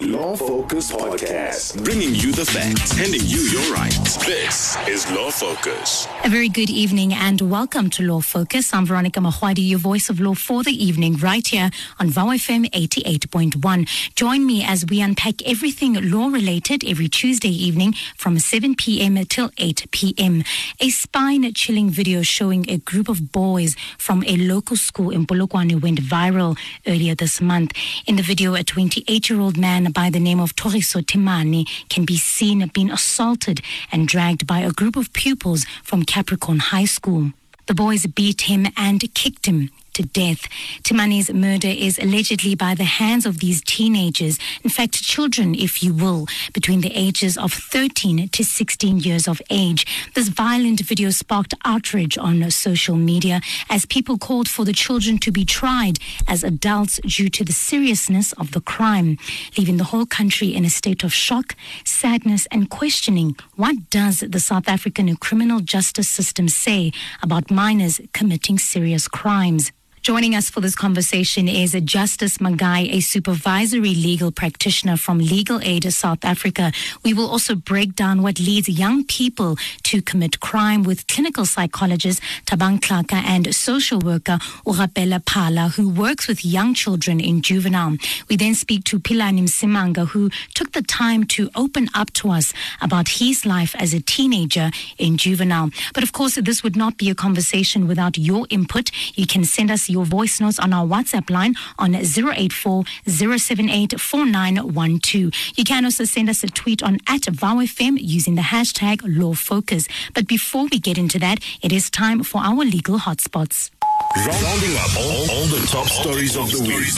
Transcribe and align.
Law 0.00 0.34
Focus 0.34 0.90
Podcast, 0.90 1.84
bringing 1.84 2.14
you 2.14 2.32
the 2.32 2.46
facts, 2.46 2.92
handing 2.92 3.20
you 3.22 3.38
your 3.40 3.74
rights. 3.74 4.16
This 4.24 4.78
is 4.88 5.10
Law 5.12 5.30
Focus. 5.30 6.08
A 6.24 6.30
very 6.30 6.48
good 6.48 6.70
evening 6.70 7.12
and 7.12 7.38
welcome 7.42 7.90
to 7.90 8.02
Law 8.04 8.22
Focus. 8.22 8.72
I'm 8.72 8.86
Veronica 8.86 9.20
Mahwadi, 9.20 9.68
your 9.68 9.78
voice 9.78 10.08
of 10.08 10.18
law 10.18 10.32
for 10.32 10.62
the 10.62 10.72
evening, 10.72 11.18
right 11.18 11.46
here 11.46 11.68
on 11.98 12.08
VOW 12.08 12.28
FM 12.28 12.70
88.1. 12.70 14.14
Join 14.14 14.46
me 14.46 14.64
as 14.64 14.86
we 14.86 15.02
unpack 15.02 15.42
everything 15.42 16.10
law 16.10 16.28
related 16.28 16.82
every 16.82 17.08
Tuesday 17.08 17.50
evening 17.50 17.94
from 18.16 18.38
7 18.38 18.76
p.m. 18.76 19.22
till 19.26 19.50
8 19.58 19.86
p.m. 19.90 20.44
A 20.80 20.88
spine 20.88 21.52
chilling 21.52 21.90
video 21.90 22.22
showing 22.22 22.64
a 22.70 22.78
group 22.78 23.10
of 23.10 23.32
boys 23.32 23.76
from 23.98 24.24
a 24.26 24.38
local 24.38 24.76
school 24.76 25.10
in 25.10 25.26
Polokwane 25.26 25.82
went 25.82 26.00
viral 26.00 26.58
earlier 26.86 27.14
this 27.14 27.42
month. 27.42 27.72
In 28.06 28.16
the 28.16 28.22
video, 28.22 28.54
a 28.54 28.64
28 28.64 29.28
year 29.28 29.38
old 29.38 29.58
man 29.58 29.89
by 29.92 30.10
the 30.10 30.20
name 30.20 30.40
of 30.40 30.54
Thoriso 30.56 31.00
Themane 31.02 31.68
can 31.88 32.04
be 32.04 32.16
seen 32.16 32.66
being 32.72 32.90
assaulted 32.90 33.60
and 33.92 34.08
dragged 34.08 34.46
by 34.46 34.60
a 34.60 34.72
group 34.72 34.96
of 34.96 35.12
pupils 35.12 35.64
from 35.82 36.04
Capricorn 36.04 36.58
High 36.58 36.86
School. 36.86 37.32
The 37.66 37.74
boys 37.74 38.06
beat 38.06 38.42
him 38.42 38.66
and 38.76 39.02
kicked 39.14 39.46
him 39.46 39.70
to 40.00 40.08
death. 40.08 40.48
Themane's 40.82 41.32
murder 41.32 41.68
is 41.68 41.98
allegedly 41.98 42.54
by 42.54 42.74
the 42.74 42.84
hands 42.84 43.26
of 43.26 43.40
these 43.40 43.62
teenagers, 43.62 44.38
in 44.64 44.70
fact, 44.70 45.02
children, 45.02 45.54
if 45.54 45.82
you 45.82 45.92
will, 45.92 46.26
between 46.54 46.80
the 46.80 46.92
ages 46.94 47.36
of 47.36 47.52
13 47.52 48.28
to 48.28 48.44
16 48.44 49.00
years 49.00 49.28
of 49.28 49.42
age. 49.50 49.86
This 50.14 50.28
violent 50.28 50.80
video 50.80 51.10
sparked 51.10 51.54
outrage 51.64 52.16
on 52.16 52.50
social 52.50 52.96
media 52.96 53.40
as 53.68 53.84
people 53.84 54.16
called 54.16 54.48
for 54.48 54.64
the 54.64 54.72
children 54.72 55.18
to 55.18 55.30
be 55.30 55.44
tried 55.44 55.98
as 56.26 56.42
adults 56.44 56.98
due 57.00 57.28
to 57.28 57.44
the 57.44 57.52
seriousness 57.52 58.32
of 58.34 58.52
the 58.52 58.60
crime, 58.60 59.18
leaving 59.58 59.76
the 59.76 59.90
whole 59.92 60.06
country 60.06 60.54
in 60.54 60.64
a 60.64 60.70
state 60.70 61.04
of 61.04 61.12
shock, 61.12 61.54
sadness, 61.84 62.46
and 62.50 62.70
questioning 62.70 63.36
what 63.56 63.90
does 63.90 64.20
the 64.20 64.40
South 64.40 64.68
African 64.68 65.14
criminal 65.16 65.60
justice 65.60 66.08
system 66.08 66.48
say 66.48 66.92
about 67.22 67.50
minors 67.50 68.00
committing 68.12 68.58
serious 68.58 69.06
crimes. 69.08 69.72
Joining 70.02 70.34
us 70.34 70.48
for 70.48 70.62
this 70.62 70.74
conversation 70.74 71.46
is 71.46 71.76
Justice 71.84 72.38
Magai, 72.38 72.90
a 72.90 73.00
supervisory 73.00 73.94
legal 73.94 74.32
practitioner 74.32 74.96
from 74.96 75.18
Legal 75.18 75.60
Aid 75.60 75.92
South 75.92 76.24
Africa. 76.24 76.72
We 77.04 77.12
will 77.12 77.28
also 77.28 77.54
break 77.54 77.96
down 77.96 78.22
what 78.22 78.40
leads 78.40 78.66
young 78.66 79.04
people 79.04 79.58
to 79.82 80.00
commit 80.00 80.40
crime 80.40 80.84
with 80.84 81.06
clinical 81.06 81.44
psychologist 81.44 82.22
Thabang 82.46 82.80
Tlhaka 82.80 83.22
and 83.22 83.54
social 83.54 83.98
worker 83.98 84.38
Orapele 84.66 85.22
Pala, 85.26 85.68
who 85.76 85.90
works 85.90 86.26
with 86.26 86.46
young 86.46 86.72
children 86.72 87.20
in 87.20 87.42
juvenile. 87.42 87.98
We 88.30 88.36
then 88.36 88.54
speak 88.54 88.84
to 88.84 89.00
Pilanim 89.00 89.50
Simanga, 89.50 90.08
who 90.08 90.30
took 90.54 90.72
the 90.72 90.82
time 90.82 91.24
to 91.24 91.50
open 91.54 91.88
up 91.94 92.10
to 92.14 92.30
us 92.30 92.54
about 92.80 93.20
his 93.20 93.44
life 93.44 93.76
as 93.78 93.92
a 93.92 94.00
teenager 94.00 94.70
in 94.96 95.18
juvenile. 95.18 95.68
But 95.92 96.04
of 96.04 96.14
course, 96.14 96.36
this 96.36 96.62
would 96.62 96.74
not 96.74 96.96
be 96.96 97.10
a 97.10 97.14
conversation 97.14 97.86
without 97.86 98.16
your 98.16 98.46
input. 98.48 98.90
You 99.14 99.26
can 99.26 99.44
send 99.44 99.70
us 99.70 99.89
your 99.90 100.04
voice 100.04 100.40
notes 100.40 100.58
on 100.58 100.72
our 100.72 100.86
WhatsApp 100.86 101.30
line 101.30 101.54
on 101.78 101.94
084 101.94 102.84
078 103.06 104.00
4912. 104.00 105.32
You 105.56 105.64
can 105.64 105.84
also 105.84 106.04
send 106.04 106.28
us 106.28 106.42
a 106.42 106.46
tweet 106.48 106.82
on 106.82 106.98
at 107.06 107.22
VowFM 107.22 107.98
using 108.00 108.34
the 108.36 108.42
hashtag 108.42 109.02
LawFocus. 109.02 109.88
But 110.14 110.26
before 110.26 110.66
we 110.70 110.78
get 110.78 110.98
into 110.98 111.18
that, 111.18 111.40
it 111.62 111.72
is 111.72 111.90
time 111.90 112.22
for 112.22 112.40
our 112.40 112.64
legal 112.64 112.98
hotspots. 112.98 113.70
Rounding 114.16 114.76
up 114.76 114.96
all, 114.98 115.30
all 115.30 115.46
the 115.46 115.64
top 115.70 115.86
stories 115.86 116.36
of 116.36 116.50
the 116.50 116.60
week. 116.60 116.88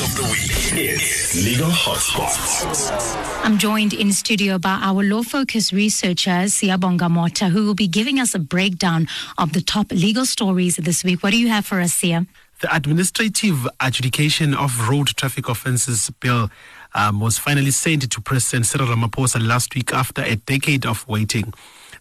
It's 0.80 1.34
Legal 1.44 1.68
Hotspots. 1.68 3.44
I'm 3.44 3.58
joined 3.58 3.92
in 3.92 4.12
studio 4.12 4.58
by 4.58 4.78
our 4.80 5.02
law 5.02 5.22
focus 5.22 5.72
researcher, 5.74 6.48
Siabonga 6.48 7.10
Mota, 7.10 7.48
who 7.50 7.66
will 7.66 7.74
be 7.74 7.86
giving 7.86 8.18
us 8.18 8.34
a 8.34 8.38
breakdown 8.38 9.08
of 9.36 9.52
the 9.52 9.60
top 9.60 9.90
legal 9.92 10.24
stories 10.24 10.77
this 10.77 11.05
week. 11.05 11.22
What 11.22 11.33
do 11.33 11.38
you 11.38 11.48
have 11.48 11.67
for 11.67 11.80
us, 11.80 11.92
Sia? 11.92 12.27
The 12.62 12.73
Administrative 12.77 13.67
Adjudication 13.80 14.55
of 14.55 14.89
Road 14.89 15.08
Traffic 15.08 15.48
Offences 15.48 16.11
Bill 16.20 16.48
um, 16.95 17.18
was 17.18 17.36
finally 17.36 17.73
sent 17.73 18.08
to 18.08 18.20
President 18.20 18.67
Cyril 18.67 18.86
Ramaphosa 18.86 19.45
last 19.45 19.74
week 19.74 19.92
after 19.92 20.23
a 20.23 20.36
decade 20.36 20.86
of 20.86 21.05
waiting. 21.08 21.52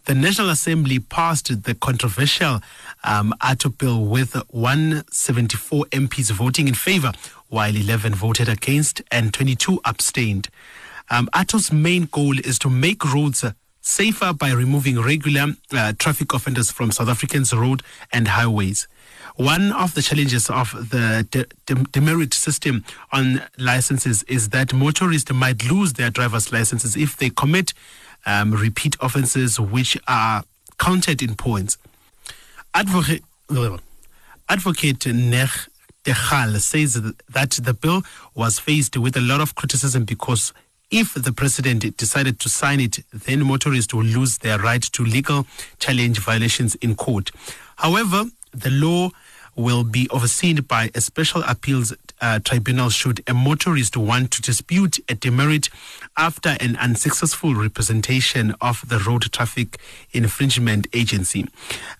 The 0.06 0.14
National 0.14 0.52
Assembly 0.52 1.00
passed 1.00 1.64
the 1.64 1.74
controversial 1.74 2.60
um, 3.04 3.34
AARTO 3.42 3.76
bill 3.76 4.06
with 4.06 4.36
174 4.52 5.86
MPs 5.86 6.30
voting 6.30 6.68
in 6.68 6.76
favor, 6.76 7.12
while 7.48 7.76
11 7.76 8.14
voted 8.14 8.48
against 8.48 9.02
and 9.12 9.34
22 9.34 9.82
abstained. 9.84 10.50
Um, 11.10 11.28
AARTO's 11.34 11.72
main 11.72 12.06
goal 12.06 12.38
is 12.38 12.60
to 12.60 12.70
make 12.70 13.04
roads 13.04 13.44
safer 13.82 14.32
by 14.32 14.52
removing 14.52 15.02
regular 15.02 15.56
uh, 15.74 15.94
traffic 15.98 16.32
offenders 16.36 16.70
from 16.70 16.92
South 16.92 17.10
Africans' 17.10 17.52
road 17.52 17.82
and 18.14 18.28
highways. 18.28 18.88
One 19.42 19.72
of 19.72 19.96
the 19.96 20.04
challenges 20.04 20.52
of 20.52 20.92
the 20.92 21.26
de- 21.32 21.48
de- 21.66 21.84
demerit 21.92 22.36
system 22.36 22.86
on 23.12 23.42
licenses 23.58 24.22
is 24.28 24.50
that 24.50 24.72
motorists 24.72 25.34
might 25.34 25.68
lose 25.68 25.94
their 25.94 26.12
driver's 26.12 26.52
licenses 26.52 26.96
if 26.96 27.18
they 27.18 27.32
commit 27.32 27.74
um, 28.28 28.52
repeat 28.54 28.96
offences 29.02 29.60
which 29.60 29.98
are 30.08 30.44
counted 30.78 31.24
in 31.24 31.34
points. 31.34 31.80
Advocate, 32.76 33.24
Advocate 34.48 35.00
Nech 35.00 35.70
Dechal 36.04 36.60
says 36.60 37.02
that 37.02 37.50
the 37.50 37.74
bill 37.74 38.04
was 38.36 38.60
faced 38.60 38.96
with 38.96 39.18
a 39.18 39.22
lot 39.22 39.42
of 39.42 39.56
criticism 39.56 40.06
because 40.06 40.54
if 40.92 41.16
the 41.16 41.34
president 41.34 41.98
decided 41.98 42.40
to 42.42 42.48
sign 42.48 42.80
it, 42.80 43.00
then 43.12 43.44
motorists 43.44 43.92
will 43.92 44.04
lose 44.04 44.38
their 44.38 44.60
right 44.60 44.84
to 44.84 45.04
legal 45.04 45.48
challenge 45.80 46.20
violations 46.20 46.76
in 46.76 46.94
court. 46.94 47.32
However, 47.78 48.26
the 48.54 48.70
law 48.70 49.10
will 49.56 49.84
be 49.84 50.08
overseen 50.10 50.62
by 50.62 50.90
a 50.96 51.02
special 51.02 51.44
appeals 51.44 51.94
uh, 52.22 52.40
tribunal 52.40 52.90
should 52.90 53.22
a 53.28 53.34
motorist 53.34 53.98
want 53.98 54.32
to 54.32 54.42
dispute 54.42 55.00
a 55.10 55.16
demerit 55.16 55.70
after 56.18 56.56
an 56.60 56.76
unsuccessful 56.78 57.56
representation 57.56 58.54
of 58.62 58.88
the 58.88 59.00
Road 59.00 59.24
Traffic 59.32 59.80
Infringement 60.12 60.88
Agency. 60.94 61.48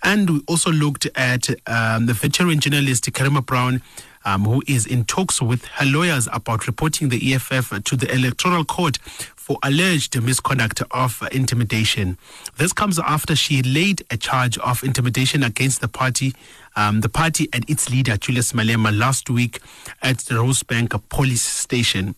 And 0.04 0.30
we 0.30 0.42
also 0.48 0.72
looked 0.72 1.08
at 1.16 1.50
um, 1.68 2.06
the 2.06 2.14
veteran 2.14 2.60
journalist 2.60 3.06
Karima 3.12 3.46
Brown. 3.46 3.82
Um, 4.24 4.46
who 4.46 4.62
is 4.68 4.86
in 4.86 5.06
talks 5.06 5.42
with 5.42 5.66
her 5.66 5.86
lawyers 5.86 6.28
about 6.32 6.68
reporting 6.68 7.10
the 7.10 7.34
EFF 7.34 7.84
to 7.84 7.96
the 7.96 8.14
Electoral 8.14 8.64
Court 8.64 9.00
for 9.52 9.58
alleged 9.64 10.22
misconduct 10.22 10.84
of 10.92 11.24
intimidation. 11.32 12.18
This 12.58 12.72
comes 12.72 13.00
after 13.00 13.36
she 13.36 13.64
laid 13.64 14.04
a 14.12 14.18
charge 14.18 14.58
of 14.60 14.84
intimidation 14.84 15.42
against 15.44 15.82
the 15.82 15.88
party, 15.88 16.36
um, 16.76 17.02
the 17.02 17.10
party 17.10 17.50
and 17.52 17.68
its 17.68 17.90
leader 17.90 18.16
Julius 18.16 18.54
Malema 18.54 18.96
last 18.96 19.30
week 19.30 19.60
at 20.04 20.20
the 20.20 20.36
Rosebank 20.36 21.02
police 21.10 21.42
station. 21.42 22.14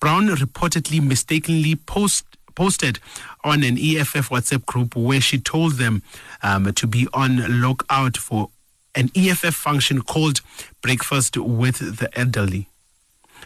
Brown 0.00 0.26
reportedly 0.28 1.00
mistakenly 1.02 1.76
post, 1.76 2.24
posted 2.54 2.98
on 3.44 3.62
an 3.62 3.78
EFF 3.78 4.28
WhatsApp 4.30 4.66
group 4.66 4.96
where 4.96 5.20
she 5.20 5.38
told 5.38 5.74
them 5.74 6.02
um, 6.42 6.72
to 6.72 6.86
be 6.86 7.06
on 7.14 7.36
lookout 7.60 8.16
for 8.16 8.50
an 8.94 9.10
EFF 9.14 9.54
function 9.54 10.02
called 10.02 10.40
Breakfast 10.82 11.36
with 11.36 11.98
the 11.98 12.08
Elderly. 12.18 12.68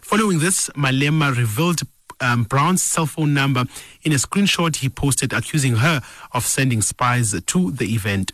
Following 0.03 0.38
this, 0.38 0.69
Malema 0.70 1.36
revealed 1.36 1.81
um, 2.20 2.44
Brown's 2.44 2.82
cell 2.82 3.06
phone 3.06 3.34
number 3.34 3.64
in 4.03 4.12
a 4.12 4.16
screenshot 4.16 4.76
he 4.76 4.88
posted 4.88 5.32
accusing 5.32 5.76
her 5.76 6.00
of 6.32 6.44
sending 6.44 6.82
spies 6.82 7.41
to 7.41 7.70
the 7.70 7.94
event. 7.94 8.32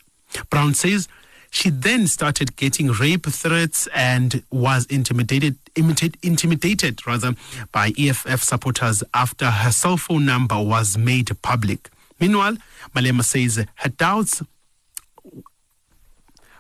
Brown 0.51 0.75
says 0.75 1.09
she 1.51 1.71
then 1.71 2.07
started 2.09 2.57
getting 2.57 2.91
rape 2.91 3.27
threats 3.27 3.87
and 3.95 4.43
was 4.51 4.87
intimidated, 4.87 5.57
intimidated, 5.77 6.17
intimidated 6.23 7.07
rather 7.07 7.35
by 7.71 7.93
EFF 7.97 8.43
supporters 8.43 9.05
after 9.13 9.51
her 9.51 9.71
cell 9.71 9.97
phone 9.97 10.27
number 10.27 10.61
was 10.61 10.99
made 10.99 11.31
public. 11.43 11.91
Meanwhile, 12.19 12.57
Malema 12.95 13.23
says 13.23 13.65
her 13.75 13.89
doubts 13.89 14.43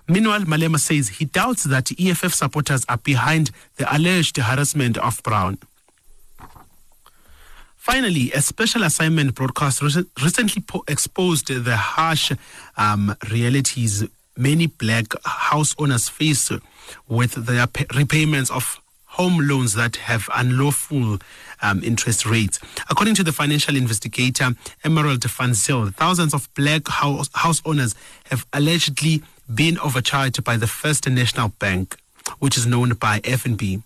Meanwhile, 0.06 0.42
Malema 0.42 0.78
says 0.78 1.08
he 1.08 1.24
doubts 1.24 1.64
that 1.64 1.90
EFF 1.98 2.34
supporters 2.34 2.84
are 2.88 2.98
behind 2.98 3.50
the 3.76 3.94
alleged 3.94 4.36
harassment 4.36 4.98
of 4.98 5.22
Brown. 5.22 5.58
Finally, 7.76 8.32
a 8.32 8.40
special 8.40 8.82
assignment 8.82 9.34
broadcast 9.34 9.82
recently 9.82 10.62
po- 10.62 10.84
exposed 10.88 11.48
the 11.48 11.76
harsh 11.76 12.32
um, 12.76 13.14
realities 13.30 14.04
many 14.36 14.66
black 14.66 15.06
house 15.24 15.74
owners 15.78 16.08
face 16.08 16.50
with 17.08 17.32
their 17.46 17.66
pay- 17.66 17.86
repayments 17.94 18.50
of 18.50 18.80
home 19.04 19.38
loans 19.46 19.74
that 19.74 19.96
have 19.96 20.28
unlawful 20.34 21.18
um, 21.62 21.82
interest 21.84 22.26
rates. 22.26 22.58
According 22.90 23.14
to 23.16 23.22
the 23.22 23.32
financial 23.32 23.76
investigator 23.76 24.50
Emerald 24.82 25.22
Van 25.24 25.50
Zyl, 25.54 25.90
thousands 25.94 26.34
of 26.34 26.48
black 26.54 26.88
house, 26.88 27.28
house 27.34 27.62
owners 27.64 27.94
have 28.30 28.44
allegedly 28.52 29.22
been 29.52 29.78
overcharged 29.78 30.42
by 30.44 30.56
the 30.56 30.66
First 30.66 31.08
National 31.08 31.48
Bank, 31.48 31.96
which 32.38 32.56
is 32.56 32.66
known 32.66 32.90
by 32.94 33.20
FNB. 33.20 33.82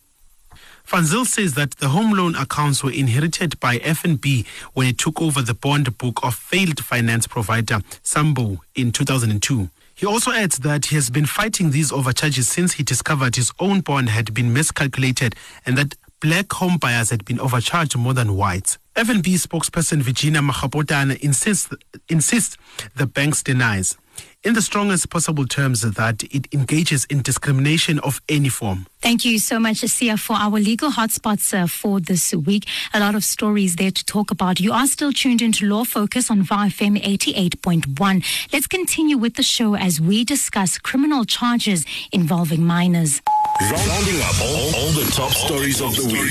Van 0.86 1.04
Zyl 1.04 1.26
says 1.26 1.52
that 1.54 1.72
the 1.72 1.88
home 1.88 2.12
loan 2.12 2.34
accounts 2.34 2.82
were 2.82 2.90
inherited 2.90 3.60
by 3.60 3.78
FNB 3.78 4.46
when 4.72 4.86
it 4.86 4.96
took 4.96 5.20
over 5.20 5.42
the 5.42 5.52
bond 5.52 5.98
book 5.98 6.20
of 6.22 6.34
failed 6.34 6.82
finance 6.82 7.26
provider 7.26 7.80
Saambou 8.02 8.58
in 8.74 8.90
2002. 8.90 9.68
He 9.94 10.06
also 10.06 10.30
adds 10.30 10.60
that 10.60 10.86
he 10.86 10.94
has 10.94 11.10
been 11.10 11.26
fighting 11.26 11.72
these 11.72 11.92
overcharges 11.92 12.48
since 12.48 12.74
he 12.74 12.82
discovered 12.84 13.36
his 13.36 13.52
own 13.58 13.80
bond 13.80 14.08
had 14.08 14.32
been 14.32 14.52
miscalculated 14.54 15.34
and 15.66 15.76
that 15.76 15.94
black 16.20 16.50
home 16.52 16.78
buyers 16.78 17.10
had 17.10 17.24
been 17.24 17.40
overcharged 17.40 17.96
more 17.98 18.14
than 18.14 18.36
whites. 18.36 18.78
FNB 18.96 19.34
spokesperson 19.44 20.00
Virginia 20.00 20.40
Magapatona 20.40 21.18
insists, 21.20 21.68
insists 22.08 22.56
the 22.96 23.06
banks 23.06 23.42
denies 23.42 23.96
in 24.44 24.54
the 24.54 24.62
strongest 24.62 25.10
possible 25.10 25.46
terms 25.46 25.82
that 25.82 26.22
it 26.24 26.46
engages 26.52 27.04
in 27.06 27.22
discrimination 27.22 27.98
of 28.00 28.20
any 28.28 28.48
form. 28.48 28.86
Thank 29.00 29.24
you 29.24 29.38
so 29.38 29.60
much, 29.60 29.78
Sia, 29.78 30.16
for 30.16 30.34
our 30.34 30.58
legal 30.58 30.90
hotspots 30.90 31.54
uh, 31.54 31.66
for 31.66 32.00
this 32.00 32.34
week. 32.34 32.66
A 32.92 33.00
lot 33.00 33.14
of 33.14 33.22
stories 33.24 33.76
there 33.76 33.92
to 33.92 34.04
talk 34.04 34.30
about. 34.30 34.58
You 34.60 34.72
are 34.72 34.86
still 34.86 35.12
tuned 35.12 35.40
into 35.40 35.66
Law 35.66 35.84
Focus 35.84 36.30
on 36.30 36.42
VFM 36.42 37.00
88.1. 37.02 38.24
Let's 38.52 38.66
continue 38.66 39.16
with 39.16 39.34
the 39.34 39.42
show 39.42 39.74
as 39.76 40.00
we 40.00 40.24
discuss 40.24 40.78
criminal 40.78 41.24
charges 41.24 41.84
involving 42.12 42.64
minors. 42.64 43.22
Rounding 43.60 44.20
up 44.22 44.40
all, 44.40 44.74
all 44.76 44.92
the 44.92 45.10
top 45.14 45.32
stories 45.32 45.80
of 45.80 45.94
the 45.96 46.04
week. 46.04 46.22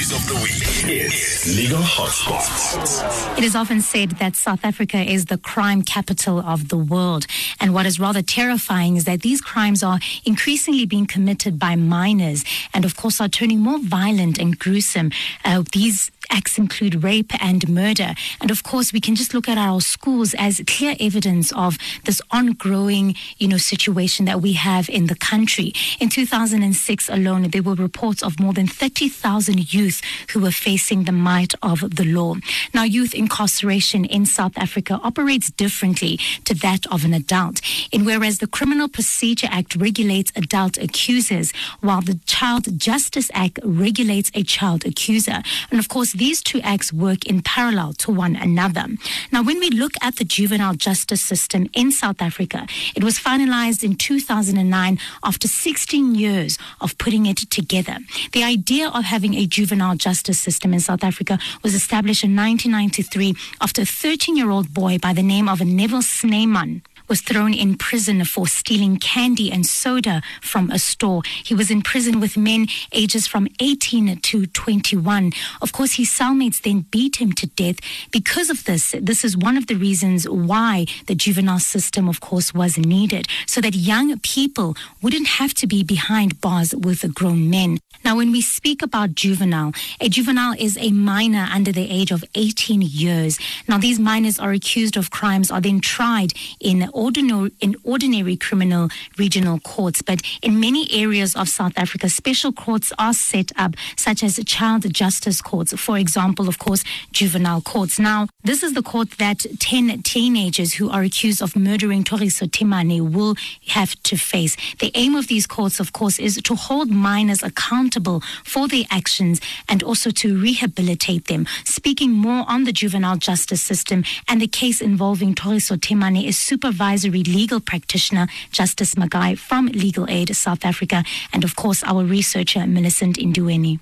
It's 0.90 1.56
Legal 1.58 1.82
Hotspots. 1.82 3.38
It 3.38 3.44
is 3.44 3.56
often 3.56 3.82
said 3.82 4.12
that 4.12 4.36
South 4.36 4.64
Africa 4.64 4.98
is 4.98 5.26
the 5.26 5.38
crime 5.38 5.82
capital 5.82 6.40
of 6.40 6.70
the 6.70 6.78
world. 6.78 7.26
And 7.60 7.74
what 7.74 7.86
is 7.86 7.97
rather 8.00 8.22
terrifying 8.22 8.98
is 8.98 9.06
that 9.06 9.22
these 9.22 9.42
crimes 9.42 9.84
are 9.84 10.00
increasingly 10.26 10.86
being 10.86 11.06
committed 11.06 11.60
by 11.60 11.76
minors 11.76 12.44
and, 12.74 12.86
of 12.86 12.96
course, 12.96 13.20
are 13.22 13.30
turning 13.30 13.60
more 13.60 13.80
violent 13.80 14.38
and 14.38 14.58
gruesome. 14.58 15.12
Uh, 15.44 15.64
these 15.72 16.12
acts 16.30 16.58
include 16.58 17.04
rape 17.04 17.32
and 17.44 17.68
murder. 17.70 18.14
And 18.42 18.52
of 18.52 18.64
course, 18.64 18.94
we 18.94 19.00
can 19.00 19.16
just 19.16 19.34
look 19.34 19.48
at 19.48 19.58
our 19.58 19.82
schools 19.82 20.34
as 20.38 20.62
clear 20.68 20.96
evidence 21.00 21.52
of 21.54 21.78
this 22.06 22.22
ongoing, 22.32 23.16
you 23.38 23.48
know, 23.48 23.58
situation 23.58 24.26
that 24.26 24.42
we 24.42 24.54
have 24.54 24.90
in 24.90 25.08
the 25.08 25.16
country. 25.16 25.74
In 26.00 26.10
2006 26.10 27.10
alone, 27.10 27.50
there 27.50 27.64
were 27.64 27.76
reports 27.76 28.24
of 28.24 28.40
more 28.40 28.54
than 28.54 28.68
30,000 28.68 29.74
youth 29.74 30.02
who 30.32 30.42
were 30.42 30.52
facing 30.52 31.04
the 31.04 31.12
might 31.12 31.54
of 31.62 31.96
the 31.96 32.06
law. 32.06 32.36
Now, 32.74 32.84
youth 32.84 33.14
incarceration 33.14 34.06
in 34.06 34.26
South 34.26 34.58
Africa 34.58 35.00
operates 35.04 35.50
differently 35.52 36.20
to 36.46 36.54
that 36.56 36.86
of 36.92 37.06
an 37.06 37.14
adult. 37.14 37.62
In 37.92 38.06
whereas 38.06 38.40
the 38.40 38.48
Criminal 38.48 38.88
Procedure 38.88 39.48
Act 39.52 39.76
regulates 39.76 40.32
adult 40.36 40.78
accusers, 40.78 41.52
while 41.82 42.02
the 42.02 42.20
Child 42.26 42.80
Justice 42.80 43.30
Act 43.34 43.60
regulates 43.64 44.32
a 44.34 44.44
child 44.44 44.86
accuser. 44.86 45.42
And 45.72 45.80
of 45.80 45.90
course, 45.90 46.14
these 46.18 46.42
two 46.42 46.60
acts 46.62 46.92
work 46.92 47.26
in 47.26 47.42
parallel 47.42 47.94
to 47.94 48.12
one 48.12 48.36
another. 48.36 48.86
Now, 49.32 49.44
when 49.44 49.60
we 49.60 49.70
look 49.70 49.94
at 50.02 50.16
the 50.16 50.24
juvenile 50.24 50.74
justice 50.74 51.22
system 51.22 51.70
in 51.74 51.92
South 51.92 52.22
Africa, 52.22 52.68
it 52.96 53.04
was 53.04 53.20
finalized 53.20 53.84
in 53.84 53.96
2009 53.96 55.00
after 55.24 55.48
16 55.48 56.16
years 56.16 56.58
of 56.82 56.98
putting 56.98 57.26
it 57.26 57.38
together. 57.50 57.98
The 58.32 58.44
idea 58.44 58.90
of 58.90 59.04
having 59.04 59.36
a 59.36 59.46
juvenile 59.46 59.96
justice 59.96 60.40
system 60.40 60.74
in 60.74 60.80
South 60.80 61.04
Africa 61.04 61.38
was 61.64 61.74
established 61.74 62.24
in 62.24 62.36
1993 62.36 63.36
after 63.62 63.84
a 63.84 63.86
13 63.86 64.36
year 64.36 64.50
old 64.50 64.74
boy 64.74 64.98
by 64.98 65.14
the 65.14 65.24
name 65.24 65.48
of 65.48 65.62
Neville 65.62 66.02
Snyman 66.02 66.82
was 67.08 67.22
thrown 67.22 67.54
in 67.54 67.78
prison 67.78 68.24
for 68.26 68.48
stealing 68.48 68.98
candy 68.98 69.52
and 69.52 69.66
soda 69.66 70.22
from 70.42 70.70
a 70.72 70.80
store. 70.80 71.22
He 71.44 71.54
was 71.54 71.72
in 71.72 71.82
prison 71.82 72.20
with 72.20 72.38
men 72.38 72.68
ages 72.92 73.28
from 73.28 73.48
18 73.60 74.20
to 74.20 74.46
21. 74.48 75.32
Of 75.62 75.72
course, 75.72 75.94
his 75.94 76.10
cellmates 76.10 76.62
then 76.62 76.86
beat 76.92 77.18
him 77.18 77.32
to 77.34 77.48
death. 77.48 77.78
Because 78.12 78.50
of 78.50 78.66
this, 78.66 78.96
this 79.00 79.24
is 79.24 79.38
one 79.38 79.58
of 79.58 79.68
the 79.68 79.76
reasons 79.76 80.28
why 80.28 80.86
the 81.08 81.16
juvenile 81.16 81.60
system, 81.60 82.08
of 82.10 82.20
course, 82.20 82.54
was 82.54 82.78
needed, 82.78 83.28
so 83.46 83.62
that 83.62 83.76
young 83.76 84.18
people 84.20 84.76
wouldn't 85.02 85.28
have 85.28 85.54
to 85.56 85.68
be 85.68 85.84
behind 85.84 86.42
bars 86.42 86.74
with 86.76 87.14
grown 87.14 87.50
men. 87.50 87.80
Now, 88.04 88.16
when 88.16 88.32
we 88.32 88.42
speak 88.42 88.82
about 88.82 89.16
juvenile, 89.16 89.74
a 90.00 90.08
juvenile 90.08 90.56
is 90.58 90.78
a 90.78 90.92
minor 90.92 91.48
under 91.52 91.72
the 91.72 91.90
age 91.90 92.12
of 92.12 92.24
18 92.36 92.82
years. 92.82 93.40
Now, 93.68 93.78
these 93.78 94.00
minors 94.00 94.40
are 94.40 94.52
accused 94.52 94.98
of 94.98 95.10
crimes, 95.10 95.52
are 95.52 95.62
then 95.62 95.82
tried 95.82 96.34
in 96.60 96.90
ordinary, 96.98 97.52
in 97.62 97.76
ordinary 97.84 98.36
criminal 98.36 98.90
regional 99.18 99.60
courts. 99.60 100.02
But 100.02 100.22
in 100.42 100.60
many 100.60 100.92
areas 100.92 101.36
of 101.36 101.48
South 101.48 101.74
Africa, 101.78 102.10
special 102.10 102.52
courts 102.52 102.92
are 102.98 103.14
set 103.14 103.52
up, 103.56 103.76
such 103.96 104.24
as 104.24 104.40
child 104.46 104.92
justice 104.92 105.40
courts. 105.42 105.74
For 105.74 105.98
example, 105.98 106.50
of 106.50 106.58
course, 106.58 106.84
juvenile 107.12 107.62
courts. 107.62 108.00
Now, 108.00 108.28
this 108.44 108.64
is 108.64 108.74
the 108.74 108.82
court 108.82 109.12
that 109.20 109.46
10 109.60 110.02
teenagers 110.02 110.74
who 110.74 110.90
are 110.90 111.04
accused 111.04 111.42
of 111.42 111.56
murdering 111.56 112.04
Thoriso 112.04 112.50
Themane 112.50 113.12
will 113.12 113.36
have 113.68 113.96
to 114.04 114.18
face. 114.18 114.58
The 114.80 114.92
aim 114.96 115.16
of 115.16 115.28
these 115.28 115.46
courts, 115.46 115.80
of 115.80 115.94
course, 115.94 116.18
is 116.18 116.42
to 116.44 116.56
hold 116.56 116.90
minors 116.90 117.44
accountable 117.44 118.24
for 118.44 118.68
their 118.68 118.86
actions 118.90 119.40
and 119.70 119.84
also 119.84 120.10
to 120.12 120.36
rehabilitate 120.40 121.26
them. 121.28 121.46
Speaking 121.64 122.12
more 122.12 122.44
on 122.48 122.64
the 122.64 122.74
juvenile 122.74 123.18
justice 123.18 123.62
system 123.62 124.04
and 124.28 124.42
the 124.42 124.48
case 124.48 124.82
involving 124.82 125.36
Thoriso 125.36 125.78
Themane 125.78 126.26
is 126.26 126.38
supervised 126.38 126.87
advisory 126.88 127.24
legal 127.24 127.60
practitioner, 127.60 128.28
Justice 128.50 128.96
Magai 128.96 129.38
from 129.38 129.66
Legal 129.68 130.10
Aid 130.10 130.34
South 130.34 130.64
Africa, 130.64 131.04
and 131.34 131.44
of 131.44 131.54
course, 131.58 131.84
our 131.84 132.06
researcher, 132.06 132.66
Millicent 132.66 133.18
Indueni. 133.18 133.82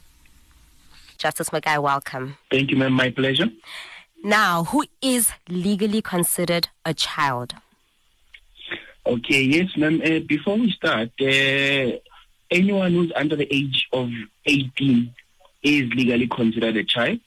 Justice 1.19 1.51
Magai, 1.51 1.79
welcome. 1.79 2.35
Thank 2.49 2.71
you, 2.71 2.77
ma'am. 2.77 2.93
My 2.93 3.11
pleasure. 3.11 3.49
Now, 4.23 4.63
who 4.63 4.85
is 5.03 5.29
legally 5.47 6.01
considered 6.01 6.69
a 6.83 6.95
child? 6.95 7.53
Okay, 9.05 9.43
yes, 9.43 9.69
ma'am. 9.77 10.01
Uh, 10.03 10.21
before 10.27 10.57
we 10.57 10.71
start, 10.71 11.09
uh, 11.21 11.99
anyone 12.49 12.91
who's 12.93 13.11
under 13.15 13.35
the 13.35 13.47
age 13.53 13.87
of 13.93 14.09
18 14.47 15.13
is 15.61 15.93
legally 15.93 16.27
considered 16.27 16.75
a 16.75 16.83
child. 16.83 17.19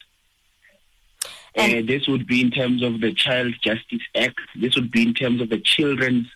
Uh, 1.58 1.82
this 1.87 2.06
would 2.06 2.26
be 2.26 2.40
in 2.40 2.50
terms 2.50 2.82
of 2.82 3.00
the 3.00 3.12
Child 3.12 3.55
Justice 3.62 4.02
Act. 4.14 4.38
This 4.55 4.75
would 4.76 4.90
be 4.90 5.02
in 5.02 5.14
terms 5.14 5.40
of 5.40 5.49
the 5.49 5.58
Children's 5.58 6.26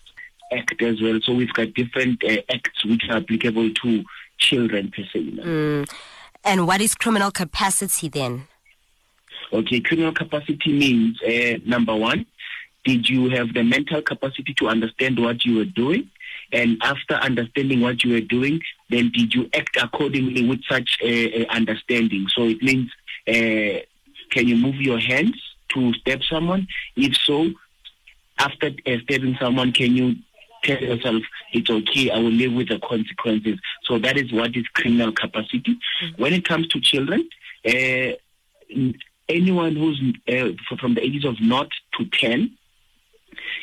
Act 0.52 0.82
as 0.82 1.00
well. 1.00 1.20
So 1.22 1.32
we've 1.32 1.52
got 1.52 1.72
different 1.74 2.22
uh, 2.24 2.38
acts 2.50 2.84
which 2.84 3.02
are 3.08 3.18
applicable 3.18 3.72
to 3.72 4.04
children 4.38 4.92
per 4.94 5.04
se. 5.12 5.20
Mm. 5.20 5.90
And 6.44 6.66
what 6.66 6.80
is 6.80 6.94
criminal 6.94 7.30
capacity 7.30 8.08
then? 8.08 8.48
Okay, 9.52 9.80
criminal 9.80 10.12
capacity 10.12 10.72
means 10.72 11.20
uh, 11.22 11.58
number 11.64 11.94
one, 11.94 12.26
did 12.84 13.08
you 13.08 13.30
have 13.30 13.54
the 13.54 13.62
mental 13.62 14.02
capacity 14.02 14.54
to 14.54 14.68
understand 14.68 15.20
what 15.20 15.44
you 15.44 15.56
were 15.56 15.64
doing? 15.64 16.10
And 16.52 16.78
after 16.82 17.14
understanding 17.14 17.80
what 17.80 18.02
you 18.02 18.14
were 18.14 18.20
doing, 18.20 18.60
then 18.90 19.10
did 19.14 19.34
you 19.34 19.48
act 19.54 19.76
accordingly 19.76 20.46
with 20.46 20.62
such 20.68 20.98
uh, 21.02 21.44
understanding? 21.48 22.26
So 22.34 22.44
it 22.44 22.60
means 22.62 22.90
uh, 23.28 23.84
can 24.32 24.48
you 24.48 24.56
move 24.56 24.76
your 24.76 24.98
hands 24.98 25.40
to 25.68 25.92
stab 25.94 26.22
someone? 26.24 26.66
If 26.96 27.16
so, 27.16 27.50
after 28.38 28.70
uh, 28.86 28.96
stabbing 29.04 29.36
someone, 29.40 29.72
can 29.72 29.94
you 29.94 30.16
tell 30.64 30.80
yourself 30.80 31.22
it's 31.52 31.70
okay, 31.70 32.10
I 32.10 32.18
will 32.18 32.30
live 32.30 32.52
with 32.52 32.68
the 32.68 32.78
consequences? 32.78 33.58
So 33.84 33.98
that 33.98 34.16
is 34.16 34.32
what 34.32 34.56
is 34.56 34.66
criminal 34.68 35.12
capacity. 35.12 35.78
Mm-hmm. 35.78 36.22
When 36.22 36.32
it 36.32 36.48
comes 36.48 36.68
to 36.68 36.80
children, 36.80 37.28
uh, 37.66 38.12
anyone 39.28 39.76
who's 39.76 40.00
uh, 40.28 40.76
from 40.78 40.94
the 40.94 41.04
ages 41.04 41.24
of 41.24 41.40
not 41.40 41.68
to 41.98 42.06
10, 42.06 42.50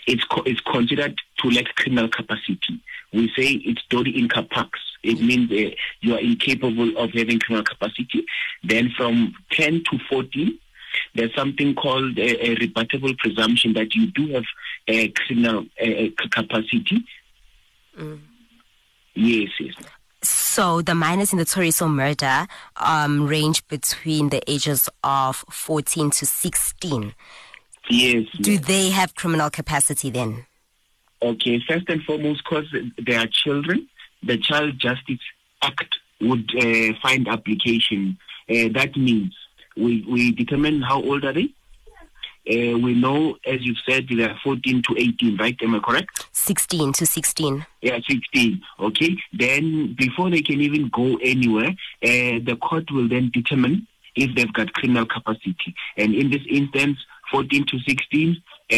it's, 0.07 0.23
co- 0.25 0.43
it's 0.45 0.61
considered 0.61 1.19
to 1.39 1.49
lack 1.49 1.73
criminal 1.75 2.09
capacity. 2.09 2.81
We 3.13 3.31
say 3.35 3.53
it's 3.65 3.81
doli 3.89 4.15
incapax. 4.15 4.69
It 5.03 5.21
means 5.21 5.51
uh, 5.51 5.75
you 6.01 6.13
are 6.15 6.19
incapable 6.19 6.97
of 6.97 7.11
having 7.11 7.39
criminal 7.39 7.65
capacity. 7.65 8.25
Then 8.63 8.91
from 8.95 9.33
10 9.51 9.83
to 9.91 9.99
14, 10.09 10.57
there's 11.15 11.33
something 11.35 11.75
called 11.75 12.17
a, 12.17 12.51
a 12.51 12.55
rebuttable 12.55 13.17
presumption 13.17 13.73
that 13.73 13.95
you 13.95 14.07
do 14.07 14.33
have 14.33 14.43
a 14.87 15.09
criminal 15.09 15.65
capacity. 16.31 17.05
Mm. 17.97 18.19
Yes, 19.15 19.49
yes. 19.59 19.73
So 20.21 20.81
the 20.81 20.95
minors 20.95 21.31
in 21.31 21.39
the 21.39 21.45
Thoriso 21.45 21.89
murder 21.89 22.47
um, 22.77 23.25
range 23.25 23.65
between 23.67 24.29
the 24.29 24.41
ages 24.49 24.89
of 25.03 25.37
14 25.49 26.11
to 26.11 26.25
16. 26.25 27.13
Yes. 27.89 28.25
Do 28.41 28.53
yes. 28.53 28.65
they 28.65 28.89
have 28.89 29.15
criminal 29.15 29.49
capacity 29.49 30.09
then? 30.09 30.45
Okay, 31.21 31.61
first 31.67 31.89
and 31.89 32.01
foremost, 32.03 32.43
because 32.43 32.65
they 33.05 33.15
are 33.15 33.27
children, 33.27 33.87
the 34.23 34.37
Child 34.37 34.79
Justice 34.79 35.19
Act 35.61 35.97
would 36.21 36.49
uh, 36.57 36.93
find 37.01 37.27
application. 37.27 38.17
Uh, 38.49 38.69
that 38.73 38.95
means 38.95 39.35
we, 39.75 40.05
we 40.09 40.31
determine 40.31 40.81
how 40.81 41.01
old 41.01 41.25
are 41.25 41.33
they, 41.33 41.53
uh, 42.49 42.77
we 42.79 42.95
know, 42.95 43.37
as 43.45 43.57
you've 43.61 43.77
said, 43.87 44.07
they 44.09 44.23
are 44.23 44.35
14 44.43 44.81
to 44.83 44.95
18, 44.97 45.37
right? 45.37 45.55
Am 45.61 45.75
I 45.75 45.79
correct? 45.79 46.27
16 46.31 46.93
to 46.93 47.05
16. 47.05 47.65
Yeah, 47.81 47.99
16. 48.09 48.61
Okay. 48.79 49.17
Then 49.33 49.95
before 49.97 50.31
they 50.31 50.41
can 50.41 50.59
even 50.59 50.89
go 50.89 51.17
anywhere, 51.21 51.69
uh, 51.69 52.39
the 52.43 52.57
court 52.59 52.89
will 52.91 53.07
then 53.07 53.29
determine 53.31 53.87
if 54.15 54.35
they've 54.35 54.51
got 54.53 54.73
criminal 54.73 55.05
capacity. 55.05 55.75
And 55.97 56.15
in 56.15 56.31
this 56.31 56.41
instance, 56.49 56.97
14 57.31 57.65
to 57.67 57.79
16, 57.87 58.37
uh, 58.71 58.75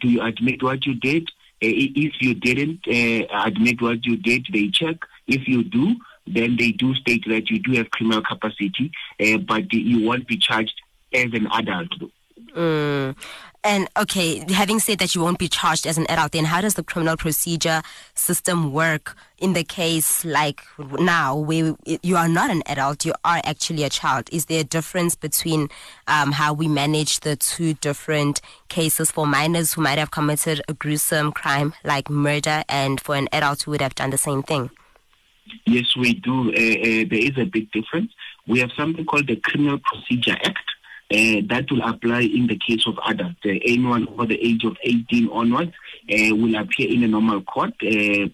do 0.00 0.08
you 0.08 0.22
admit 0.22 0.62
what 0.62 0.86
you 0.86 0.94
did? 0.94 1.28
Uh, 1.64 1.72
if 1.96 2.12
you 2.20 2.34
didn't 2.34 2.80
uh, 2.86 3.46
admit 3.46 3.80
what 3.80 4.04
you 4.04 4.16
did, 4.16 4.46
they 4.52 4.68
check. 4.68 4.96
If 5.26 5.48
you 5.48 5.64
do, 5.64 5.96
then 6.26 6.56
they 6.58 6.72
do 6.72 6.94
state 6.94 7.24
that 7.28 7.48
you 7.48 7.58
do 7.58 7.72
have 7.72 7.90
criminal 7.90 8.22
capacity, 8.22 8.92
uh, 9.20 9.38
but 9.38 9.72
you 9.72 10.06
won't 10.06 10.26
be 10.26 10.36
charged 10.36 10.74
as 11.14 11.32
an 11.32 11.46
adult. 11.52 11.88
Mm. 12.54 13.16
And 13.66 13.88
okay, 13.96 14.44
having 14.52 14.78
said 14.78 14.98
that 14.98 15.14
you 15.14 15.22
won't 15.22 15.38
be 15.38 15.48
charged 15.48 15.86
as 15.86 15.96
an 15.96 16.04
adult, 16.10 16.32
then 16.32 16.44
how 16.44 16.60
does 16.60 16.74
the 16.74 16.82
criminal 16.82 17.16
procedure 17.16 17.80
system 18.14 18.74
work 18.74 19.16
in 19.38 19.54
the 19.54 19.64
case 19.64 20.22
like 20.22 20.60
now 20.78 21.34
where 21.34 21.74
you 22.02 22.16
are 22.16 22.28
not 22.28 22.50
an 22.50 22.62
adult, 22.66 23.06
you 23.06 23.14
are 23.24 23.40
actually 23.42 23.82
a 23.82 23.88
child? 23.88 24.28
Is 24.30 24.46
there 24.46 24.60
a 24.60 24.64
difference 24.64 25.14
between 25.14 25.70
um, 26.08 26.32
how 26.32 26.52
we 26.52 26.68
manage 26.68 27.20
the 27.20 27.36
two 27.36 27.72
different 27.74 28.42
cases 28.68 29.10
for 29.10 29.26
minors 29.26 29.72
who 29.72 29.80
might 29.80 29.98
have 29.98 30.10
committed 30.10 30.60
a 30.68 30.74
gruesome 30.74 31.32
crime 31.32 31.72
like 31.84 32.10
murder 32.10 32.64
and 32.68 33.00
for 33.00 33.14
an 33.14 33.28
adult 33.32 33.62
who 33.62 33.70
would 33.70 33.80
have 33.80 33.94
done 33.94 34.10
the 34.10 34.18
same 34.18 34.42
thing? 34.42 34.68
Yes, 35.64 35.96
we 35.96 36.12
do. 36.12 36.50
Uh, 36.50 36.52
uh, 36.52 37.04
there 37.08 37.24
is 37.24 37.38
a 37.38 37.44
big 37.44 37.70
difference. 37.72 38.12
We 38.46 38.60
have 38.60 38.72
something 38.76 39.06
called 39.06 39.26
the 39.26 39.36
Criminal 39.36 39.78
Procedure 39.78 40.36
Act 40.44 40.63
that 41.48 41.66
will 41.70 41.82
apply 41.82 42.20
in 42.20 42.46
the 42.46 42.58
case 42.58 42.86
of 42.86 42.98
adults. 43.06 43.38
Anyone 43.44 44.08
over 44.08 44.26
the 44.26 44.40
age 44.40 44.64
of 44.64 44.76
18 44.82 45.28
onwards 45.30 45.72
uh, 46.10 46.34
will 46.34 46.54
appear 46.56 46.90
in 46.90 47.04
a 47.04 47.08
normal 47.08 47.42
court. 47.42 47.74
Uh, 47.82 48.28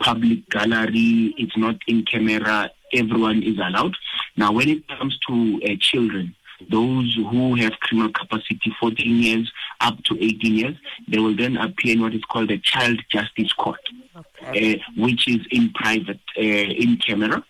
public 0.00 0.48
gallery, 0.50 1.34
it's 1.38 1.56
not 1.56 1.76
in 1.86 2.04
camera, 2.04 2.70
everyone 2.92 3.42
is 3.42 3.56
allowed. 3.58 3.94
Now, 4.36 4.52
when 4.52 4.68
it 4.68 4.86
comes 4.88 5.18
to 5.28 5.60
uh, 5.64 5.68
children, 5.80 6.34
those 6.70 7.14
who 7.14 7.54
have 7.56 7.72
criminal 7.80 8.12
capacity 8.12 8.74
14 8.80 9.22
years 9.22 9.52
up 9.80 10.02
to 10.04 10.14
18 10.14 10.54
years, 10.54 10.76
they 11.06 11.18
will 11.18 11.36
then 11.36 11.56
appear 11.56 11.94
in 11.94 12.02
what 12.02 12.14
is 12.14 12.24
called 12.30 12.48
the 12.48 12.58
Child 12.58 13.00
Justice 13.10 13.52
Court, 13.52 13.80
okay. 14.16 14.74
uh, 14.74 14.78
which 14.96 15.28
is 15.28 15.46
in 15.50 15.72
private, 15.72 16.20
uh, 16.38 16.40
in 16.40 16.98
camera. 16.98 17.44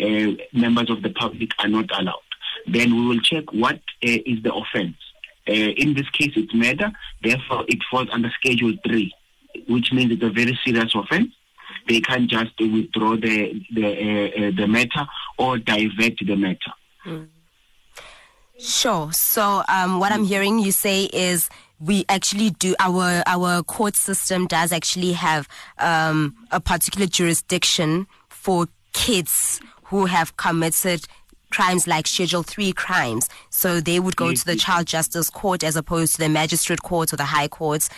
Uh, 0.00 0.32
members 0.54 0.88
of 0.90 1.02
the 1.02 1.10
public 1.10 1.50
are 1.58 1.68
not 1.68 1.86
allowed 1.98 2.22
then 2.66 2.94
we 2.94 3.06
will 3.06 3.20
check 3.20 3.44
what 3.52 3.76
uh, 3.76 3.78
is 4.02 4.42
the 4.42 4.52
offense. 4.54 4.96
Uh, 5.48 5.52
in 5.52 5.94
this 5.94 6.08
case, 6.10 6.32
it's 6.36 6.54
murder. 6.54 6.90
Therefore, 7.22 7.64
it 7.68 7.78
falls 7.90 8.08
under 8.12 8.30
Schedule 8.40 8.74
3, 8.86 9.12
which 9.68 9.92
means 9.92 10.12
it's 10.12 10.22
a 10.22 10.30
very 10.30 10.58
serious 10.64 10.94
offense. 10.94 11.32
They 11.88 12.00
can't 12.00 12.30
just 12.30 12.52
withdraw 12.60 13.16
the 13.16 13.60
the, 13.72 13.86
uh, 13.86 14.46
uh 14.46 14.50
the 14.56 14.66
matter 14.66 15.06
or 15.38 15.58
divert 15.58 16.18
the 16.24 16.36
matter. 16.36 16.72
Mm. 17.06 17.28
Sure. 18.58 19.10
So, 19.12 19.62
um, 19.68 20.00
what 20.00 20.12
I'm 20.12 20.24
hearing 20.24 20.58
you 20.58 20.70
say 20.70 21.04
is 21.04 21.48
we 21.80 22.04
actually 22.10 22.50
do 22.50 22.74
our 22.78 23.22
our 23.26 23.62
court 23.62 23.96
system 23.96 24.46
does 24.46 24.70
actually 24.70 25.12
have 25.12 25.48
um, 25.78 26.36
a 26.50 26.60
particular 26.60 27.06
jurisdiction 27.06 28.06
for 28.28 28.68
kids 28.92 29.60
who 29.84 30.04
have 30.06 30.36
committed 30.36 31.06
crimes 31.50 31.86
like 31.86 32.06
Schedule 32.06 32.42
3 32.42 32.72
crimes. 32.72 33.28
So 33.50 33.80
they 33.80 34.00
would 34.00 34.16
go 34.16 34.32
to 34.32 34.44
the 34.44 34.56
Child 34.56 34.86
Justice 34.86 35.30
Court 35.30 35.62
as 35.64 35.76
opposed 35.76 36.14
to 36.14 36.18
the 36.18 36.28
Magistrate 36.28 36.82
Court 36.82 37.12
or 37.12 37.16
the 37.16 37.24
High 37.24 37.48
Courts, 37.48 37.90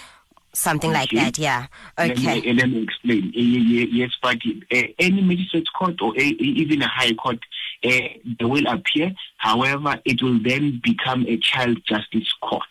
something 0.52 0.90
okay. 0.90 0.98
like 0.98 1.10
that, 1.10 1.38
yeah. 1.38 1.66
Okay. 1.98 2.14
Let 2.14 2.44
me, 2.44 2.52
let 2.54 2.68
me 2.70 2.82
explain. 2.82 3.32
Yes, 3.34 4.10
but 4.22 4.36
uh, 4.72 4.82
any 4.98 5.22
Magistrate 5.22 5.66
Court 5.78 6.00
or 6.00 6.14
even 6.16 6.82
a 6.82 6.88
High 6.88 7.14
Court, 7.14 7.38
they 7.82 8.20
will 8.40 8.66
appear. 8.66 9.12
However, 9.38 10.00
it 10.04 10.22
will 10.22 10.38
then 10.42 10.80
become 10.82 11.26
a 11.26 11.36
Child 11.38 11.82
Justice 11.86 12.32
Court. 12.40 12.62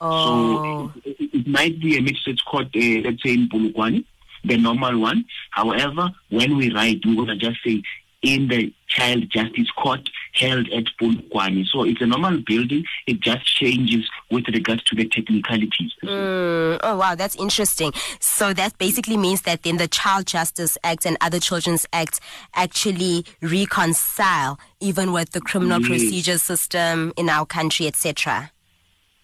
Oh. 0.00 0.92
So 0.94 1.02
it, 1.04 1.46
might 1.46 1.80
be 1.80 1.96
a 1.98 2.02
magistrate 2.02 2.42
court, 2.44 2.66
uh, 2.74 3.00
let's 3.04 3.22
say 3.22 3.34
in 3.34 3.48
Polokwane, 3.48 4.04
the 4.44 4.56
normal 4.56 4.98
one. 4.98 5.24
However, 5.50 6.10
when 6.30 6.56
we 6.56 6.72
write, 6.72 7.00
we're 7.04 7.16
going 7.16 7.28
to 7.28 7.36
just 7.36 7.58
say 7.64 7.82
in 8.22 8.48
the 8.48 8.72
Child 8.88 9.30
Justice 9.30 9.70
Court 9.70 10.08
held 10.34 10.68
at 10.70 10.84
Polokwane. 11.00 11.66
So 11.66 11.84
it's 11.84 12.00
a 12.00 12.06
normal 12.06 12.38
building. 12.46 12.84
It 13.06 13.20
just 13.20 13.46
changes 13.46 14.08
with 14.30 14.46
regards 14.48 14.82
to 14.84 14.96
the 14.96 15.08
technicalities. 15.08 15.92
Mm, 16.02 16.80
oh, 16.82 16.96
wow, 16.96 17.14
that's 17.14 17.36
interesting. 17.36 17.92
So 18.20 18.52
that 18.52 18.76
basically 18.78 19.16
means 19.16 19.42
that 19.42 19.62
then 19.62 19.78
the 19.78 19.88
Child 19.88 20.26
Justice 20.26 20.76
Act 20.84 21.06
and 21.06 21.16
other 21.20 21.40
Children's 21.40 21.86
Acts 21.92 22.20
actually 22.54 23.24
reconcile 23.40 24.58
even 24.80 25.12
with 25.12 25.30
the 25.30 25.40
criminal 25.40 25.80
yes. 25.80 25.88
procedure 25.88 26.38
system 26.38 27.12
in 27.16 27.28
our 27.28 27.46
country, 27.46 27.86
etc. 27.86 28.50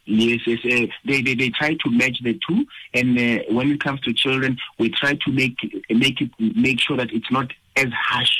Yes, 0.07 0.41
yes. 0.47 0.59
Uh, 0.65 0.87
they, 1.05 1.21
they 1.21 1.35
they 1.35 1.51
try 1.51 1.75
to 1.75 1.91
match 1.91 2.21
the 2.23 2.39
two, 2.49 2.65
and 2.95 3.19
uh, 3.19 3.43
when 3.53 3.73
it 3.73 3.81
comes 3.81 4.01
to 4.03 4.13
children, 4.13 4.57
we 4.79 4.89
try 4.89 5.15
to 5.15 5.33
make 5.33 5.57
make 5.91 6.21
it 6.21 6.31
make 6.39 6.81
sure 6.81 6.97
that 6.97 7.13
it's 7.13 7.31
not 7.33 7.53
as 7.75 7.89
harsh 7.93 8.31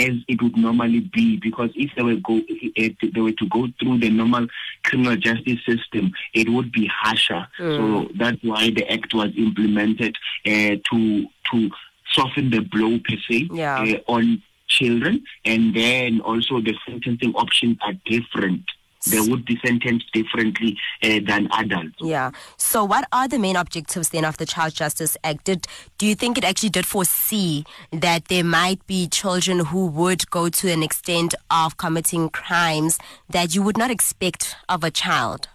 as 0.00 0.16
it 0.28 0.42
would 0.42 0.56
normally 0.56 1.00
be 1.00 1.36
because 1.36 1.70
if 1.74 1.90
they 1.96 2.02
were 2.02 2.16
go 2.16 2.40
if 2.48 3.12
they 3.14 3.20
were 3.20 3.32
to 3.32 3.46
go 3.48 3.66
through 3.78 3.98
the 3.98 4.10
normal 4.10 4.46
criminal 4.84 5.16
justice 5.16 5.58
system 5.66 6.12
it 6.34 6.48
would 6.48 6.72
be 6.72 6.86
harsher 6.86 7.46
mm. 7.58 7.76
so 7.76 8.12
that's 8.18 8.42
why 8.42 8.70
the 8.70 8.90
act 8.90 9.12
was 9.14 9.30
implemented 9.36 10.16
uh, 10.46 10.76
to 10.90 11.26
to 11.50 11.70
soften 12.12 12.50
the 12.50 12.60
blow 12.60 12.98
per 12.98 13.16
se 13.28 13.48
yeah. 13.52 13.82
uh, 13.82 14.12
on 14.12 14.42
children 14.66 15.22
and 15.44 15.74
then 15.74 16.20
also 16.20 16.60
the 16.60 16.74
sentencing 16.86 17.34
options 17.34 17.76
are 17.82 17.94
different 18.06 18.64
they 19.06 19.20
would 19.20 19.44
be 19.44 19.58
sentenced 19.64 20.12
differently 20.12 20.78
uh, 21.02 21.20
than 21.26 21.48
adults. 21.52 21.96
Yeah. 22.00 22.32
So, 22.56 22.84
what 22.84 23.08
are 23.12 23.28
the 23.28 23.38
main 23.38 23.56
objectives 23.56 24.10
then 24.10 24.24
of 24.24 24.36
the 24.36 24.46
Child 24.46 24.74
Justice 24.74 25.16
Act? 25.24 25.44
Did, 25.44 25.66
do 25.98 26.06
you 26.06 26.14
think 26.14 26.36
it 26.36 26.44
actually 26.44 26.70
did 26.70 26.86
foresee 26.86 27.64
that 27.92 28.26
there 28.26 28.44
might 28.44 28.86
be 28.86 29.08
children 29.08 29.66
who 29.66 29.86
would 29.86 30.30
go 30.30 30.48
to 30.48 30.70
an 30.70 30.82
extent 30.82 31.34
of 31.50 31.76
committing 31.76 32.28
crimes 32.28 32.98
that 33.28 33.54
you 33.54 33.62
would 33.62 33.78
not 33.78 33.90
expect 33.90 34.56
of 34.68 34.84
a 34.84 34.90
child? 34.90 35.48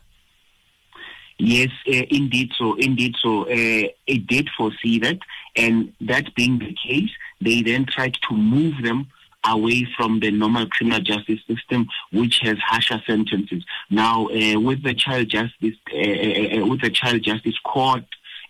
Yes, 1.38 1.70
uh, 1.88 2.04
indeed. 2.10 2.52
So, 2.58 2.76
indeed. 2.76 3.16
So, 3.22 3.44
uh, 3.44 3.90
it 4.08 4.26
did 4.26 4.50
foresee 4.58 5.00
that, 5.00 5.20
and 5.56 5.94
that 6.02 6.34
being 6.36 6.60
the 6.60 6.76
case, 6.88 7.12
they 7.42 7.62
then 7.62 7.86
tried 7.86 8.18
to 8.30 8.36
move 8.36 8.82
them 8.82 9.08
away 9.48 9.88
from 9.98 10.20
the 10.20 10.32
normal 10.32 10.68
criminal 10.68 11.00
justice 11.00 11.40
system, 11.48 11.88
which 12.12 12.40
has 12.40 12.58
harsher 12.60 13.02
sentences. 13.06 13.64
Now, 13.90 14.28
uh, 14.28 14.60
with 14.60 14.84
the 14.84 14.94
child 14.94 15.30
justice, 15.30 15.76
uh, 15.94 15.98
uh, 15.98 16.62
uh 16.62 16.66
with 16.68 16.82
the 16.82 16.90
child 16.90 17.24
justice 17.24 17.58
court, 17.66 18.04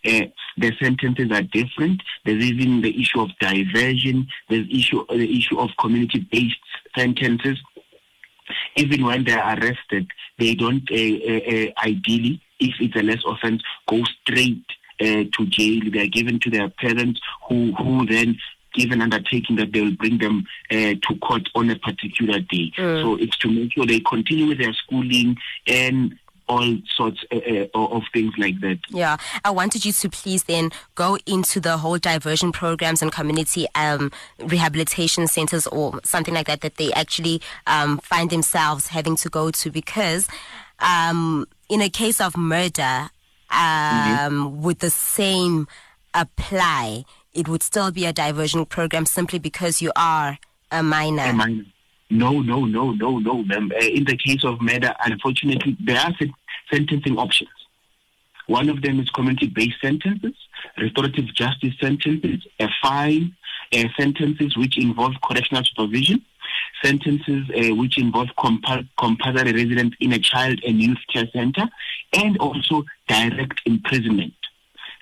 uh, 0.06 0.26
the 0.56 0.72
sentences 0.80 1.30
are 1.32 1.42
different. 1.42 2.02
There's 2.24 2.42
even 2.44 2.80
the 2.80 3.00
issue 3.00 3.20
of 3.20 3.30
diversion. 3.40 4.28
There's 4.48 4.66
issue 4.70 5.04
the 5.08 5.38
issue 5.38 5.58
of 5.58 5.70
community-based 5.78 6.60
sentences. 6.96 7.58
Even 8.76 9.04
when 9.04 9.24
they're 9.24 9.38
arrested, 9.38 10.06
they 10.38 10.54
don't 10.54 10.88
ideally, 11.82 12.40
if 12.60 12.74
it's 12.78 12.94
a 12.94 13.02
less 13.02 13.22
offense, 13.26 13.62
go 13.88 14.04
straight 14.22 14.62
uh, 15.00 15.24
to 15.36 15.46
jail. 15.46 15.82
They 15.92 16.00
are 16.00 16.06
given 16.06 16.38
to 16.40 16.50
their 16.50 16.68
parents, 16.68 17.20
who 17.48 17.72
who 17.74 18.06
then 18.06 18.38
given 18.76 19.02
undertaking 19.02 19.56
that 19.56 19.72
they 19.72 19.80
will 19.80 19.96
bring 19.96 20.18
them 20.18 20.46
uh, 20.70 20.94
to 21.02 21.18
court 21.22 21.48
on 21.54 21.70
a 21.70 21.78
particular 21.78 22.38
day. 22.38 22.72
Mm. 22.76 23.02
So 23.02 23.16
it's 23.16 23.36
to 23.38 23.50
make 23.50 23.72
sure 23.72 23.86
they 23.86 24.00
continue 24.00 24.46
with 24.46 24.58
their 24.58 24.72
schooling 24.74 25.36
and 25.66 26.16
all 26.48 26.78
sorts 26.94 27.24
uh, 27.32 27.36
uh, 27.36 27.66
of 27.74 28.02
things 28.12 28.32
like 28.38 28.60
that. 28.60 28.78
Yeah, 28.90 29.16
I 29.44 29.50
wanted 29.50 29.84
you 29.84 29.92
to 29.92 30.08
please 30.08 30.44
then 30.44 30.70
go 30.94 31.18
into 31.26 31.60
the 31.60 31.76
whole 31.78 31.98
diversion 31.98 32.52
programs 32.52 33.02
and 33.02 33.10
community 33.10 33.66
um, 33.74 34.12
rehabilitation 34.38 35.26
centers 35.26 35.66
or 35.66 36.00
something 36.04 36.34
like 36.34 36.46
that 36.46 36.60
that 36.60 36.76
they 36.76 36.92
actually 36.92 37.42
um, 37.66 37.98
find 37.98 38.30
themselves 38.30 38.88
having 38.88 39.16
to 39.16 39.28
go 39.28 39.50
to 39.50 39.70
because 39.70 40.28
um, 40.78 41.46
in 41.68 41.80
a 41.80 41.88
case 41.88 42.20
of 42.20 42.36
murder, 42.36 43.10
mm-hmm. 43.50 44.62
would 44.62 44.78
the 44.78 44.90
same 44.90 45.66
apply? 46.14 47.04
It 47.36 47.48
would 47.48 47.62
still 47.62 47.90
be 47.90 48.06
a 48.06 48.12
diversion 48.12 48.64
program 48.64 49.06
simply 49.06 49.38
because 49.38 49.82
you 49.82 49.92
are 49.94 50.38
a 50.72 50.82
minor. 50.82 51.24
A 51.24 51.32
minor. 51.32 51.64
No, 52.08 52.40
no, 52.40 52.64
no, 52.64 52.92
no, 52.92 53.18
no. 53.18 53.40
Uh, 53.40 53.78
in 53.80 54.04
the 54.04 54.16
case 54.16 54.44
of 54.44 54.60
murder, 54.60 54.94
unfortunately, 55.04 55.76
there 55.84 55.98
are 55.98 56.12
sentencing 56.72 57.18
options. 57.18 57.50
One 58.46 58.68
of 58.68 58.80
them 58.82 59.00
is 59.00 59.10
community-based 59.10 59.80
sentences, 59.80 60.34
restorative 60.78 61.34
justice 61.34 61.74
sentences, 61.80 62.46
a 62.60 62.68
fine, 62.80 63.36
uh, 63.74 63.84
sentences 63.98 64.56
which 64.56 64.78
involve 64.78 65.14
correctional 65.22 65.64
supervision, 65.64 66.24
sentences 66.82 67.50
uh, 67.50 67.74
which 67.74 67.98
involve 67.98 68.28
compulsory 68.36 69.52
residence 69.52 69.94
in 69.98 70.12
a 70.12 70.18
child 70.20 70.60
and 70.64 70.80
youth 70.80 70.98
care 71.12 71.28
center, 71.32 71.66
and 72.12 72.38
also 72.38 72.84
direct 73.08 73.60
imprisonment. 73.66 74.34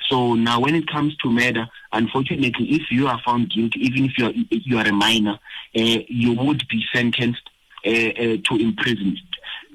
So 0.08 0.34
now, 0.34 0.60
when 0.60 0.74
it 0.74 0.86
comes 0.86 1.16
to 1.18 1.30
murder, 1.30 1.66
unfortunately, 1.92 2.66
if 2.70 2.90
you 2.90 3.06
are 3.08 3.20
found 3.24 3.50
guilty, 3.50 3.80
even 3.80 4.04
if 4.04 4.18
you 4.18 4.26
are 4.26 4.32
you 4.50 4.78
are 4.78 4.86
a 4.86 4.92
minor, 4.92 5.38
uh, 5.76 5.98
you 6.08 6.34
would 6.34 6.66
be 6.68 6.84
sentenced 6.92 7.48
uh, 7.86 7.90
uh, 7.90 8.36
to 8.48 8.56
imprisonment. 8.56 9.18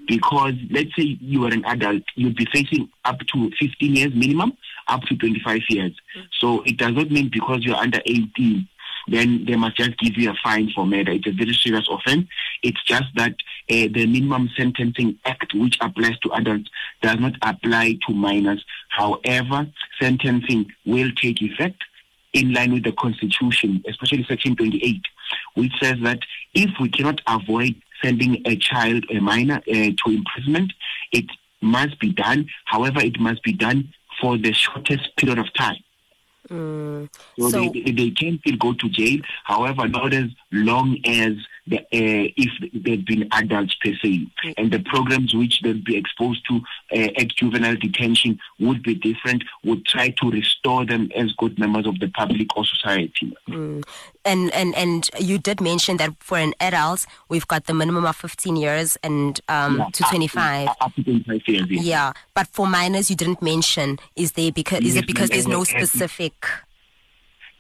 Because 0.08 0.54
let's 0.72 0.96
say 0.96 1.18
you 1.22 1.46
are 1.46 1.54
an 1.54 1.66
adult, 1.66 2.04
you'd 2.16 2.36
be 2.36 2.48
facing 2.52 2.90
up 3.06 3.20
to 3.34 3.52
15 3.60 3.96
years 3.96 4.14
minimum, 4.16 4.58
up 4.88 5.02
to 5.04 5.16
25 5.16 5.62
years. 5.70 5.92
So 6.40 6.64
it 6.64 6.78
does 6.78 6.94
not 6.94 7.12
mean 7.12 7.30
because 7.32 7.64
you're 7.64 7.76
under 7.76 8.02
18 8.06 8.68
then 9.12 9.46
they 9.46 9.56
must 9.56 9.78
just 9.78 9.98
give 9.98 10.18
you 10.18 10.30
a 10.30 10.36
fine 10.44 10.72
for 10.74 10.86
murder. 10.86 11.12
It's 11.12 11.28
a 11.28 11.32
very 11.32 11.54
serious 11.54 11.88
offense. 11.90 12.28
It's 12.64 12.82
just 12.84 13.06
that 13.16 13.32
uh, 13.70 13.88
the 13.92 14.06
Minimum 14.06 14.50
Sentencing 14.56 15.18
Act, 15.26 15.54
which 15.54 15.78
applies 15.82 16.18
to 16.20 16.32
adults, 16.34 16.70
does 17.02 17.20
not 17.20 17.34
apply 17.42 17.98
to 18.08 18.14
minors. 18.14 18.64
However, 18.90 19.68
sentencing 20.00 20.72
will 20.86 21.12
take 21.16 21.42
effect 21.42 21.84
in 22.34 22.54
line 22.54 22.74
with 22.74 22.84
the 22.84 22.92
Constitution, 22.92 23.84
especially 23.88 24.24
Section 24.26 24.56
28, 24.56 25.02
which 25.56 25.72
says 25.82 25.96
that 26.04 26.20
if 26.54 26.70
we 26.80 26.90
cannot 26.90 27.22
avoid 27.28 27.76
sending 28.04 28.42
a 28.46 28.56
child, 28.56 29.06
a 29.10 29.20
minor, 29.20 29.58
uh, 29.68 29.74
to 29.74 30.06
imprisonment, 30.08 30.74
it 31.12 31.26
must 31.62 32.00
be 32.00 32.12
done. 32.12 32.48
However, 32.66 33.00
it 33.00 33.20
must 33.20 33.44
be 33.44 33.54
done 33.54 33.94
for 34.22 34.38
the 34.38 34.54
shortest 34.54 35.16
period 35.18 35.40
of 35.40 35.52
time. 35.54 35.78
Mm. 36.50 37.10
So, 37.38 37.50
So- 37.50 37.72
they, 37.74 37.92
they 37.92 38.12
can 38.12 38.40
still 38.40 38.58
go 38.58 38.74
to 38.74 38.90
jail. 38.90 39.20
However, 39.44 39.88
not 39.88 40.14
as 40.14 40.30
long 40.52 40.98
as 41.06 41.34
the, 41.70 41.78
uh, 41.80 42.32
if 42.36 42.52
they've 42.84 43.06
been 43.06 43.28
adults 43.32 43.76
per 43.76 43.94
se. 44.02 44.28
And 44.58 44.72
the 44.72 44.80
programs 44.80 45.34
which 45.34 45.62
they'll 45.62 45.84
be 45.84 45.96
exposed 45.98 46.46
to 46.48 46.56
uh, 46.96 47.10
at 47.18 47.30
juvenile 47.36 47.76
detention 47.76 48.40
would 48.60 48.82
be 48.84 48.96
different, 48.96 49.44
would 49.64 49.86
try 49.86 50.10
to 50.10 50.30
restore 50.32 50.86
them 50.86 51.10
as 51.16 51.32
good 51.34 51.58
members 51.60 51.86
of 51.88 52.00
the 52.00 52.08
public 52.10 52.48
or 52.58 52.66
society. 52.66 53.34
And 54.26 54.54
and 54.54 54.76
and 54.76 55.10
you 55.20 55.38
did 55.38 55.62
mention 55.62 55.98
that 55.98 56.12
for 56.20 56.38
an 56.38 56.54
adult, 56.60 57.06
we've 57.30 57.48
got 57.48 57.66
the 57.66 57.74
minimum 57.74 58.06
of 58.06 58.16
15 58.16 58.56
years 58.56 58.98
and 59.04 59.40
um, 59.48 59.78
Yeah, 59.78 59.86
to 59.94 60.04
up 60.04 60.10
25. 60.10 60.68
Up, 60.82 60.96
to 60.96 61.04
25 61.04 61.42
years. 61.48 61.66
yes. 61.70 61.84
Yeah, 61.86 62.12
but 62.34 62.48
for 62.48 62.68
minors, 62.68 63.10
you 63.10 63.16
didn't 63.16 63.42
mention. 63.42 63.98
Is 64.16 64.34
there 64.34 64.52
because 64.52 64.80
is 64.82 64.96
Yes, 64.96 65.04
it 65.04 65.08
because 65.08 65.30
there's 65.30 65.48
no 65.48 65.60
ma'am, 65.60 65.62
as- 65.62 65.84
as- 65.84 65.90
specific? 65.90 66.34
No, 66.46 66.50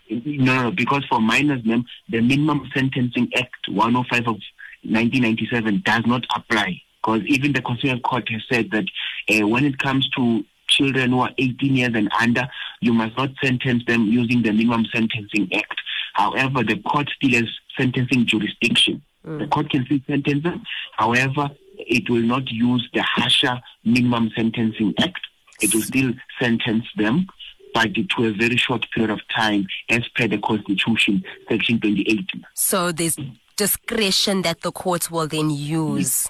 no, 0.10 0.72
because 0.72 1.06
for 1.06 1.20
minors, 1.20 1.64
ma'am, 1.66 1.86
the 2.10 2.22
Minimum 2.22 2.70
Sentencing 2.74 3.30
Act 3.36 3.68
105 3.70 4.20
of 4.22 4.40
1997 4.84 5.84
does 5.86 6.06
not 6.06 6.26
apply. 6.36 6.82
Because 7.02 7.22
even 7.28 7.54
the 7.54 7.62
Constitutional 7.62 8.02
Court 8.02 8.28
has 8.30 8.42
said 8.52 8.72
that 8.72 8.86
uh, 9.30 9.48
when 9.48 9.66
it 9.66 9.78
comes 9.78 10.10
to 10.18 10.44
children 10.68 11.12
who 11.12 11.22
are 11.22 11.32
18 11.38 11.76
years 11.76 11.92
and 11.96 12.10
under, 12.20 12.48
you 12.82 12.94
must 12.94 13.18
not 13.18 13.30
sentence 13.42 13.84
them 13.86 14.06
using 14.06 14.42
the 14.42 14.52
Minimum 14.52 14.86
Sentencing 14.94 15.50
Act. 15.54 15.80
However, 16.14 16.64
the 16.64 16.78
court 16.78 17.10
still 17.16 17.40
has 17.40 17.50
sentencing 17.78 18.26
jurisdiction. 18.26 19.02
The 19.24 19.48
court 19.48 19.70
can 19.70 19.86
still 19.86 20.00
sentence 20.08 20.44
them. 20.44 20.64
However, 20.94 21.50
it 21.78 22.10
will 22.10 22.22
not 22.22 22.50
use 22.50 22.88
the 22.94 23.02
harsher 23.02 23.60
Minimum 23.86 24.32
Sentencing 24.36 24.94
Act. 25.00 25.20
It 25.62 25.74
will 25.74 25.82
still 25.82 26.14
sentence 26.40 26.86
them 26.96 27.28
but 27.74 27.94
to 27.94 28.26
a 28.26 28.32
very 28.32 28.58
short 28.58 28.86
period 28.94 29.12
of 29.12 29.20
time 29.36 29.68
as 29.90 30.08
per 30.16 30.28
the 30.28 30.38
Constitution, 30.40 31.24
Section 31.50 31.80
28. 31.80 32.26
So 32.54 32.92
there's 32.92 33.18
discretion 33.56 34.42
that 34.44 34.62
the 34.62 34.72
court 34.72 35.12
will 35.12 35.28
then 35.28 35.50
use. 35.50 36.30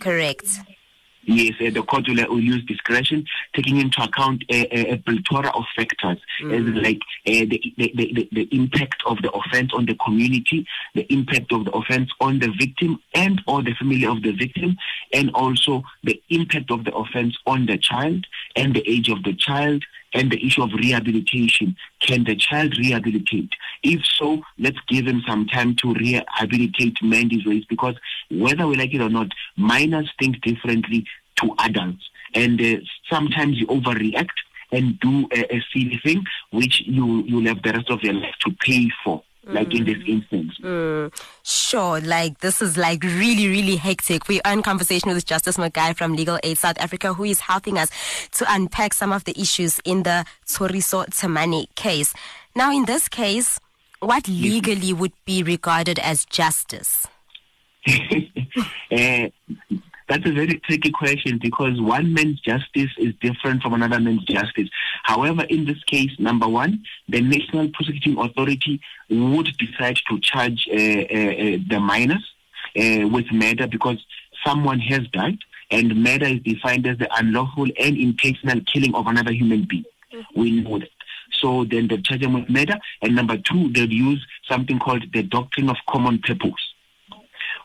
Correct. 0.00 0.46
Yes, 1.26 1.54
uh, 1.60 1.70
the 1.70 1.82
court 1.82 2.06
will, 2.06 2.24
will 2.28 2.40
use 2.40 2.64
discretion, 2.66 3.26
taking 3.52 3.78
into 3.78 4.00
account 4.00 4.44
a, 4.48 4.60
a, 4.72 4.92
a 4.92 4.96
plethora 4.98 5.50
of 5.56 5.64
factors, 5.74 6.18
as 6.40 6.62
like 6.62 7.00
uh, 7.26 7.44
the, 7.50 7.60
the, 7.76 7.92
the, 7.96 8.28
the 8.30 8.48
impact 8.52 9.02
of 9.06 9.20
the 9.22 9.30
offense 9.32 9.72
on 9.74 9.86
the 9.86 9.96
community, 9.96 10.64
the 10.94 11.02
impact 11.12 11.52
of 11.52 11.64
the 11.64 11.72
offense 11.72 12.10
on 12.20 12.38
the 12.38 12.54
victim 12.56 13.00
and 13.14 13.42
or 13.48 13.60
the 13.60 13.74
family 13.74 14.06
of 14.06 14.22
the 14.22 14.30
victim, 14.32 14.76
and 15.12 15.32
also 15.34 15.82
the 16.04 16.22
impact 16.30 16.70
of 16.70 16.84
the 16.84 16.94
offense 16.94 17.36
on 17.44 17.66
the 17.66 17.76
child 17.76 18.24
and 18.54 18.72
the 18.72 18.88
age 18.88 19.08
of 19.08 19.24
the 19.24 19.34
child 19.34 19.84
and 20.16 20.30
the 20.30 20.44
issue 20.44 20.62
of 20.62 20.72
rehabilitation. 20.72 21.76
Can 22.00 22.24
the 22.24 22.34
child 22.34 22.76
rehabilitate? 22.78 23.50
If 23.82 24.04
so, 24.04 24.42
let's 24.58 24.78
give 24.88 25.06
him 25.06 25.22
some 25.28 25.46
time 25.46 25.76
to 25.76 25.92
rehabilitate 25.92 26.96
mend 27.02 27.32
his 27.32 27.44
ways 27.44 27.64
because 27.68 27.96
whether 28.30 28.66
we 28.66 28.76
like 28.76 28.94
it 28.94 29.02
or 29.02 29.10
not, 29.10 29.28
minors 29.56 30.10
think 30.18 30.40
differently 30.40 31.06
to 31.36 31.54
adults. 31.60 32.02
And 32.34 32.60
uh, 32.60 32.76
sometimes 33.10 33.58
you 33.58 33.66
overreact 33.66 34.28
and 34.72 34.98
do 35.00 35.28
a, 35.32 35.54
a 35.54 35.62
silly 35.72 36.00
thing 36.02 36.24
which 36.50 36.82
you, 36.86 37.22
you'll 37.24 37.46
have 37.46 37.62
the 37.62 37.72
rest 37.72 37.90
of 37.90 38.02
your 38.02 38.14
life 38.14 38.34
to 38.46 38.50
pay 38.60 38.88
for, 39.04 39.22
like 39.46 39.72
in 39.74 39.84
this 39.84 39.98
instance. 40.06 41.12
Sure, 41.42 42.00
like 42.00 42.40
this 42.40 42.60
is 42.60 42.76
like 42.76 43.02
really, 43.02 43.48
really 43.48 43.76
hectic. 43.76 44.28
We 44.28 44.40
are 44.42 44.52
in 44.52 44.62
conversation 44.62 45.12
with 45.12 45.24
Justice 45.24 45.56
Magai 45.56 45.96
from 45.96 46.14
Legal 46.14 46.38
Aid 46.42 46.58
South 46.58 46.78
Africa, 46.78 47.14
who 47.14 47.24
is 47.24 47.40
helping 47.40 47.78
us 47.78 47.90
to 48.32 48.46
unpack 48.48 48.94
some 48.94 49.12
of 49.12 49.24
the 49.24 49.38
issues 49.40 49.80
in 49.84 50.02
the 50.02 50.24
Thoriso 50.46 51.06
Themane 51.06 51.72
case. 51.74 52.14
Now, 52.54 52.72
in 52.72 52.84
this 52.84 53.08
case, 53.08 53.60
what 54.00 54.28
legally 54.28 54.92
would 54.92 55.12
be 55.24 55.42
regarded 55.42 55.98
as 55.98 56.24
justice? 56.24 57.06
Uh, 57.88 57.98
that's 60.08 60.26
a 60.26 60.32
very 60.32 60.60
tricky 60.60 60.90
question 60.92 61.38
because 61.42 61.80
one 61.80 62.12
man's 62.12 62.40
justice 62.40 62.90
is 62.96 63.12
different 63.20 63.62
from 63.62 63.74
another 63.74 63.98
man's 63.98 64.24
justice. 64.24 64.68
However, 65.02 65.42
in 65.44 65.64
this 65.64 65.82
case, 65.84 66.10
number 66.18 66.46
one, 66.46 66.84
the 67.08 67.20
National 67.20 67.68
Prosecuting 67.70 68.18
Authority 68.18 68.80
would 69.10 69.56
decide 69.58 69.98
to 70.08 70.20
charge 70.20 70.68
uh, 70.70 70.74
uh, 70.74 70.78
uh, 70.78 71.58
the 71.68 71.80
minors 71.80 72.32
uh, 72.76 73.08
with 73.08 73.32
murder 73.32 73.66
because 73.66 73.98
someone 74.44 74.78
has 74.80 75.06
died, 75.08 75.38
and 75.70 76.02
murder 76.02 76.26
is 76.26 76.40
defined 76.40 76.86
as 76.86 76.98
the 76.98 77.08
unlawful 77.18 77.66
and 77.78 77.96
intentional 77.96 78.60
killing 78.72 78.94
of 78.94 79.08
another 79.08 79.32
human 79.32 79.64
being. 79.64 79.84
We 80.36 80.62
know 80.62 80.78
that. 80.78 80.90
So 81.32 81.64
then 81.64 81.88
they 81.88 81.98
charge 81.98 82.20
them 82.20 82.34
with 82.34 82.48
murder, 82.48 82.78
and 83.02 83.16
number 83.16 83.36
two, 83.38 83.72
they'll 83.72 83.92
use 83.92 84.24
something 84.48 84.78
called 84.78 85.04
the 85.12 85.24
doctrine 85.24 85.68
of 85.68 85.76
common 85.88 86.20
purpose 86.20 86.74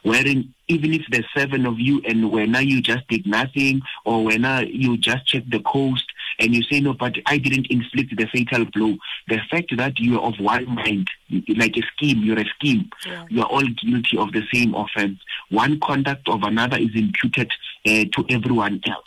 wherein 0.03 0.53
even 0.67 0.93
if 0.93 1.01
there's 1.11 1.25
seven 1.35 1.65
of 1.65 1.79
you 1.79 2.01
and 2.07 2.31
when 2.31 2.51
now 2.51 2.59
you 2.59 2.81
just 2.81 3.07
did 3.07 3.25
nothing 3.27 3.81
or 4.05 4.23
when 4.23 4.41
now 4.41 4.59
you 4.59 4.97
just 4.97 5.25
check 5.27 5.43
the 5.49 5.59
coast 5.61 6.05
and 6.39 6.55
you 6.55 6.63
say 6.63 6.79
no 6.79 6.93
but 6.93 7.15
i 7.25 7.37
didn't 7.37 7.67
inflict 7.69 8.15
the 8.17 8.25
fatal 8.27 8.65
blow. 8.73 8.97
The 9.27 9.39
fact 9.49 9.75
that 9.77 9.99
you 9.99 10.19
are 10.19 10.27
of 10.27 10.39
one 10.39 10.65
mind 10.65 11.09
like 11.55 11.77
a 11.77 11.81
scheme 11.93 12.19
you're 12.23 12.39
a 12.39 12.45
scheme. 12.55 12.89
You 13.29 13.41
are 13.41 13.47
all 13.49 13.63
guilty 13.63 14.17
of 14.17 14.31
the 14.31 14.43
same 14.53 14.73
offense. 14.73 15.19
One 15.49 15.79
conduct 15.79 16.27
of 16.29 16.43
another 16.43 16.77
is 16.77 16.89
imputed 16.95 17.51
uh, 17.85 18.05
to 18.15 18.25
everyone 18.29 18.81
else 18.87 19.05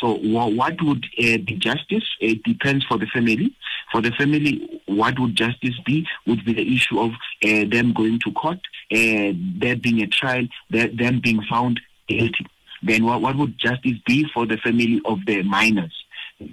so 0.00 0.18
wha- 0.22 0.48
what 0.48 0.74
would 0.82 1.04
uh, 1.18 1.38
be 1.38 1.56
justice? 1.58 2.04
It 2.20 2.42
depends 2.42 2.84
for 2.86 2.98
the 2.98 3.06
family. 3.06 3.54
For 3.92 4.00
the 4.00 4.10
family, 4.12 4.80
what 4.86 5.18
would 5.18 5.36
justice 5.36 5.78
be? 5.84 6.06
Would 6.26 6.44
be 6.44 6.52
the 6.54 6.74
issue 6.74 7.00
of 7.00 7.10
uh, 7.44 7.64
them 7.70 7.92
going 7.92 8.18
to 8.20 8.32
court, 8.32 8.58
uh, 8.92 9.32
there 9.60 9.76
being 9.76 10.02
a 10.02 10.06
trial, 10.06 10.46
there, 10.70 10.88
them 10.88 11.20
being 11.22 11.42
found 11.50 11.80
guilty. 12.08 12.46
Then 12.82 13.04
what, 13.04 13.20
what 13.22 13.36
would 13.36 13.58
justice 13.58 13.98
be 14.06 14.26
for 14.32 14.46
the 14.46 14.56
family 14.58 15.00
of 15.04 15.18
the 15.26 15.42
minors? 15.42 15.94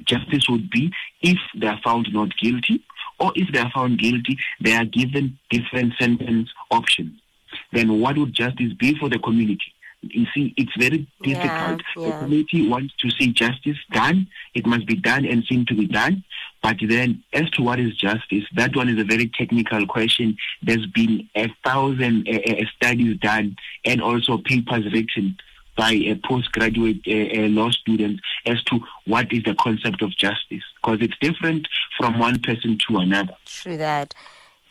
Justice 0.06 0.48
would 0.50 0.70
be 0.70 0.92
if 1.22 1.38
they 1.56 1.68
are 1.68 1.80
found 1.84 2.08
not 2.14 2.30
guilty, 2.38 2.84
or 3.20 3.32
if 3.36 3.52
they 3.52 3.60
are 3.60 3.72
found 3.72 4.00
guilty, 4.00 4.38
they 4.62 4.74
are 4.74 4.86
given 4.86 5.38
different 5.50 5.94
sentence 6.00 6.50
options. 6.70 7.20
Then 7.74 8.00
what 8.00 8.18
would 8.18 8.34
justice 8.34 8.74
be 8.74 8.98
for 8.98 9.10
the 9.10 9.20
community? 9.20 9.74
You 10.02 10.26
see, 10.34 10.54
it's 10.58 10.76
very 10.78 11.08
Yeah, 11.24 11.36
difficult. 11.36 11.82
The 11.96 12.02
yeah. 12.02 12.20
community 12.20 12.68
wants 12.68 12.94
to 12.98 13.12
see 13.12 13.28
justice 13.28 13.78
done. 13.92 14.28
It 14.56 14.66
must 14.66 14.88
be 14.88 14.96
done 14.96 15.26
and 15.26 15.44
seem 15.46 15.66
to 15.68 15.76
be 15.76 15.88
done. 15.88 16.24
But 16.64 16.78
then, 16.88 17.24
as 17.34 17.50
to 17.52 17.62
what 17.62 17.80
is 17.80 17.96
justice, 17.96 18.46
that 18.56 18.76
one 18.76 18.90
is 18.90 19.00
a 19.00 19.04
very 19.04 19.28
technical 19.28 19.86
question. 19.86 20.38
There's 20.64 20.86
been 20.88 21.30
a 21.36 21.50
thousand 21.64 22.28
uh, 22.28 22.66
studies 22.76 23.18
done 23.18 23.58
and 23.86 24.02
also 24.02 24.38
papers 24.40 24.92
written 24.92 25.38
by 25.78 25.92
a 25.92 26.16
postgraduate 26.16 27.00
uh, 27.08 27.12
uh, 27.44 27.48
law 27.48 27.70
students 27.72 28.22
as 28.46 28.62
to 28.66 28.80
what 29.06 29.32
is 29.32 29.44
the 29.44 29.56
concept 29.56 30.02
of 30.02 30.10
justice, 30.12 30.64
because 30.76 31.00
it's 31.02 31.18
different 31.22 31.68
from 31.98 32.20
one 32.20 32.40
person 32.40 32.78
to 32.88 32.98
another. 32.98 33.36
True 33.46 33.78
that. 33.78 34.14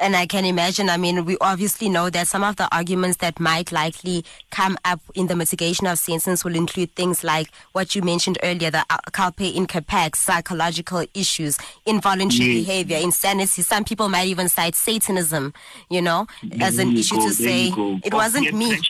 And 0.00 0.16
I 0.16 0.24
can 0.26 0.46
imagine, 0.46 0.88
I 0.88 0.96
mean, 0.96 1.26
we 1.26 1.36
obviously 1.42 1.90
know 1.90 2.08
that 2.08 2.26
some 2.26 2.42
of 2.42 2.56
the 2.56 2.74
arguments 2.74 3.18
that 3.18 3.38
might 3.38 3.70
likely 3.70 4.24
come 4.50 4.78
up 4.86 5.00
in 5.14 5.26
the 5.26 5.36
mitigation 5.36 5.86
of 5.86 5.98
sentence 5.98 6.42
will 6.42 6.56
include 6.56 6.94
things 6.96 7.22
like 7.22 7.48
what 7.72 7.94
you 7.94 8.00
mentioned 8.00 8.38
earlier, 8.42 8.70
the 8.70 8.82
uh, 8.88 8.96
culpa 9.12 9.42
incapax, 9.42 10.16
psychological 10.16 11.04
issues, 11.12 11.58
involuntary 11.84 12.48
Yes. 12.48 12.66
behavior, 12.66 12.96
insanity. 12.96 13.60
Some 13.60 13.84
people 13.84 14.08
might 14.08 14.28
even 14.28 14.48
cite 14.48 14.74
Satanism, 14.74 15.52
you 15.90 16.00
know, 16.00 16.26
as 16.60 16.78
an 16.78 16.96
issue 16.96 17.16
go, 17.16 17.26
to 17.26 17.34
say, 17.34 17.72
it 18.02 18.14
wasn't 18.14 18.52
me. 18.54 18.80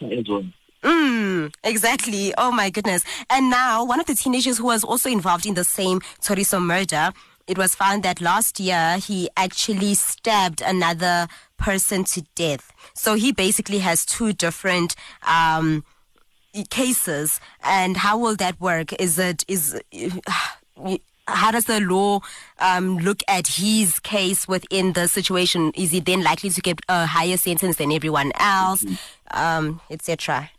Mm, 0.82 1.52
exactly. 1.64 2.32
Oh 2.38 2.50
my 2.50 2.70
goodness. 2.70 3.04
And 3.28 3.50
now, 3.50 3.84
one 3.84 4.00
of 4.00 4.06
the 4.06 4.14
teenagers 4.14 4.58
who 4.58 4.64
was 4.66 4.82
also 4.84 5.10
involved 5.10 5.44
in 5.44 5.54
the 5.54 5.64
same 5.64 6.00
Thoriso 6.22 6.62
murder, 6.62 7.12
it 7.50 7.58
was 7.58 7.74
found 7.74 8.04
that 8.04 8.20
last 8.20 8.60
year 8.60 8.98
he 8.98 9.28
actually 9.36 9.94
stabbed 9.94 10.62
another 10.62 11.26
person 11.56 12.04
to 12.04 12.22
death. 12.36 12.72
So 12.94 13.14
he 13.14 13.32
basically 13.32 13.80
has 13.80 14.06
two 14.06 14.32
different 14.32 14.94
um, 15.26 15.84
cases. 16.70 17.40
And 17.64 17.96
how 17.96 18.16
will 18.18 18.36
that 18.36 18.60
work? 18.60 18.92
Is 19.00 19.18
it 19.18 19.44
is 19.48 19.80
how 21.26 21.50
does 21.50 21.64
the 21.64 21.80
law 21.80 22.20
um, 22.60 22.98
look 22.98 23.24
at 23.26 23.48
his 23.48 23.98
case 23.98 24.46
within 24.46 24.92
the 24.92 25.08
situation? 25.08 25.72
Is 25.74 25.90
he 25.90 25.98
then 25.98 26.22
likely 26.22 26.50
to 26.50 26.60
get 26.60 26.80
a 26.88 27.04
higher 27.04 27.36
sentence 27.36 27.76
than 27.78 27.90
everyone 27.90 28.30
else, 28.38 28.84
um, 29.32 29.80
etc.? 29.90 30.50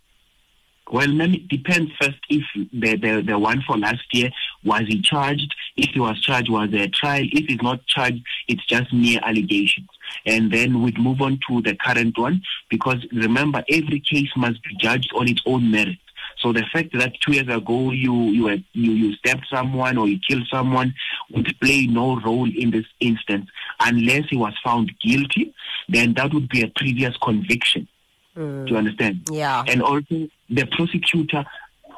Well, 0.91 1.21
it 1.21 1.47
depends 1.47 1.89
first 2.01 2.19
if 2.29 2.43
the, 2.73 2.97
the 2.97 3.23
the 3.25 3.39
one 3.39 3.61
for 3.65 3.77
last 3.77 4.03
year 4.11 4.29
was 4.65 4.81
he 4.89 5.01
charged. 5.01 5.55
If 5.77 5.91
he 5.91 6.01
was 6.01 6.19
charged, 6.19 6.49
was 6.49 6.69
there 6.69 6.83
a 6.83 6.89
trial? 6.89 7.23
If 7.31 7.45
he's 7.45 7.61
not 7.61 7.85
charged, 7.87 8.21
it's 8.49 8.65
just 8.65 8.91
mere 8.91 9.21
allegations. 9.23 9.87
And 10.25 10.51
then 10.51 10.81
we'd 10.81 10.99
move 10.99 11.21
on 11.21 11.39
to 11.47 11.61
the 11.61 11.77
current 11.77 12.17
one 12.17 12.41
because 12.69 13.05
remember, 13.13 13.63
every 13.69 14.01
case 14.01 14.27
must 14.35 14.61
be 14.63 14.75
judged 14.81 15.13
on 15.15 15.29
its 15.29 15.41
own 15.45 15.71
merit. 15.71 15.97
So 16.39 16.51
the 16.51 16.65
fact 16.73 16.89
that 16.99 17.13
two 17.21 17.33
years 17.35 17.47
ago 17.47 17.91
you 17.91 18.13
you 18.25 18.49
you, 18.73 18.91
you 18.91 19.13
stabbed 19.13 19.45
someone 19.49 19.97
or 19.97 20.09
you 20.09 20.19
killed 20.27 20.47
someone 20.51 20.93
would 21.31 21.55
play 21.61 21.87
no 21.87 22.19
role 22.19 22.49
in 22.53 22.71
this 22.71 22.85
instance 22.99 23.47
unless 23.79 24.25
he 24.29 24.35
was 24.35 24.53
found 24.61 24.91
guilty. 24.99 25.53
Then 25.87 26.15
that 26.15 26.33
would 26.33 26.49
be 26.49 26.63
a 26.63 26.67
previous 26.75 27.15
conviction. 27.23 27.87
Mm. 28.35 28.65
Do 28.65 28.71
you 28.71 28.77
understand? 28.77 29.27
Yeah. 29.31 29.63
And 29.67 29.81
also 29.81 30.27
the 30.49 30.65
prosecutor 30.71 31.45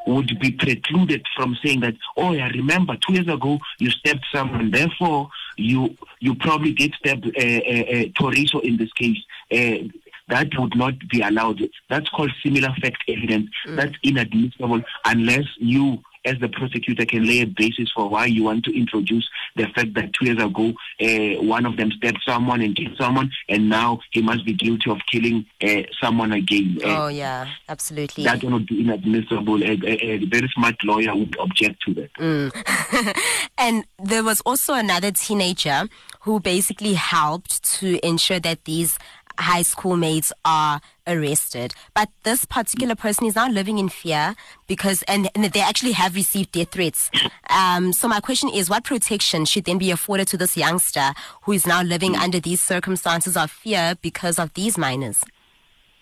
would 0.06 0.38
be 0.40 0.52
precluded 0.52 1.26
from 1.36 1.58
saying 1.64 1.80
that, 1.82 1.96
oh, 2.18 2.34
yeah, 2.34 2.48
remember 2.50 2.96
two 2.98 3.14
years 3.14 3.28
ago 3.28 3.60
you 3.80 3.90
stabbed 3.90 4.26
someone, 4.34 4.72
therefore 4.72 5.30
you 5.58 5.96
you 6.20 6.36
probably 6.36 6.74
did 6.74 6.94
stab 6.96 7.24
uh, 7.26 7.30
uh, 7.30 7.40
uh, 7.40 8.06
Thoriso 8.20 8.62
in 8.62 8.78
this 8.78 8.92
case. 8.94 9.18
Uh, 9.52 9.88
that 10.30 10.48
would 10.58 10.76
not 10.76 10.94
be 11.10 11.22
allowed. 11.22 11.62
That's 11.90 12.10
called 12.10 12.32
similar 12.42 12.70
fact 12.82 13.04
evidence. 13.08 13.50
Mm. 13.68 13.76
That's 13.76 13.94
inadmissible 14.04 14.82
unless 15.06 15.46
you 15.58 16.02
as 16.26 16.40
the 16.40 16.50
prosecutor 16.50 17.06
can 17.06 17.26
lay 17.26 17.42
a 17.42 17.46
basis 17.46 17.92
for 17.92 18.10
why 18.10 18.26
you 18.26 18.44
want 18.44 18.64
to 18.66 18.78
introduce 18.78 19.28
the 19.56 19.66
fact 19.76 19.94
that 19.94 20.12
two 20.14 20.26
years 20.26 20.42
ago 20.42 20.74
uh, 21.02 21.44
one 21.44 21.66
of 21.66 21.78
them 21.78 21.92
stabbed 21.92 22.20
someone 22.26 22.62
and 22.62 22.76
killed 22.76 22.96
someone 22.98 23.30
and 23.50 23.70
now 23.70 24.00
he 24.12 24.22
must 24.22 24.46
be 24.46 24.54
guilty 24.54 24.90
of 24.90 24.98
killing 25.12 25.46
uh, 25.64 25.84
someone 26.02 26.32
again. 26.32 26.78
Uh, 26.84 27.04
oh 27.04 27.08
yeah, 27.08 27.48
absolutely. 27.70 28.24
That 28.24 28.44
would 28.44 28.68
be 28.68 28.82
inadmissible. 28.82 29.64
A, 29.64 29.72
a, 29.84 30.14
a, 30.14 30.26
very 30.26 30.50
smart 30.54 30.76
lawyer 30.84 31.16
would 31.16 31.38
object 31.40 31.82
to 31.84 31.94
that. 31.96 32.14
Mm. 32.14 33.18
and 33.58 33.86
there 34.02 34.24
was 34.24 34.42
also 34.42 34.74
another 34.74 35.12
teenager 35.12 35.88
who 36.22 36.40
basically 36.40 36.94
helped 36.94 37.64
to 37.80 38.06
ensure 38.06 38.40
that 38.40 38.66
these 38.66 38.98
high 39.40 39.62
school 39.62 39.98
mates 39.98 40.32
are 40.46 40.82
arrested. 41.08 41.74
But 41.94 42.10
this 42.24 42.46
particular 42.46 42.96
person 42.96 43.26
is 43.26 43.36
now 43.36 43.50
living 43.50 43.78
in 43.78 43.90
fear 43.90 44.36
because, 44.68 45.04
and, 45.04 45.30
and 45.36 45.46
they 45.46 45.62
actually 45.62 45.94
have 45.94 46.16
received 46.16 46.52
death 46.52 46.72
threats. 46.72 47.10
Um, 47.50 47.94
so 47.94 48.08
my 48.08 48.20
question 48.20 48.50
is, 48.50 48.70
what 48.70 48.84
protection 48.84 49.46
should 49.46 49.66
then 49.66 49.78
be 49.78 49.92
afforded 49.92 50.28
to 50.30 50.38
this 50.38 50.58
youngster 50.58 51.14
who 51.44 51.52
is 51.52 51.68
now 51.68 51.82
living 51.82 52.16
under 52.16 52.40
these 52.40 52.62
circumstances 52.62 53.38
of 53.38 53.52
fear 53.52 53.96
because 54.02 54.40
of 54.40 54.54
these 54.54 54.78
minors? 54.78 55.24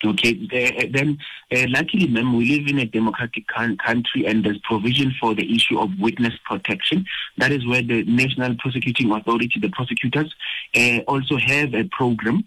Okay, 0.04 0.88
then 0.90 1.18
uh, 1.54 1.64
luckily, 1.68 2.08
ma'am, 2.08 2.36
we 2.36 2.58
live 2.58 2.66
in 2.66 2.80
a 2.80 2.86
democratic 2.86 3.44
country 3.46 4.26
and 4.26 4.44
there's 4.44 4.58
provision 4.64 5.14
for 5.20 5.32
the 5.32 5.54
issue 5.54 5.78
of 5.78 5.90
witness 6.00 6.34
protection. 6.44 7.06
That 7.38 7.52
is 7.52 7.64
where 7.66 7.82
the 7.82 8.02
National 8.04 8.56
Prosecuting 8.56 9.12
Authority, 9.12 9.60
the 9.60 9.70
prosecutors, 9.70 10.34
uh, 10.74 10.98
also 11.06 11.36
have 11.36 11.74
a 11.74 11.84
program 11.84 12.44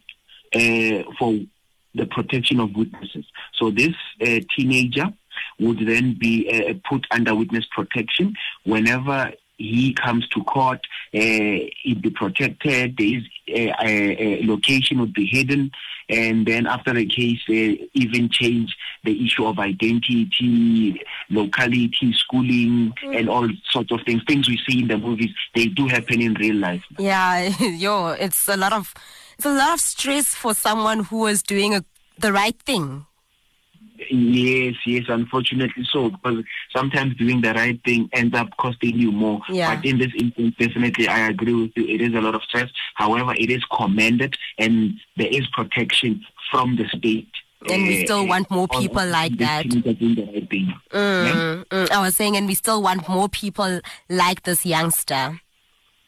uh, 0.53 1.03
for 1.17 1.39
the 1.95 2.05
protection 2.05 2.59
of 2.59 2.75
witnesses. 2.75 3.25
So 3.53 3.71
this 3.71 3.95
uh, 4.21 4.39
teenager 4.55 5.11
would 5.59 5.79
then 5.79 6.15
be 6.19 6.49
uh, 6.51 6.73
put 6.87 7.05
under 7.11 7.33
witness 7.33 7.65
protection 7.73 8.35
whenever 8.63 9.31
he 9.57 9.93
comes 9.93 10.27
to 10.29 10.43
court. 10.43 10.85
Uh, 11.13 11.71
he'd 11.83 12.01
be 12.01 12.09
protected. 12.09 12.95
His 12.99 13.23
a, 13.47 14.41
location 14.45 14.99
would 14.99 15.13
be 15.13 15.25
hidden, 15.25 15.71
and 16.09 16.45
then 16.45 16.67
after 16.67 16.93
the 16.93 17.05
case, 17.05 17.39
uh, 17.49 17.85
even 17.93 18.29
change 18.29 18.75
the 19.03 19.25
issue 19.25 19.45
of 19.45 19.59
identity, 19.59 21.01
locality, 21.29 22.13
schooling, 22.13 22.93
mm. 23.03 23.17
and 23.17 23.29
all 23.29 23.47
sorts 23.69 23.91
of 23.91 24.01
things. 24.05 24.23
Things 24.27 24.49
we 24.49 24.59
see 24.67 24.81
in 24.81 24.87
the 24.87 24.97
movies, 24.97 25.31
they 25.55 25.67
do 25.67 25.87
happen 25.87 26.21
in 26.21 26.33
real 26.33 26.55
life. 26.55 26.83
Yeah, 26.97 27.47
yo, 27.59 28.09
it's 28.09 28.47
a 28.49 28.57
lot 28.57 28.73
of 28.73 28.93
it's 29.35 29.45
a 29.45 29.53
lot 29.53 29.73
of 29.73 29.79
stress 29.79 30.27
for 30.27 30.53
someone 30.53 31.03
who 31.03 31.27
is 31.27 31.43
doing 31.43 31.75
a, 31.75 31.83
the 32.19 32.31
right 32.31 32.59
thing. 32.61 33.05
Yes, 34.09 34.75
yes, 34.85 35.05
unfortunately 35.07 35.87
so, 35.91 36.09
because 36.09 36.43
sometimes 36.75 37.15
doing 37.15 37.41
the 37.41 37.53
right 37.53 37.79
thing 37.85 38.09
ends 38.11 38.35
up 38.35 38.49
costing 38.57 38.97
you 38.97 39.11
more. 39.11 39.41
Yeah. 39.49 39.75
But 39.75 39.85
in 39.85 39.99
this 39.99 40.11
instance, 40.17 40.55
definitely, 40.59 41.07
I 41.07 41.29
agree 41.29 41.53
with 41.53 41.71
you. 41.75 41.85
It 41.87 42.01
is 42.01 42.13
a 42.13 42.21
lot 42.21 42.35
of 42.35 42.43
stress. 42.43 42.69
However, 42.95 43.33
it 43.37 43.49
is 43.49 43.63
commended 43.75 44.35
and 44.57 44.93
there 45.15 45.29
is 45.29 45.47
protection 45.53 46.25
from 46.51 46.75
the 46.75 46.85
state. 46.97 47.29
And 47.69 47.87
we 47.87 48.05
still 48.05 48.19
uh, 48.19 48.25
want 48.25 48.51
more 48.51 48.67
people 48.67 49.05
like 49.07 49.37
that. 49.37 49.65
Right 49.65 49.83
mm, 49.83 50.67
yeah? 50.91 51.63
mm, 51.71 51.91
I 51.91 52.01
was 52.01 52.15
saying, 52.15 52.37
and 52.37 52.47
we 52.47 52.53
still 52.53 52.81
want 52.81 53.07
more 53.09 53.27
people 53.27 53.79
like 54.09 54.43
this 54.43 54.65
youngster. 54.65 55.39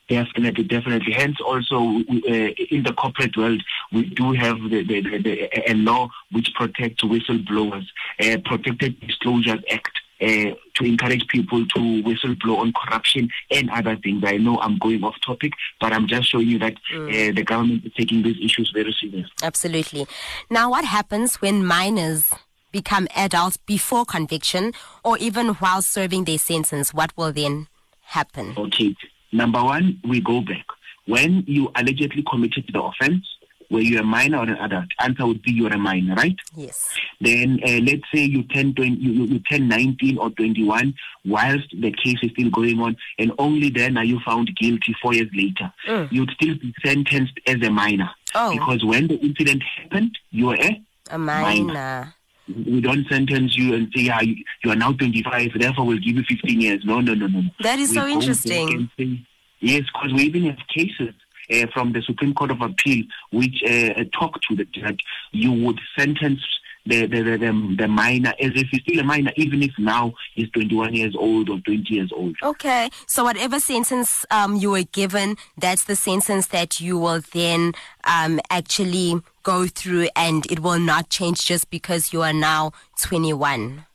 Definitely, 0.07 0.63
definitely. 0.63 1.11
Hence, 1.11 1.37
also 1.41 1.75
uh, 1.75 2.51
in 2.69 2.83
the 2.83 2.93
corporate 2.97 3.35
world, 3.35 3.61
we 3.91 4.05
do 4.05 4.31
have 4.31 4.57
the, 4.69 4.83
the, 4.83 5.01
the, 5.01 5.71
a 5.71 5.73
law 5.73 6.09
which 6.31 6.53
protects 6.55 7.03
whistleblowers, 7.03 7.85
uh, 8.21 8.37
Protected 8.45 8.99
Disclosures 9.01 9.63
Act. 9.71 9.91
Uh, 10.19 10.55
to 10.73 10.83
encourage 10.83 11.27
people 11.27 11.63
to 11.67 11.79
whistleblow 12.01 12.57
on 12.57 12.73
corruption 12.73 13.29
and 13.51 13.69
other 13.69 13.95
things. 13.97 14.23
I 14.25 14.37
know 14.37 14.59
I'm 14.59 14.79
going 14.79 15.03
off 15.03 15.13
topic, 15.23 15.53
but 15.79 15.93
I'm 15.93 16.07
just 16.07 16.31
showing 16.31 16.47
you 16.47 16.57
that 16.57 16.73
mm. 16.91 17.07
uh, 17.07 17.35
the 17.35 17.43
government 17.43 17.85
is 17.85 17.93
taking 17.93 18.23
these 18.23 18.43
issues 18.43 18.71
very 18.73 18.91
seriously. 18.99 19.31
Absolutely. 19.43 20.07
Now, 20.49 20.71
what 20.71 20.85
happens 20.85 21.35
when 21.35 21.63
minors 21.63 22.33
become 22.71 23.07
adults 23.15 23.57
before 23.57 24.05
conviction 24.05 24.73
or 25.03 25.19
even 25.19 25.49
while 25.49 25.83
serving 25.83 26.23
their 26.23 26.39
sentence? 26.39 26.95
What 26.95 27.15
will 27.15 27.31
then 27.31 27.67
happen? 28.01 28.55
Okay. 28.57 28.95
Number 29.31 29.63
one, 29.63 29.99
we 30.07 30.21
go 30.21 30.41
back. 30.41 30.65
When 31.05 31.43
you 31.47 31.71
allegedly 31.75 32.23
committed 32.29 32.69
the 32.71 32.81
offense, 32.81 33.25
were 33.69 33.81
you 33.81 33.99
a 33.99 34.03
minor 34.03 34.39
or 34.39 34.43
an 34.43 34.57
adult? 34.57 34.87
Answer 34.99 35.25
would 35.25 35.41
be 35.41 35.51
you're 35.51 35.73
a 35.73 35.77
minor, 35.77 36.15
right? 36.15 36.35
Yes. 36.55 36.97
Then 37.19 37.59
uh, 37.65 37.79
let's 37.79 38.03
say 38.13 38.21
you 38.21 38.43
turn 38.43 38.73
20, 38.73 38.91
you, 38.91 39.25
you 39.25 39.39
turn 39.39 39.67
19 39.67 40.17
or 40.17 40.29
21 40.31 40.93
whilst 41.25 41.69
the 41.71 41.91
case 41.91 42.17
is 42.21 42.31
still 42.31 42.49
going 42.49 42.79
on, 42.79 42.95
and 43.19 43.31
only 43.39 43.69
then 43.69 43.97
are 43.97 44.05
you 44.05 44.19
found 44.25 44.49
guilty 44.55 44.95
four 45.01 45.13
years 45.13 45.29
later. 45.35 45.71
Mm. 45.87 46.11
You'd 46.11 46.31
still 46.31 46.55
be 46.55 46.73
sentenced 46.85 47.39
as 47.45 47.55
a 47.61 47.69
minor. 47.69 48.09
Oh. 48.35 48.51
Because 48.53 48.85
when 48.85 49.07
the 49.07 49.15
incident 49.15 49.63
happened, 49.77 50.17
you 50.31 50.47
were 50.47 50.57
a, 50.57 50.81
a 51.11 51.17
minor. 51.17 51.73
minor 51.73 52.13
we 52.47 52.81
don't 52.81 53.07
sentence 53.07 53.57
you 53.57 53.73
and 53.73 53.91
say, 53.95 54.03
yeah, 54.03 54.21
you, 54.21 54.35
you, 54.63 54.71
are 54.71 54.75
now 54.75 54.93
25, 54.93 55.51
therefore 55.59 55.85
we'll 55.85 55.97
give 55.97 56.15
you 56.15 56.23
15 56.27 56.61
years. 56.61 56.81
No, 56.85 56.99
no, 56.99 57.13
no, 57.13 57.27
no. 57.27 57.41
That 57.61 57.79
is 57.79 57.89
we 57.89 57.95
so 57.95 58.07
interesting. 58.07 58.89
Say, 58.97 59.25
yes, 59.59 59.83
because 59.93 60.13
we 60.13 60.23
even 60.23 60.45
have 60.45 60.59
cases 60.73 61.13
uh, 61.51 61.67
from 61.73 61.93
the 61.93 62.01
Supreme 62.01 62.33
Court 62.33 62.51
of 62.51 62.61
Appeal 62.61 63.05
which 63.31 63.61
uh, 63.65 64.03
talk 64.17 64.39
to 64.49 64.55
the 64.55 64.65
judge. 64.65 64.99
You 65.31 65.51
would 65.51 65.79
sentence 65.97 66.41
the, 66.85 67.05
the, 67.05 67.21
the, 67.21 67.37
the, 67.37 67.75
the 67.79 67.87
minor 67.87 68.33
as 68.39 68.51
if 68.55 68.67
he's 68.71 68.81
still 68.81 68.99
a 68.99 69.03
minor, 69.03 69.31
even 69.35 69.61
if 69.61 69.71
now 69.77 70.13
he's 70.33 70.49
21 70.51 70.93
years 70.93 71.15
old 71.17 71.49
or 71.49 71.59
20 71.59 71.83
years 71.93 72.11
old. 72.15 72.35
Okay. 72.41 72.89
So, 73.07 73.23
whatever 73.23 73.59
sentence 73.59 74.25
um, 74.31 74.55
you 74.55 74.71
were 74.71 74.83
given, 74.83 75.35
that's 75.57 75.83
the 75.83 75.95
sentence 75.95 76.47
that 76.47 76.79
you 76.79 76.97
will 76.97 77.21
then 77.33 77.73
um, 78.05 78.39
actually 78.49 79.21
go 79.47 79.65
through, 79.65 80.09
and 80.15 80.45
it 80.51 80.59
will 80.59 80.79
not 80.79 81.09
change 81.09 81.45
just 81.45 81.69
because 81.69 82.11
you 82.11 82.21
are 82.21 82.33
now 82.33 82.71
21. 83.01 83.85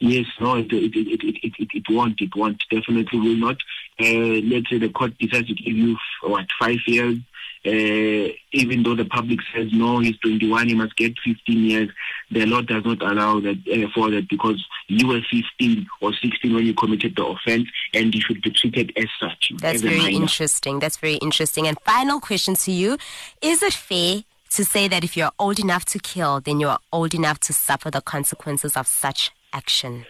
Yes, 0.00 0.26
no, 0.40 0.56
it 0.56 0.72
it, 0.72 0.94
it, 0.94 1.22
it, 1.24 1.52
it, 1.58 1.68
it 1.72 1.84
won't. 1.88 2.20
It 2.20 2.36
won't. 2.36 2.62
Definitely 2.70 3.18
will 3.18 3.36
not. 3.36 3.56
Uh, 4.00 4.40
let's 4.52 4.68
say 4.68 4.78
the 4.78 4.90
court 4.90 5.16
decides 5.18 5.48
to 5.48 5.54
give 5.54 5.76
you, 5.76 5.96
what, 6.22 6.46
five 6.60 6.78
years 6.86 7.18
uh, 7.64 8.28
even 8.52 8.82
though 8.82 8.96
the 8.96 9.04
public 9.04 9.38
says 9.54 9.68
no, 9.72 10.00
he's 10.00 10.18
21, 10.18 10.68
he 10.68 10.74
must 10.74 10.96
get 10.96 11.14
15 11.24 11.64
years. 11.64 11.90
The 12.30 12.44
law 12.44 12.60
does 12.60 12.84
not 12.84 13.00
allow 13.02 13.38
that 13.40 13.56
uh, 13.72 13.88
for 13.94 14.10
that 14.10 14.28
because 14.28 14.64
you 14.88 15.06
were 15.06 15.20
15 15.30 15.86
or 16.00 16.12
16 16.12 16.54
when 16.54 16.66
you 16.66 16.74
committed 16.74 17.14
the 17.14 17.24
offense, 17.24 17.68
and 17.94 18.12
you 18.12 18.20
should 18.20 18.42
be 18.42 18.50
treated 18.50 18.92
as 18.96 19.06
such. 19.20 19.52
That's 19.58 19.76
as 19.76 19.82
very 19.82 20.12
interesting. 20.12 20.80
That's 20.80 20.96
very 20.96 21.16
interesting. 21.16 21.68
And 21.68 21.78
final 21.84 22.20
question 22.20 22.54
to 22.56 22.72
you: 22.72 22.98
Is 23.40 23.62
it 23.62 23.74
fair 23.74 24.24
to 24.54 24.64
say 24.64 24.86
that 24.88 25.02
if 25.02 25.16
you're 25.16 25.32
old 25.38 25.58
enough 25.58 25.84
to 25.86 25.98
kill, 25.98 26.40
then 26.40 26.60
you're 26.60 26.78
old 26.92 27.14
enough 27.14 27.40
to 27.40 27.52
suffer 27.52 27.90
the 27.90 28.02
consequences 28.02 28.76
of 28.76 28.86
such 28.86 29.30
action? 29.52 30.04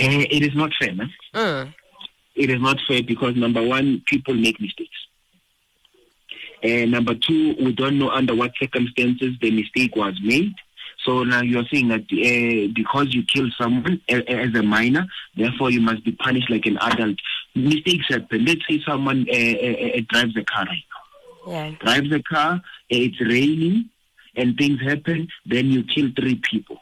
Uh, 0.00 0.24
it 0.30 0.42
is 0.42 0.54
not 0.54 0.70
fair, 0.78 0.94
man. 0.94 1.10
Mm. 1.34 1.74
It 2.34 2.50
is 2.50 2.60
not 2.60 2.78
fair 2.88 3.02
because 3.02 3.36
number 3.36 3.62
one, 3.62 4.02
people 4.06 4.34
make 4.34 4.60
mistakes. 4.60 4.96
And 6.62 6.90
number 6.90 7.14
two, 7.14 7.54
we 7.60 7.72
don't 7.72 7.98
know 7.98 8.10
under 8.10 8.34
what 8.34 8.52
circumstances 8.58 9.34
the 9.40 9.50
mistake 9.50 9.94
was 9.94 10.18
made. 10.22 10.52
So 11.04 11.24
now 11.24 11.42
you're 11.42 11.64
saying 11.72 11.88
that 11.88 12.02
uh, 12.02 12.72
because 12.74 13.14
you 13.14 13.22
killed 13.24 13.52
someone 13.58 14.00
as 14.08 14.54
a 14.54 14.62
minor, 14.62 15.06
therefore 15.36 15.70
you 15.70 15.80
must 15.80 16.04
be 16.04 16.12
punished 16.12 16.50
like 16.50 16.66
an 16.66 16.78
adult. 16.78 17.16
Mistakes 17.54 18.06
happen. 18.08 18.44
Let's 18.44 18.60
say 18.68 18.82
someone 18.86 19.26
uh, 19.30 19.34
uh, 19.34 20.00
drives 20.08 20.36
a 20.36 20.44
car 20.44 20.66
right 20.66 20.84
yeah. 21.46 21.70
drives 21.80 22.12
a 22.12 22.22
car, 22.22 22.60
it's 22.88 23.20
raining, 23.20 23.90
and 24.36 24.56
things 24.56 24.80
happen, 24.80 25.28
then 25.46 25.66
you 25.66 25.84
kill 25.84 26.10
three 26.16 26.40
people. 26.50 26.78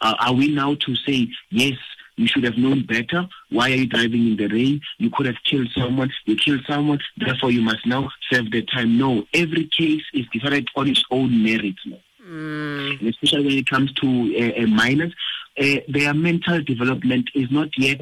Uh, 0.00 0.14
are 0.20 0.34
we 0.34 0.48
now 0.48 0.74
to 0.74 0.94
say, 0.96 1.28
yes, 1.50 1.76
you 2.16 2.26
should 2.26 2.44
have 2.44 2.56
known 2.56 2.84
better. 2.86 3.28
Why 3.50 3.70
are 3.70 3.74
you 3.74 3.86
driving 3.86 4.26
in 4.26 4.36
the 4.36 4.48
rain? 4.48 4.80
You 4.98 5.10
could 5.10 5.26
have 5.26 5.36
killed 5.44 5.68
someone. 5.76 6.10
You 6.24 6.36
killed 6.36 6.62
someone. 6.66 6.98
Therefore, 7.18 7.50
you 7.50 7.60
must 7.60 7.86
now 7.86 8.10
serve 8.30 8.50
the 8.50 8.62
time. 8.62 8.96
No, 8.96 9.24
every 9.34 9.68
case 9.76 10.02
is 10.14 10.26
decided 10.32 10.68
on 10.76 10.88
its 10.88 11.04
own 11.10 11.42
merits. 11.42 11.82
Mm. 12.26 13.06
Especially 13.08 13.44
when 13.44 13.58
it 13.58 13.68
comes 13.68 13.92
to 13.94 14.06
uh, 14.06 14.62
uh, 14.62 14.66
minors, 14.66 15.14
uh, 15.58 15.76
their 15.88 16.14
mental 16.14 16.62
development 16.62 17.28
is 17.34 17.50
not 17.50 17.68
yet 17.76 18.00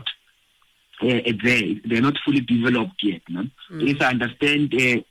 uh, 1.02 1.32
there. 1.42 1.74
They're 1.84 2.00
not 2.00 2.16
fully 2.24 2.40
developed 2.40 3.02
yet. 3.02 3.22
No? 3.28 3.42
Mm. 3.70 3.90
If 3.90 4.00
I 4.00 4.10
understand 4.10 4.74
uh, 4.74 5.02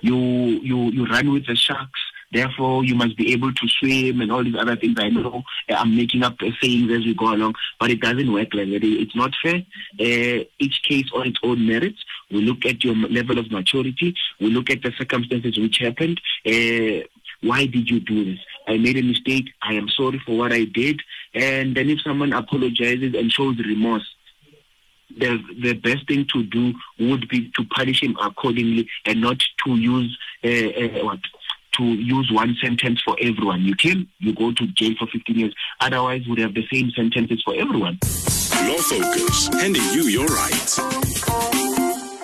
you 0.00 0.16
you 0.16 0.90
you 0.90 1.06
run 1.06 1.32
with 1.32 1.46
the 1.46 1.56
sharks 1.56 2.00
therefore 2.32 2.84
you 2.84 2.94
must 2.94 3.16
be 3.16 3.32
able 3.32 3.52
to 3.52 3.68
swim 3.68 4.20
and 4.20 4.30
all 4.30 4.44
these 4.44 4.56
other 4.56 4.76
things. 4.76 4.96
I 4.98 5.08
know 5.08 5.42
I'm 5.68 5.96
making 5.96 6.22
up 6.22 6.36
sayings 6.60 6.90
as 6.92 7.04
we 7.04 7.14
go 7.14 7.32
along, 7.34 7.54
but 7.80 7.90
it 7.90 8.00
doesn't 8.00 8.32
work 8.32 8.52
like 8.52 8.68
that. 8.68 8.80
It's 8.82 9.16
not 9.16 9.32
fair. 9.42 9.62
Uh, 10.00 10.44
each 10.58 10.82
case 10.82 11.06
on 11.14 11.28
its 11.28 11.38
own 11.42 11.66
merits. 11.66 12.02
We 12.30 12.42
look 12.42 12.66
at 12.66 12.84
your 12.84 12.94
level 12.94 13.38
of 13.38 13.50
maturity. 13.50 14.14
We 14.40 14.48
look 14.48 14.70
at 14.70 14.82
the 14.82 14.92
circumstances 14.98 15.58
which 15.58 15.78
happened. 15.78 16.20
Uh, 16.46 17.06
why 17.40 17.66
did 17.66 17.88
you 17.88 18.00
do 18.00 18.24
this? 18.24 18.40
I 18.66 18.76
made 18.76 18.98
a 18.98 19.02
mistake. 19.02 19.50
I 19.62 19.74
am 19.74 19.88
sorry 19.88 20.20
for 20.26 20.36
what 20.36 20.52
I 20.52 20.64
did. 20.64 21.00
And 21.34 21.76
then 21.76 21.88
if 21.88 22.02
someone 22.02 22.32
apologizes 22.32 23.14
and 23.14 23.32
shows 23.32 23.58
remorse, 23.58 24.06
the 25.16 25.38
the 25.60 25.72
best 25.74 26.06
thing 26.06 26.26
to 26.32 26.42
do 26.44 26.72
would 26.98 27.28
be 27.28 27.50
to 27.56 27.64
punish 27.64 28.02
him 28.02 28.16
accordingly 28.22 28.88
and 29.04 29.20
not 29.20 29.38
to 29.64 29.76
use 29.76 30.18
uh, 30.44 30.48
uh, 30.48 31.04
what 31.04 31.20
to 31.78 31.84
use 31.84 32.30
one 32.32 32.56
sentence 32.60 33.00
for 33.02 33.16
everyone. 33.20 33.62
You 33.62 33.74
kill, 33.76 33.98
you 34.18 34.34
go 34.34 34.52
to 34.52 34.66
jail 34.68 34.94
for 34.98 35.06
15 35.06 35.38
years. 35.38 35.54
Otherwise, 35.80 36.26
we'd 36.28 36.40
have 36.40 36.54
the 36.54 36.66
same 36.72 36.90
sentences 36.90 37.42
for 37.44 37.54
everyone. 37.54 37.98
Law 38.02 38.78
Focus, 38.78 39.48
handing 39.54 39.82
you 39.92 40.04
your 40.04 40.26
rights. 40.26 41.67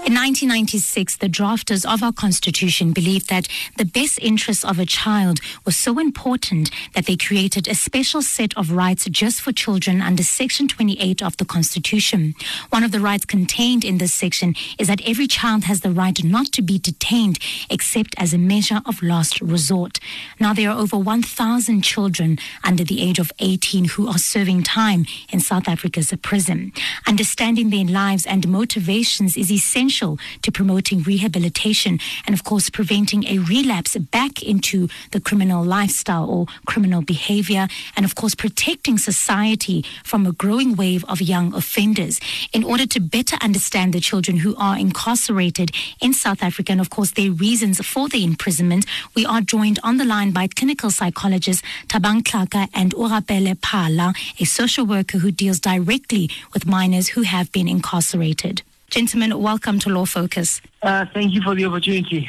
In 0.04 0.12
1996, 0.12 1.16
the 1.16 1.30
drafters 1.30 1.90
of 1.90 2.02
our 2.02 2.12
Constitution 2.12 2.92
believed 2.92 3.30
that 3.30 3.48
the 3.78 3.86
best 3.86 4.18
interests 4.20 4.62
of 4.62 4.78
a 4.78 4.84
child 4.84 5.40
was 5.64 5.78
so 5.78 5.98
important 5.98 6.70
that 6.92 7.06
they 7.06 7.16
created 7.16 7.66
a 7.66 7.74
special 7.74 8.20
set 8.20 8.54
of 8.54 8.70
rights 8.70 9.06
just 9.06 9.40
for 9.40 9.50
children 9.50 10.02
under 10.02 10.22
Section 10.22 10.68
28 10.68 11.22
of 11.22 11.38
the 11.38 11.46
Constitution. 11.46 12.34
One 12.68 12.84
of 12.84 12.92
the 12.92 13.00
rights 13.00 13.24
contained 13.24 13.82
in 13.82 13.96
this 13.96 14.12
section 14.12 14.54
is 14.78 14.88
that 14.88 15.00
every 15.06 15.26
child 15.26 15.64
has 15.64 15.80
the 15.80 15.90
right 15.90 16.22
not 16.22 16.52
to 16.52 16.60
be 16.60 16.78
detained 16.78 17.38
except 17.70 18.14
as 18.18 18.34
a 18.34 18.38
measure 18.38 18.82
of 18.84 19.02
last 19.02 19.40
resort. 19.40 20.00
Now, 20.38 20.52
there 20.52 20.68
are 20.68 20.78
over 20.78 20.98
1,000 20.98 21.80
children 21.80 22.38
under 22.62 22.84
the 22.84 23.00
age 23.00 23.18
of 23.18 23.32
18 23.38 23.86
who 23.86 24.06
are 24.06 24.18
serving 24.18 24.64
time 24.64 25.06
in 25.32 25.40
South 25.40 25.66
Africa's 25.66 26.12
prison. 26.20 26.74
Understanding 27.06 27.70
their 27.70 27.86
lives 27.86 28.26
and 28.26 28.46
motivations 28.46 29.38
is 29.38 29.50
essential 29.50 29.93
essential 29.94 30.18
to 30.42 30.50
promoting 30.50 31.02
rehabilitation 31.02 31.98
and, 32.26 32.34
of 32.34 32.42
course, 32.44 32.70
preventing 32.70 33.24
a 33.26 33.38
relapse 33.38 33.96
back 33.96 34.42
into 34.42 34.88
the 35.12 35.20
criminal 35.20 35.64
lifestyle 35.64 36.28
or 36.28 36.46
criminal 36.66 37.02
behavior, 37.02 37.68
and, 37.96 38.04
of 38.04 38.14
course, 38.14 38.34
protecting 38.34 38.98
society 38.98 39.84
from 40.04 40.26
a 40.26 40.32
growing 40.32 40.74
wave 40.76 41.04
of 41.08 41.20
young 41.20 41.54
offenders. 41.54 42.20
In 42.52 42.64
order 42.64 42.86
to 42.86 43.00
better 43.00 43.36
understand 43.40 43.92
the 43.92 44.00
children 44.00 44.38
who 44.38 44.54
are 44.56 44.78
incarcerated 44.78 45.70
in 46.00 46.12
South 46.12 46.42
Africa 46.42 46.72
and, 46.72 46.80
of 46.80 46.90
course, 46.90 47.12
their 47.12 47.30
reasons 47.30 47.80
for 47.84 48.08
their 48.08 48.20
imprisonment, 48.20 48.86
we 49.14 49.24
are 49.24 49.40
joined 49.40 49.78
on 49.82 49.98
the 49.98 50.04
line 50.04 50.32
by 50.32 50.48
clinical 50.48 50.90
psychologist 50.90 51.62
Thabang 51.88 52.22
Tlhaka 52.22 52.68
and 52.74 52.94
Orapele 52.94 53.54
Pala, 53.60 54.14
a 54.40 54.44
social 54.44 54.86
worker 54.86 55.18
who 55.18 55.30
deals 55.30 55.60
directly 55.60 56.28
with 56.52 56.66
minors 56.66 57.08
who 57.14 57.22
have 57.22 57.52
been 57.52 57.68
incarcerated. 57.68 58.62
Gentlemen, 58.90 59.40
welcome 59.40 59.78
to 59.80 59.88
Law 59.88 60.04
Focus. 60.04 60.60
Uh, 60.82 61.04
thank 61.12 61.32
you 61.32 61.42
for 61.42 61.54
the 61.54 61.64
opportunity. 61.64 62.28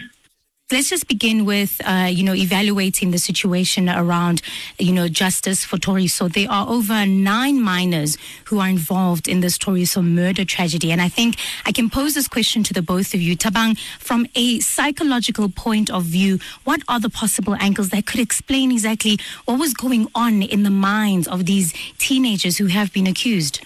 Let's 0.71 0.89
just 0.89 1.07
begin 1.07 1.45
with, 1.45 1.79
uh, 1.85 2.09
you 2.11 2.23
know, 2.23 2.33
evaluating 2.33 3.11
the 3.11 3.19
situation 3.19 3.87
around, 3.87 4.41
you 4.79 4.93
know, 4.93 5.07
justice 5.07 5.63
for 5.63 5.77
Thoriso. 5.77 6.27
There 6.33 6.49
are 6.49 6.67
over 6.67 7.05
nine 7.05 7.61
minors 7.61 8.17
who 8.45 8.59
are 8.59 8.67
involved 8.67 9.27
in 9.27 9.41
this 9.41 9.59
Thoriso 9.59 10.03
murder 10.03 10.43
tragedy. 10.43 10.91
And 10.91 11.03
I 11.03 11.07
think 11.07 11.35
I 11.67 11.71
can 11.71 11.91
pose 11.91 12.15
this 12.15 12.27
question 12.27 12.63
to 12.63 12.73
the 12.73 12.81
both 12.81 13.13
of 13.13 13.21
you. 13.21 13.37
Thabang, 13.37 13.77
from 13.99 14.25
a 14.33 14.59
psychological 14.59 15.49
point 15.49 15.91
of 15.91 16.05
view, 16.05 16.39
what 16.63 16.81
are 16.87 16.99
the 16.99 17.11
possible 17.11 17.55
angles 17.59 17.89
that 17.89 18.07
could 18.07 18.19
explain 18.19 18.71
exactly 18.71 19.19
what 19.45 19.59
was 19.59 19.75
going 19.75 20.07
on 20.15 20.41
in 20.41 20.63
the 20.63 20.71
minds 20.71 21.27
of 21.27 21.45
these 21.45 21.73
teenagers 21.99 22.57
who 22.57 22.65
have 22.65 22.91
been 22.91 23.05
accused? 23.05 23.61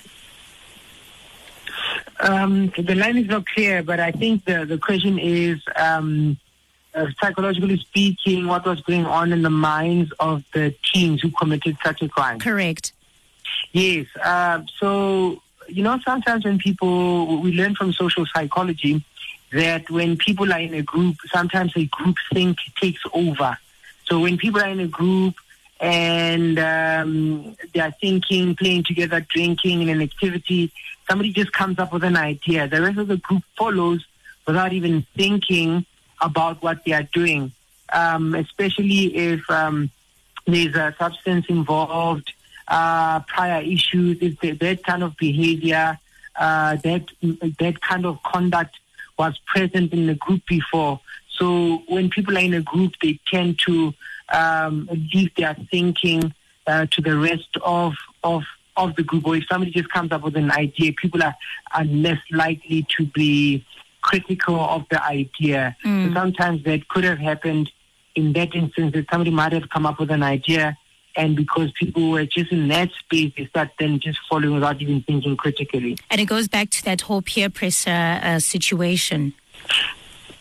Um, 2.20 2.72
the 2.78 2.96
line 2.96 3.18
is 3.18 3.28
not 3.28 3.46
clear, 3.46 3.82
but 3.82 4.00
I 4.00 4.12
think 4.12 4.46
the, 4.46 4.66
the 4.66 4.78
question 4.78 5.18
is 5.20 5.62
um, 5.76 6.38
uh, 6.94 7.08
psychologically 7.20 7.78
speaking, 7.78 8.48
what 8.48 8.66
was 8.66 8.82
going 8.82 9.06
on 9.06 9.32
in 9.32 9.42
the 9.42 9.50
minds 9.50 10.12
of 10.20 10.44
the 10.54 10.76
teens 10.84 11.22
who 11.22 11.32
committed 11.32 11.78
such 11.84 12.02
a 12.02 12.10
crime? 12.10 12.40
Correct. 12.40 12.92
Yes. 13.72 14.08
Uh, 14.22 14.64
so, 14.80 15.42
you 15.68 15.84
know, 15.84 16.00
sometimes 16.04 16.46
when 16.46 16.58
people, 16.58 17.42
we 17.42 17.54
learn 17.54 17.76
from 17.76 17.94
social 17.94 18.26
psychology 18.26 19.04
that 19.52 19.90
when 19.90 20.18
people 20.18 20.52
are 20.52 20.60
in 20.60 20.74
a 20.74 20.82
group, 20.82 21.18
sometimes 21.32 21.74
a 21.76 21.86
group 21.86 22.18
think 22.34 22.58
takes 22.80 23.02
over. 23.14 23.58
So 24.06 24.20
when 24.20 24.38
people 24.38 24.62
are 24.62 24.70
in 24.70 24.80
a 24.80 24.88
group, 24.88 25.36
and 25.80 26.60
um, 26.60 27.56
they 27.74 27.80
are 27.80 27.92
thinking, 27.92 28.56
playing 28.56 28.84
together, 28.84 29.22
drinking 29.22 29.82
in 29.82 29.90
an 29.90 30.02
activity. 30.02 30.72
Somebody 31.08 31.32
just 31.32 31.54
comes 31.54 31.80
up 31.80 31.94
with 31.94 32.04
an 32.04 32.18
idea. 32.18 32.68
The 32.68 32.82
rest 32.82 32.98
of 32.98 33.08
the 33.08 33.18
group 33.18 33.44
follows 33.58 34.06
without 34.46 34.74
even 34.74 35.06
thinking 35.16 35.86
about 36.22 36.62
what 36.62 36.84
they 36.84 36.92
are 36.92 37.08
doing, 37.14 37.52
um, 37.94 38.36
especially 38.36 39.16
if 39.16 39.50
um, 39.50 39.90
there's 40.46 40.76
a 40.76 40.94
substance 40.98 41.46
involved, 41.48 42.34
uh, 42.68 43.22
prior 43.22 43.62
issues, 43.62 44.18
if 44.22 44.60
that 44.60 44.84
kind 44.84 45.04
of 45.04 45.16
behavior, 45.18 45.98
uh, 46.36 46.76
that 46.78 47.06
that 47.60 47.82
kind 47.82 48.06
of 48.06 48.22
conduct 48.24 48.80
was 49.18 49.38
present 49.46 49.92
in 49.92 50.08
the 50.08 50.16
group 50.16 50.46
before. 50.46 51.00
So 51.30 51.84
when 51.88 52.10
people 52.10 52.38
are 52.38 52.42
in 52.42 52.54
a 52.54 52.62
group, 52.62 52.94
they 53.02 53.20
tend 53.28 53.60
to 53.66 53.94
um, 54.32 54.90
leave 55.14 55.34
their 55.36 55.56
thinking 55.72 56.34
uh, 56.68 56.86
to 56.92 57.02
the 57.02 57.18
rest 57.18 57.50
of 57.64 57.94
of 58.24 58.44
of 58.78 58.96
the 58.96 59.04
group. 59.04 59.26
Or 59.28 59.36
if 59.36 59.44
somebody 59.48 59.72
just 59.72 59.90
comes 59.90 60.12
up 60.12 60.24
with 60.24 60.38
an 60.38 60.52
idea, 60.52 60.94
people 60.94 61.22
are, 61.24 61.36
are 61.74 61.84
less 61.86 62.20
likely 62.32 62.88
to 62.98 63.06
be 63.06 63.66
critical 64.02 64.60
of 64.60 64.86
the 64.90 65.04
idea. 65.04 65.76
Mm. 65.84 66.08
So 66.08 66.14
sometimes 66.14 66.64
that 66.64 66.88
could 66.88 67.04
have 67.04 67.20
happened 67.20 67.70
in 68.16 68.34
that 68.34 68.56
instance 68.56 68.94
that 68.94 69.06
somebody 69.12 69.32
might 69.32 69.52
have 69.52 69.70
come 69.70 69.86
up 69.86 70.00
with 70.00 70.12
an 70.12 70.24
idea 70.24 70.78
and 71.16 71.36
because 71.36 71.72
people 71.74 72.12
were 72.12 72.26
just 72.26 72.52
in 72.52 72.70
that 72.70 72.92
space, 72.92 73.34
they 73.36 73.46
start 73.48 73.70
then 73.80 74.00
just 74.00 74.20
following 74.30 74.54
without 74.54 74.82
even 74.82 75.02
thinking 75.02 75.36
critically. 75.36 75.98
And 76.10 76.22
it 76.22 76.26
goes 76.26 76.48
back 76.48 76.70
to 76.72 76.86
that 76.86 77.02
whole 77.02 77.22
peer 77.22 77.50
pressure 77.50 78.20
uh, 78.24 78.40
situation. 78.40 79.34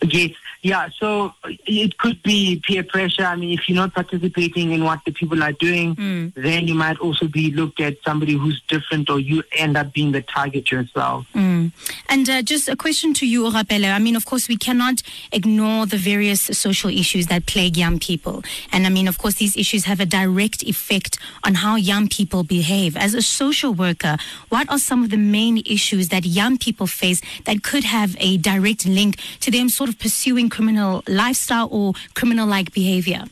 Yes, 0.01 0.31
yeah, 0.61 0.89
so 0.97 1.33
it 1.65 1.97
could 1.97 2.21
be 2.23 2.61
peer 2.65 2.83
pressure. 2.83 3.23
I 3.23 3.35
mean, 3.35 3.57
if 3.57 3.69
you're 3.69 3.75
not 3.75 3.93
participating 3.93 4.71
in 4.71 4.83
what 4.83 4.99
the 5.05 5.11
people 5.11 5.41
are 5.41 5.53
doing, 5.53 5.95
mm. 5.95 6.33
then 6.33 6.67
you 6.67 6.75
might 6.75 6.99
also 6.99 7.27
be 7.27 7.51
looked 7.51 7.79
at 7.79 7.97
somebody 8.03 8.33
who's 8.33 8.61
different, 8.67 9.09
or 9.09 9.19
you 9.19 9.43
end 9.53 9.77
up 9.77 9.93
being 9.93 10.11
the 10.11 10.21
target 10.21 10.69
yourself. 10.69 11.25
Mm. 11.33 11.71
And 12.09 12.29
uh, 12.29 12.41
just 12.41 12.67
a 12.67 12.75
question 12.75 13.13
to 13.15 13.27
you, 13.27 13.43
Orapele. 13.43 13.93
I 13.93 13.99
mean, 13.99 14.15
of 14.15 14.25
course, 14.25 14.49
we 14.49 14.57
cannot 14.57 15.01
ignore 15.31 15.85
the 15.85 15.97
various 15.97 16.41
social 16.41 16.89
issues 16.89 17.27
that 17.27 17.45
plague 17.45 17.77
young 17.77 17.99
people. 17.99 18.43
And 18.71 18.85
I 18.85 18.89
mean, 18.89 19.07
of 19.07 19.17
course, 19.17 19.35
these 19.35 19.55
issues 19.55 19.85
have 19.85 19.99
a 19.99 20.05
direct 20.05 20.63
effect 20.63 21.17
on 21.43 21.55
how 21.55 21.77
young 21.77 22.09
people 22.09 22.43
behave. 22.43 22.97
As 22.97 23.13
a 23.13 23.21
social 23.21 23.73
worker, 23.73 24.17
what 24.49 24.69
are 24.69 24.79
some 24.79 25.03
of 25.03 25.09
the 25.09 25.17
main 25.17 25.59
issues 25.65 26.09
that 26.09 26.25
young 26.25 26.57
people 26.57 26.87
face 26.87 27.21
that 27.45 27.63
could 27.63 27.85
have 27.85 28.17
a 28.19 28.37
direct 28.37 28.85
link 28.85 29.17
to 29.39 29.51
them 29.51 29.69
sort 29.69 29.89
of 29.89 29.97
pursuing 29.99 30.48
criminal 30.49 31.03
lifestyle 31.07 31.67
or 31.71 31.93
criminal 32.13 32.47
like 32.47 32.73
behavior? 32.73 33.23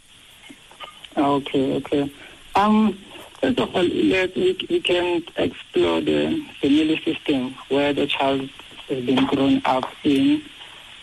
Okay, 1.16 1.76
okay. 1.78 2.12
Um, 2.56 2.98
first 3.42 3.60
of 3.60 3.76
all, 3.76 3.82
we, 3.82 4.58
we 4.70 4.82
can 4.82 5.24
explore 5.36 6.02
the 6.02 6.46
family 6.62 7.02
system 7.04 7.56
where 7.70 7.94
the 7.94 8.08
child 8.08 8.50
has 8.90 9.04
been 9.04 9.26
grown 9.26 9.62
up 9.66 9.86
in, 10.04 10.42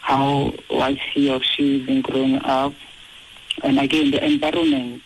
how 0.01 0.53
was 0.71 0.97
he 1.13 1.31
or 1.31 1.43
she 1.43 1.85
been 1.85 2.03
grown 2.03 2.37
up, 2.45 2.73
and 3.63 3.79
again 3.79 4.11
the 4.11 4.25
environment, 4.25 5.03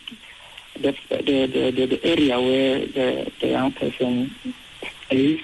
the 0.75 0.95
the 1.09 1.45
the, 1.47 1.71
the, 1.71 1.85
the 1.85 2.05
area 2.05 2.39
where 2.39 2.79
the, 2.79 3.31
the 3.41 3.47
young 3.47 3.71
person 3.71 4.33
is, 5.09 5.39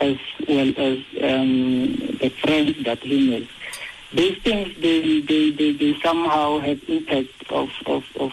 as 0.00 0.16
well 0.48 0.68
as 0.76 0.98
um, 1.22 1.96
the 2.20 2.32
friends 2.42 2.84
that 2.84 2.98
he 3.00 3.30
makes. 3.30 3.52
These 4.12 4.38
things 4.42 4.74
they, 4.80 5.20
they, 5.20 5.50
they, 5.50 5.72
they 5.72 5.98
somehow 6.00 6.58
have 6.58 6.80
impact 6.88 7.50
of 7.50 7.70
of, 7.86 8.04
of 8.18 8.32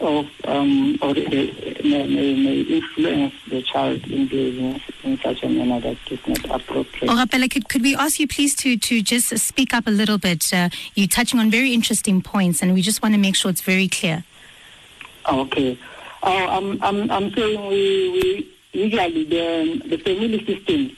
of 0.00 0.26
um, 0.44 0.98
or 1.00 1.14
may, 1.14 1.52
may, 1.82 2.34
may 2.34 2.60
influence 2.60 3.34
the 3.48 3.62
child 3.62 4.04
in 4.08 4.26
behaving 4.26 4.80
in 5.04 5.18
such 5.18 5.42
a 5.42 5.48
manner 5.48 5.80
that 5.80 5.96
is 6.10 6.18
not 6.26 6.60
appropriate. 6.60 7.08
Orapele, 7.08 7.50
could, 7.50 7.68
could 7.68 7.82
we 7.82 7.94
ask 7.96 8.18
you 8.18 8.26
please 8.26 8.54
to, 8.56 8.76
to 8.76 9.00
just 9.00 9.36
speak 9.38 9.72
up 9.72 9.86
a 9.86 9.90
little 9.90 10.18
bit? 10.18 10.52
Uh, 10.52 10.68
you're 10.94 11.08
touching 11.08 11.38
on 11.38 11.50
very 11.50 11.72
interesting 11.72 12.20
points, 12.20 12.62
and 12.62 12.74
we 12.74 12.82
just 12.82 13.02
want 13.02 13.14
to 13.14 13.20
make 13.20 13.36
sure 13.36 13.50
it's 13.50 13.60
very 13.62 13.88
clear. 13.88 14.24
Okay. 15.30 15.78
Uh, 16.22 16.26
I'm, 16.26 16.82
I'm, 16.82 17.10
I'm 17.10 17.32
saying 17.32 17.68
we, 17.68 18.10
we 18.72 18.80
usually 18.80 19.24
the, 19.24 19.82
the 19.88 19.96
family 19.98 20.44
systems 20.44 20.92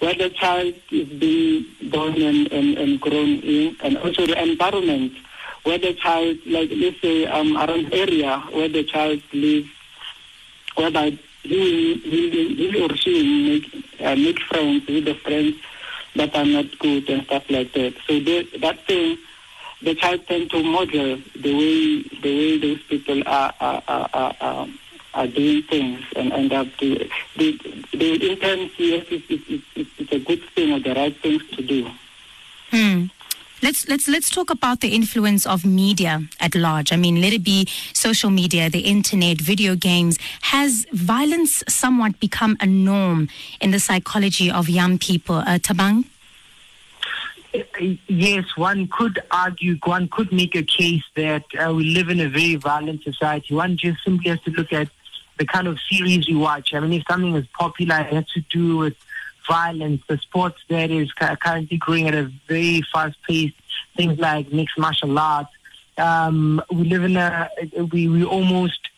where 0.00 0.14
the 0.14 0.30
child 0.30 0.74
is 0.90 1.08
being 1.08 1.64
born 1.90 2.20
and, 2.20 2.52
and, 2.52 2.78
and 2.78 3.00
grown 3.00 3.40
in, 3.40 3.76
and 3.82 3.96
also 3.98 4.26
the 4.26 4.40
environment 4.42 5.12
where 5.62 5.78
the 5.78 5.94
child, 5.94 6.36
like 6.46 6.70
let's 6.74 7.00
say, 7.00 7.26
um, 7.26 7.56
around 7.56 7.92
area 7.92 8.38
where 8.52 8.68
the 8.68 8.84
child 8.84 9.22
lives, 9.32 9.68
whereby 10.76 11.18
he, 11.42 11.94
he, 11.94 12.54
he 12.54 12.82
or 12.82 12.94
she 12.96 13.48
make, 13.48 14.00
uh, 14.00 14.16
make 14.16 14.40
friends 14.40 14.86
with 14.86 15.04
the 15.04 15.14
friends 15.14 15.56
that 16.16 16.34
are 16.36 16.44
not 16.44 16.78
good 16.78 17.08
and 17.08 17.24
stuff 17.24 17.48
like 17.50 17.72
that. 17.72 17.94
So 18.06 18.20
the, 18.20 18.48
that 18.60 18.86
thing, 18.86 19.18
the 19.82 19.94
child 19.94 20.26
tend 20.26 20.50
to 20.50 20.62
model 20.62 21.18
the 21.36 21.54
way 21.54 22.02
the 22.22 22.38
way 22.38 22.58
those 22.58 22.82
people 22.84 23.22
are 23.26 23.52
are 23.60 23.82
are, 23.86 24.08
are, 24.14 24.36
are, 24.40 24.68
are 25.14 25.26
doing 25.26 25.62
things 25.62 26.00
and 26.16 26.32
end 26.32 26.52
up 26.52 26.66
to 26.78 27.08
they 27.36 27.52
they 27.92 28.14
in 28.14 28.38
turn 28.38 28.70
see 28.76 28.96
yes, 28.96 29.06
it's, 29.10 29.24
it's, 29.30 29.64
it's, 29.74 29.90
it's 29.98 30.12
a 30.12 30.18
good 30.18 30.42
thing 30.54 30.72
or 30.72 30.80
the 30.80 30.94
right 30.94 31.16
things 31.22 31.42
to 31.50 31.62
do. 31.62 31.88
Hmm. 32.70 33.04
Let's 33.62 33.88
let's 33.88 34.08
let's 34.08 34.28
talk 34.28 34.50
about 34.50 34.80
the 34.80 34.88
influence 34.88 35.46
of 35.46 35.64
media 35.64 36.22
at 36.38 36.54
large. 36.54 36.92
I 36.92 36.96
mean, 36.96 37.22
let 37.22 37.32
it 37.32 37.42
be 37.42 37.66
social 37.94 38.28
media, 38.28 38.68
the 38.68 38.80
internet, 38.80 39.40
video 39.40 39.74
games. 39.74 40.18
Has 40.42 40.84
violence 40.92 41.62
somewhat 41.66 42.20
become 42.20 42.58
a 42.60 42.66
norm 42.66 43.28
in 43.62 43.70
the 43.70 43.78
psychology 43.80 44.50
of 44.50 44.68
young 44.68 44.98
people? 44.98 45.36
Uh, 45.36 45.58
Thabang. 45.58 46.04
Yes, 48.08 48.44
one 48.56 48.88
could 48.88 49.22
argue, 49.30 49.78
one 49.84 50.08
could 50.08 50.32
make 50.32 50.56
a 50.56 50.62
case 50.64 51.04
that 51.14 51.44
uh, 51.56 51.72
we 51.72 51.84
live 51.84 52.08
in 52.08 52.20
a 52.20 52.28
very 52.28 52.56
violent 52.56 53.04
society. 53.04 53.54
One 53.54 53.76
just 53.76 54.02
simply 54.04 54.30
has 54.30 54.40
to 54.42 54.50
look 54.50 54.72
at 54.72 54.88
the 55.38 55.46
kind 55.46 55.66
of 55.66 55.78
series 55.90 56.28
you 56.28 56.38
watch. 56.38 56.74
I 56.74 56.80
mean, 56.80 56.92
if 56.92 57.04
something 57.08 57.34
is 57.34 57.46
popular, 57.58 58.00
it 58.00 58.12
has 58.12 58.28
to 58.30 58.40
do 58.40 58.76
with 58.76 58.94
violence, 59.46 60.02
the 60.08 60.18
sports 60.18 60.58
that 60.68 60.90
is 60.90 61.12
currently 61.12 61.76
growing 61.76 62.08
at 62.08 62.14
a 62.14 62.30
very 62.48 62.82
fast 62.92 63.16
pace, 63.26 63.52
things 63.96 64.18
like 64.18 64.52
mixed 64.52 64.78
martial 64.78 65.18
arts. 65.18 65.50
Um, 65.96 66.62
we 66.70 66.84
live 66.84 67.04
in 67.04 67.16
a, 67.16 67.50
we, 67.92 68.08
we 68.08 68.24
almost, 68.24 68.88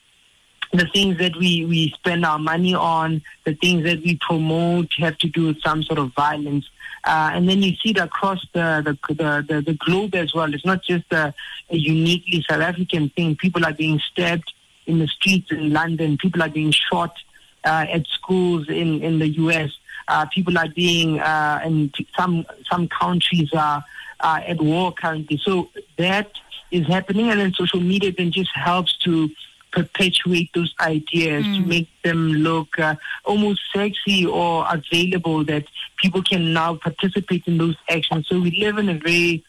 the 0.72 0.87
things 0.87 1.18
that 1.18 1.37
we, 1.37 1.64
we 1.64 1.90
spend 1.90 2.25
our 2.25 2.38
money 2.38 2.75
on, 2.75 3.22
the 3.44 3.55
things 3.55 3.85
that 3.85 4.03
we 4.03 4.18
promote 4.20 4.92
have 4.99 5.18
to 5.18 5.29
do 5.29 5.49
with 5.49 5.61
some 5.62 5.83
sort 5.83 5.99
of 5.99 6.14
violence. 6.14 6.68
Uh, 7.05 7.31
and 7.35 7.49
then 7.49 7.62
you 7.62 7.75
see 7.77 7.90
it 7.90 7.99
across 7.99 8.44
the, 8.53 8.83
the, 8.85 9.14
the, 9.14 9.62
the, 9.62 9.75
globe 9.75 10.14
as 10.16 10.35
well. 10.35 10.53
It's 10.53 10.64
not 10.64 10.83
just 10.83 11.05
a, 11.12 11.33
a 11.70 11.77
uniquely 11.77 12.44
South 12.49 12.61
African 12.61 13.11
thing. 13.11 13.37
People 13.37 13.64
are 13.64 13.72
being 13.72 14.01
stabbed 14.01 14.53
in 14.87 14.99
the 14.99 15.07
streets 15.09 15.51
in 15.51 15.72
London. 15.72 16.18
People 16.18 16.42
are 16.42 16.49
being 16.49 16.72
shot 16.72 17.16
uh, 17.64 17.87
at 17.90 18.07
schools 18.07 18.68
in, 18.68 19.03
in 19.03 19.18
the 19.18 19.29
U.S. 19.29 19.70
Uh, 20.09 20.27
people 20.27 20.57
are 20.57 20.68
being, 20.68 21.20
uh, 21.20 21.61
and 21.62 21.94
some 22.16 22.46
some 22.70 22.88
countries 22.88 23.51
are, 23.53 23.85
are 24.20 24.38
at 24.38 24.61
war 24.61 24.92
currently. 24.92 25.38
So 25.42 25.68
that 25.99 26.31
is 26.70 26.87
happening, 26.87 27.31
and 27.31 27.40
then 27.40 27.53
social 27.55 27.81
media 27.81 28.12
then 28.12 28.31
just 28.31 28.51
helps 28.55 28.96
to 28.99 29.29
perpetuate 29.72 30.51
those 30.55 30.75
ideas 30.81 31.44
mm. 31.44 31.57
to 31.57 31.66
make 31.66 31.88
them 32.03 32.33
look 32.33 32.79
uh, 32.79 32.94
almost 33.25 33.61
sexy 33.75 34.25
or 34.25 34.64
available 34.70 35.44
that 35.44 35.64
people 35.99 36.22
can 36.22 36.53
now 36.53 36.77
participate 36.77 37.42
in 37.46 37.59
those 37.59 37.77
actions. 37.88 38.27
So 38.29 38.40
we 38.40 38.53
live 38.59 38.79
in 38.79 38.88
a 38.88 38.94
very 38.94 39.44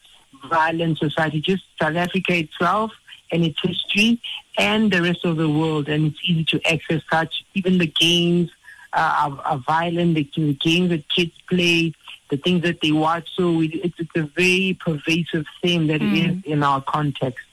violent 0.50 0.98
society, 0.98 1.40
just 1.40 1.62
South 1.80 1.96
Africa 1.96 2.36
itself 2.36 2.92
and 3.30 3.44
its 3.44 3.58
history 3.62 4.20
and 4.56 4.92
the 4.92 5.02
rest 5.02 5.24
of 5.24 5.36
the 5.36 5.48
world. 5.48 5.88
And 5.88 6.06
it's 6.06 6.18
easy 6.24 6.44
to 6.44 6.72
access 6.72 7.02
such, 7.10 7.44
even 7.54 7.78
the 7.78 7.86
games 7.86 8.50
uh, 8.92 9.28
are, 9.30 9.40
are, 9.44 9.58
violent, 9.58 10.14
the, 10.14 10.28
the, 10.34 10.54
games 10.54 10.90
that 10.90 11.08
kids 11.08 11.32
play, 11.48 11.92
the 12.30 12.36
things 12.36 12.62
that 12.62 12.80
they 12.80 12.92
watch. 12.92 13.28
So 13.34 13.52
we, 13.52 13.68
it's, 13.68 13.98
it's, 13.98 14.10
a 14.16 14.22
very 14.22 14.78
pervasive 14.80 15.46
thing 15.62 15.88
that 15.88 16.00
mm. 16.00 16.38
is 16.38 16.44
in 16.44 16.62
our 16.62 16.80
context. 16.80 17.44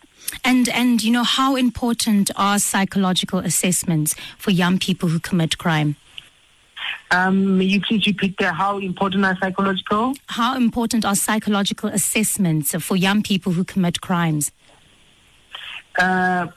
And 0.43 0.69
and 0.69 1.03
you 1.03 1.11
know 1.11 1.23
how 1.23 1.55
important 1.55 2.31
are 2.35 2.57
psychological 2.57 3.39
assessments 3.39 4.15
for 4.37 4.51
young 4.51 4.79
people 4.79 5.09
who 5.09 5.19
commit 5.19 5.57
crime? 5.57 5.97
Um, 7.11 7.61
you 7.61 7.81
please 7.81 8.05
repeat 8.07 8.35
that. 8.39 8.55
How 8.55 8.79
important 8.79 9.25
are 9.25 9.37
psychological? 9.39 10.13
How 10.27 10.55
important 10.55 11.05
are 11.05 11.15
psychological 11.15 11.89
assessments 11.89 12.75
for 12.75 12.95
young 12.95 13.21
people 13.21 13.51
who 13.51 13.63
commit 13.63 14.01
crimes? 14.01 14.51
Uh, 15.97 16.47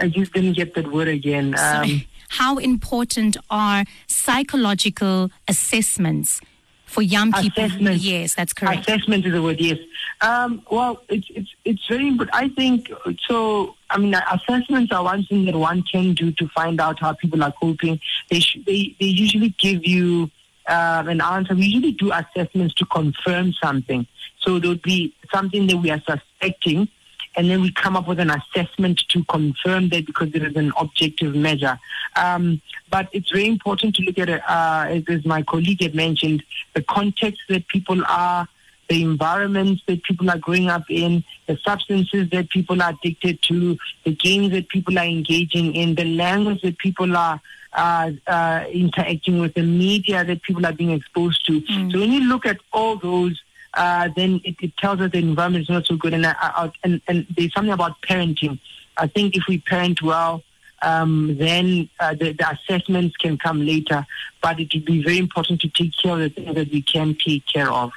I 0.00 0.08
just 0.08 0.32
didn't 0.32 0.54
get 0.54 0.74
that 0.74 0.90
word 0.92 1.08
again. 1.08 1.54
Um, 1.58 2.02
How 2.28 2.58
important 2.58 3.36
are 3.50 3.84
psychological 4.06 5.30
assessments 5.48 6.40
for 6.84 7.02
young 7.02 7.32
people? 7.32 7.64
Assessment. 7.64 7.96
Yes, 7.98 8.34
that's 8.34 8.52
correct. 8.52 8.88
Assessment 8.88 9.24
is 9.26 9.32
the 9.32 9.42
word. 9.42 9.60
Yes. 9.60 9.78
Um, 10.20 10.62
well, 10.70 11.02
it's 11.08 11.26
it's 11.30 11.50
it's 11.64 11.86
very 11.88 12.08
important. 12.08 12.34
I 12.36 12.48
think 12.48 12.90
so. 13.26 13.74
I 13.90 13.98
mean, 13.98 14.14
assessments 14.14 14.92
are 14.92 15.04
one 15.04 15.24
thing 15.24 15.44
that 15.46 15.56
one 15.56 15.82
can 15.82 16.14
do 16.14 16.32
to 16.32 16.48
find 16.48 16.80
out 16.80 17.00
how 17.00 17.12
people 17.14 17.42
are 17.42 17.52
coping. 17.52 18.00
They 18.30 18.40
sh- 18.40 18.58
they 18.66 18.94
they 19.00 19.06
usually 19.06 19.54
give 19.58 19.86
you. 19.86 20.30
Um, 20.68 21.06
an 21.06 21.20
answer. 21.20 21.54
We 21.54 21.66
usually 21.66 21.92
do 21.92 22.10
assessments 22.10 22.74
to 22.74 22.86
confirm 22.86 23.52
something. 23.62 24.04
So 24.40 24.58
there 24.58 24.70
would 24.70 24.82
be 24.82 25.14
something 25.32 25.68
that 25.68 25.76
we 25.76 25.92
are 25.92 26.02
suspecting, 26.04 26.88
and 27.36 27.50
then 27.50 27.60
we 27.60 27.70
come 27.72 27.96
up 27.96 28.08
with 28.08 28.18
an 28.18 28.30
assessment 28.30 28.98
to 29.08 29.22
confirm 29.24 29.90
that 29.90 30.06
because 30.06 30.34
it 30.34 30.42
is 30.42 30.56
an 30.56 30.72
objective 30.78 31.34
measure. 31.34 31.78
Um, 32.16 32.62
but 32.90 33.08
it's 33.12 33.30
very 33.30 33.46
important 33.46 33.94
to 33.96 34.02
look 34.02 34.18
at 34.18 34.28
it, 34.28 34.42
uh, 34.48 34.86
as, 34.88 35.04
as 35.08 35.24
my 35.26 35.42
colleague 35.42 35.82
had 35.82 35.94
mentioned, 35.94 36.42
the 36.74 36.82
context 36.82 37.42
that 37.48 37.68
people 37.68 38.02
are, 38.08 38.48
the 38.88 39.02
environments 39.02 39.82
that 39.86 40.02
people 40.04 40.30
are 40.30 40.38
growing 40.38 40.68
up 40.68 40.84
in, 40.88 41.24
the 41.46 41.58
substances 41.58 42.30
that 42.30 42.48
people 42.50 42.80
are 42.80 42.90
addicted 42.90 43.42
to, 43.42 43.76
the 44.04 44.14
games 44.14 44.52
that 44.52 44.68
people 44.68 44.98
are 44.98 45.04
engaging 45.04 45.74
in, 45.74 45.94
the 45.94 46.04
language 46.04 46.62
that 46.62 46.78
people 46.78 47.16
are 47.16 47.40
uh, 47.72 48.10
uh, 48.26 48.64
interacting 48.72 49.40
with, 49.40 49.52
the 49.54 49.62
media 49.62 50.24
that 50.24 50.40
people 50.42 50.64
are 50.64 50.72
being 50.72 50.92
exposed 50.92 51.44
to. 51.44 51.60
Mm. 51.60 51.92
So 51.92 51.98
when 51.98 52.12
you 52.12 52.20
look 52.20 52.46
at 52.46 52.58
all 52.72 52.96
those, 52.96 53.42
uh, 53.76 54.08
then 54.16 54.40
it, 54.44 54.56
it, 54.60 54.76
tells 54.78 55.00
us 55.00 55.12
the 55.12 55.18
environment 55.18 55.62
is 55.62 55.68
not 55.68 55.86
so 55.86 55.96
good. 55.96 56.14
And, 56.14 56.26
uh, 56.26 56.34
uh, 56.40 56.70
and, 56.82 57.00
and 57.06 57.26
there's 57.36 57.52
something 57.52 57.72
about 57.72 58.00
parenting. 58.02 58.58
I 58.96 59.06
think 59.06 59.36
if 59.36 59.44
we 59.48 59.58
parent 59.58 60.00
well, 60.02 60.42
um, 60.82 61.36
then 61.38 61.88
uh, 62.00 62.14
the, 62.14 62.32
the, 62.32 62.50
assessments 62.50 63.16
can 63.16 63.38
come 63.38 63.64
later. 63.64 64.06
But 64.42 64.60
it 64.60 64.72
would 64.74 64.84
be 64.84 65.02
very 65.02 65.18
important 65.18 65.60
to 65.62 65.68
take 65.68 65.92
care 66.02 66.12
of 66.12 66.18
the 66.20 66.28
things 66.30 66.54
that 66.54 66.70
we 66.70 66.82
can 66.82 67.16
take 67.16 67.46
care 67.46 67.70
of. 67.70 67.92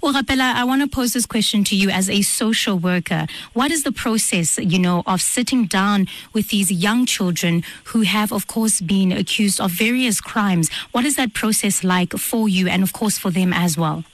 Well, 0.00 0.14
Rapela, 0.14 0.54
I 0.54 0.62
want 0.64 0.82
to 0.82 0.88
pose 0.88 1.14
this 1.14 1.26
question 1.26 1.64
to 1.64 1.76
you 1.76 1.90
as 1.90 2.08
a 2.08 2.22
social 2.22 2.78
worker. 2.78 3.26
What 3.54 3.72
is 3.72 3.82
the 3.82 3.90
process, 3.90 4.58
you 4.58 4.78
know, 4.78 5.02
of 5.06 5.20
sitting 5.20 5.66
down 5.66 6.06
with 6.32 6.48
these 6.48 6.70
young 6.70 7.06
children 7.06 7.64
who 7.84 8.02
have, 8.02 8.32
of 8.32 8.46
course, 8.46 8.80
been 8.80 9.10
accused 9.10 9.60
of 9.60 9.72
various 9.72 10.20
crimes? 10.20 10.70
What 10.92 11.04
is 11.04 11.16
that 11.16 11.34
process 11.34 11.82
like 11.82 12.12
for 12.12 12.48
you 12.48 12.68
and, 12.68 12.84
of 12.84 12.92
course, 12.92 13.18
for 13.18 13.30
them 13.30 13.52
as 13.52 13.76
well? 13.76 14.04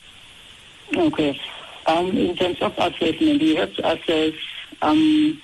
Okay. 0.96 1.40
Um, 1.86 2.16
in 2.16 2.36
terms 2.36 2.60
of 2.60 2.72
assessment, 2.78 3.40
you 3.42 3.56
have 3.56 3.74
to 3.74 3.92
assess 3.92 4.34
um, 4.82 5.40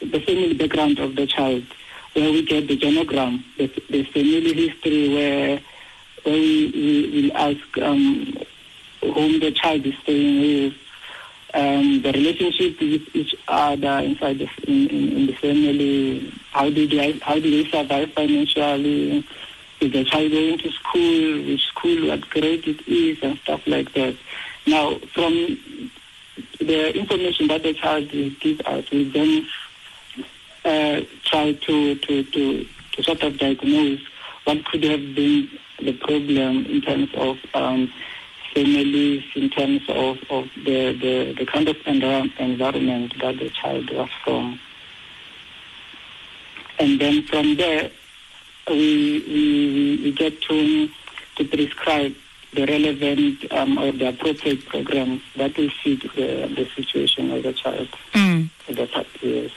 the 0.00 0.20
family 0.20 0.54
background 0.54 0.98
of 0.98 1.16
the 1.16 1.26
child, 1.26 1.64
where 2.14 2.32
we 2.32 2.42
get 2.44 2.66
the 2.68 2.76
genogram, 2.76 3.42
the, 3.56 3.66
the 3.90 4.04
family 4.04 4.52
history, 4.68 5.08
where, 5.14 5.60
where 6.24 6.34
we, 6.34 6.70
we 6.74 7.22
will 7.22 7.36
ask 7.36 7.78
um, 7.78 8.36
whom 9.00 9.40
the 9.40 9.52
child 9.52 9.86
is 9.86 9.94
staying 10.02 10.40
with, 10.40 10.74
um, 11.54 12.02
the 12.02 12.12
relationship 12.12 12.80
with 12.80 13.14
each 13.14 13.34
other 13.48 13.98
inside 14.00 14.38
the, 14.38 14.48
in, 14.66 14.88
in, 14.88 15.12
in 15.16 15.26
the 15.26 15.32
family. 15.34 16.32
How 16.52 16.68
do 16.68 16.86
they 16.86 17.12
how 17.20 17.34
do 17.34 17.50
they 17.64 17.70
survive 17.70 18.12
financially? 18.12 19.24
Is 19.80 19.92
the 19.92 20.04
child 20.04 20.32
going 20.32 20.58
to 20.58 20.70
school? 20.72 21.44
Which 21.44 21.66
school? 21.66 22.08
What 22.08 22.28
grade 22.30 22.66
it 22.66 22.88
is, 22.88 23.18
and 23.22 23.38
stuff 23.38 23.66
like 23.66 23.92
that. 23.94 24.16
Now, 24.66 24.98
from 25.14 25.32
the 26.58 26.96
information 26.96 27.48
that 27.48 27.62
the 27.62 27.74
child 27.74 28.12
will 28.12 28.30
give 28.40 28.60
us, 28.62 28.90
we 28.90 29.04
then 29.04 29.46
uh, 30.64 31.00
try 31.24 31.52
to, 31.52 31.94
to, 31.94 32.24
to, 32.24 32.66
to 32.92 33.02
sort 33.02 33.22
of 33.22 33.38
diagnose 33.38 34.00
what 34.44 34.64
could 34.66 34.82
have 34.82 35.14
been 35.14 35.48
the 35.80 35.92
problem 35.92 36.66
in 36.66 36.80
terms 36.80 37.10
of 37.14 37.38
um, 37.54 37.92
families, 38.54 39.22
in 39.36 39.48
terms 39.50 39.82
of, 39.88 40.18
of 40.30 40.48
the, 40.64 40.92
the, 40.92 41.34
the 41.38 41.46
kind 41.46 41.68
of 41.68 41.76
environment 41.86 43.12
that 43.20 43.38
the 43.38 43.50
child 43.50 43.90
was 43.90 44.10
from. 44.24 44.58
And 46.78 47.00
then 47.00 47.22
from 47.22 47.56
there, 47.56 47.90
we, 48.70 49.24
we, 49.26 50.00
we 50.04 50.12
get 50.12 50.40
to, 50.42 50.88
to 51.36 51.44
prescribe 51.44 52.14
the 52.54 52.64
relevant 52.66 53.52
um, 53.52 53.78
or 53.78 53.92
the 53.92 54.08
appropriate 54.08 54.64
programs 54.66 55.20
that 55.36 55.56
will 55.56 55.70
suit 55.82 56.02
the, 56.16 56.50
the 56.56 56.68
situation 56.74 57.30
of 57.30 57.42
the 57.42 57.52
child 57.52 57.88
Mm. 58.14 58.48
at 58.68 58.76
that 58.76 59.06
years. 59.22 59.52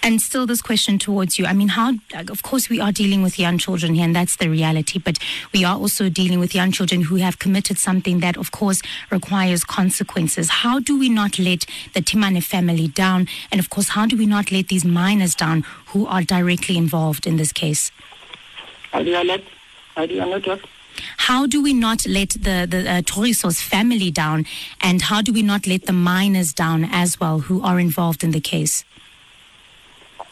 And 0.00 0.22
still, 0.22 0.46
this 0.46 0.62
question 0.62 0.98
towards 0.98 1.38
you. 1.38 1.46
I 1.46 1.52
mean, 1.52 1.68
how, 1.68 1.94
of 2.28 2.42
course, 2.44 2.68
we 2.70 2.80
are 2.80 2.92
dealing 2.92 3.22
with 3.22 3.38
young 3.38 3.58
children 3.58 3.94
here, 3.94 4.04
and 4.04 4.14
that's 4.14 4.36
the 4.36 4.48
reality, 4.48 4.98
but 5.00 5.18
we 5.52 5.64
are 5.64 5.76
also 5.76 6.08
dealing 6.08 6.38
with 6.38 6.54
young 6.54 6.70
children 6.70 7.02
who 7.02 7.16
have 7.16 7.40
committed 7.40 7.78
something 7.78 8.20
that, 8.20 8.36
of 8.36 8.52
course, 8.52 8.80
requires 9.10 9.64
consequences. 9.64 10.50
How 10.50 10.78
do 10.78 10.96
we 10.98 11.08
not 11.08 11.38
let 11.40 11.66
the 11.94 12.00
Themane 12.00 12.42
family 12.44 12.86
down? 12.88 13.26
And, 13.50 13.58
of 13.58 13.70
course, 13.70 13.88
how 13.88 14.06
do 14.06 14.16
we 14.16 14.24
not 14.26 14.52
let 14.52 14.68
these 14.68 14.84
minors 14.84 15.34
down 15.34 15.64
who 15.86 16.06
are 16.06 16.22
directly 16.22 16.76
involved 16.76 17.26
in 17.26 17.36
this 17.36 17.52
case? 17.52 17.90
How 18.92 19.02
do 19.02 19.10
you 19.10 19.24
let? 19.24 19.42
How 19.94 20.06
do 20.06 20.14
you 20.14 20.24
let 20.24 20.46
what? 20.46 20.60
How 21.16 21.46
do 21.46 21.62
we 21.62 21.72
not 21.72 22.06
let 22.06 22.30
the, 22.30 22.66
the 22.68 22.90
uh, 22.90 23.02
Thoriso's 23.02 23.60
family 23.60 24.10
down? 24.10 24.46
And 24.80 25.02
how 25.02 25.22
do 25.22 25.32
we 25.32 25.42
not 25.42 25.66
let 25.66 25.86
the 25.86 25.92
minors 25.92 26.52
down 26.52 26.84
as 26.90 27.20
well 27.20 27.40
who 27.40 27.62
are 27.62 27.78
involved 27.78 28.24
in 28.24 28.32
the 28.32 28.40
case? 28.40 28.84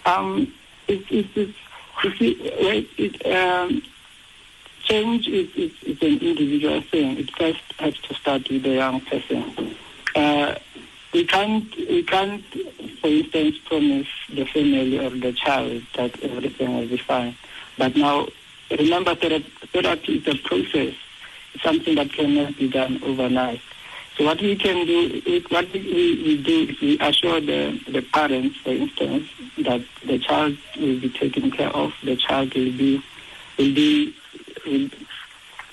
Um, 0.05 0.53
it, 0.89 1.05
it, 1.11 1.27
it, 1.37 1.55
well, 2.63 2.85
it, 2.97 3.27
um, 3.27 3.83
change 4.85 5.29
is, 5.29 5.49
is, 5.55 5.73
is 5.83 6.03
an 6.03 6.19
individual 6.19 6.81
thing. 6.83 7.19
It 7.19 7.31
first 7.37 7.61
has 7.79 7.95
to 7.99 8.15
start 8.15 8.49
with 8.49 8.63
the 8.63 8.75
young 8.75 9.01
person. 9.03 9.75
Uh, 10.15 10.55
we 11.13 11.25
can't, 11.25 11.77
we 11.77 12.03
can't, 12.03 12.45
for 13.01 13.09
instance, 13.09 13.59
promise 13.65 14.09
the 14.29 14.45
family 14.47 14.99
or 14.99 15.11
the 15.11 15.33
child 15.33 15.83
that 15.97 16.23
everything 16.23 16.77
will 16.77 16.89
be 16.89 16.97
fine. 16.99 17.37
But 17.79 17.97
now, 17.97 18.29
remember, 18.71 19.14
thera- 19.14 19.45
therapy 19.73 20.19
is 20.19 20.29
a 20.29 20.37
process. 20.49 20.95
Something 21.62 21.95
that 21.95 22.12
cannot 22.12 22.57
be 22.57 22.69
done 22.69 23.03
overnight. 23.03 23.61
So 24.17 24.25
what 24.25 24.41
we 24.41 24.57
can 24.57 24.87
do, 24.87 25.43
what 25.51 25.71
we, 25.73 25.81
we, 25.81 26.43
do 26.43 26.73
is 26.73 26.81
we 26.81 26.99
assure 27.01 27.41
the, 27.41 27.79
the 27.87 28.01
parents, 28.01 28.57
for 28.59 28.71
instance, 28.71 29.29
that 29.59 29.85
the 30.07 30.19
child 30.19 30.57
will 30.79 31.01
be 31.01 31.11
taken 31.11 31.51
care 31.51 31.69
of, 31.69 31.93
the 32.03 32.17
child 32.17 32.55
will 32.55 32.73
be, 32.73 33.03
will 33.59 33.75
be, 33.75 34.14
will, 34.64 34.89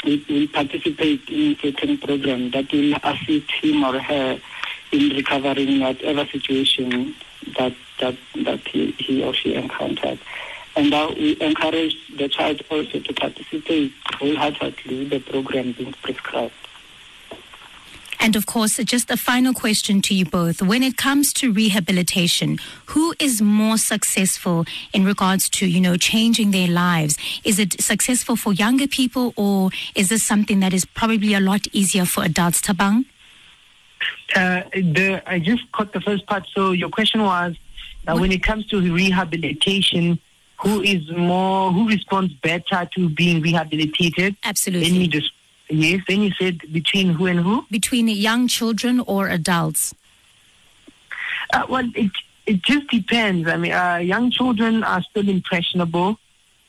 will 0.04 0.48
participate 0.50 1.30
in 1.30 1.58
certain 1.62 1.98
program 1.98 2.52
that 2.52 2.70
will 2.74 2.96
assist 3.04 3.50
him 3.52 3.84
or 3.84 3.98
her 4.00 4.40
in 4.92 5.10
recovering 5.16 5.80
whatever 5.80 6.26
situation 6.26 7.16
that, 7.58 7.74
that, 8.02 8.16
that 8.44 8.60
he, 8.68 8.92
he 8.92 9.24
or 9.24 9.34
she 9.34 9.56
encountered. 9.56 10.20
And 10.76 10.90
now 10.90 11.14
we 11.14 11.40
encourage 11.40 11.96
the 12.18 12.28
child 12.28 12.62
also 12.70 13.00
to 13.00 13.14
participate 13.14 13.94
wholeheartedly 14.16 15.00
with 15.00 15.10
the 15.10 15.20
program 15.20 15.74
being 15.74 15.94
prescribed. 16.02 16.54
And 18.20 18.38
of 18.38 18.46
course, 18.46 18.78
just 18.78 19.12
a 19.12 19.18
final 19.18 19.54
question 19.54 20.02
to 20.04 20.16
you 20.16 20.24
both. 20.24 20.62
When 20.62 20.82
it 20.82 20.96
comes 20.96 21.34
to 21.34 21.52
rehabilitation, 21.52 22.58
who 22.86 23.14
is 23.20 23.42
more 23.42 23.78
successful 23.78 24.66
in 24.94 25.04
regards 25.04 25.50
to, 25.50 25.68
you 25.68 25.82
know, 25.82 25.98
changing 25.98 26.52
their 26.52 26.70
lives? 26.70 27.18
Is 27.44 27.60
it 27.60 27.82
successful 27.82 28.38
for 28.38 28.54
younger 28.54 28.88
people 28.88 29.34
or 29.36 29.72
is 29.94 30.08
this 30.08 30.24
something 30.24 30.62
that 30.62 30.74
is 30.74 30.86
probably 30.86 31.34
a 31.34 31.42
lot 31.42 31.68
easier 31.74 32.06
for 32.06 32.24
adults, 32.24 32.62
Thabang? 32.62 33.04
Uh, 34.34 34.62
the, 34.74 35.22
I 35.28 35.40
just 35.40 35.70
caught 35.74 35.92
the 35.92 36.00
first 36.00 36.26
part. 36.26 36.48
So 36.54 36.72
your 36.72 36.90
question 36.90 37.24
was, 37.24 37.56
uh, 38.08 38.18
when 38.18 38.32
it 38.32 38.42
comes 38.42 38.66
to 38.68 38.80
rehabilitation, 38.80 40.18
who 40.64 40.82
is 40.82 41.12
more, 41.12 41.72
who 41.72 41.88
responds 41.88 42.34
better 42.36 42.90
to 42.96 43.10
being 43.10 43.42
rehabilitated? 43.42 44.36
Absolutely. 44.44 44.90
Then 44.90 45.02
you 45.02 45.08
just, 45.08 45.32
yes. 45.70 46.02
Then 46.08 46.22
you 46.22 46.32
said 46.40 46.62
between 46.72 47.10
who 47.10 47.26
and 47.28 47.40
who? 47.40 47.66
Between 47.70 48.08
young 48.08 48.48
children 48.48 49.02
or 49.02 49.28
adults? 49.28 49.94
Uh, 51.54 51.66
well, 51.70 51.88
it 51.96 52.12
it 52.46 52.62
just 52.62 52.88
depends. 52.88 53.48
I 53.48 53.58
mean, 53.58 53.74
uh, 53.74 53.98
young 53.98 54.32
children 54.32 54.84
are 54.84 55.02
still 55.02 55.28
impressionable. 55.30 56.18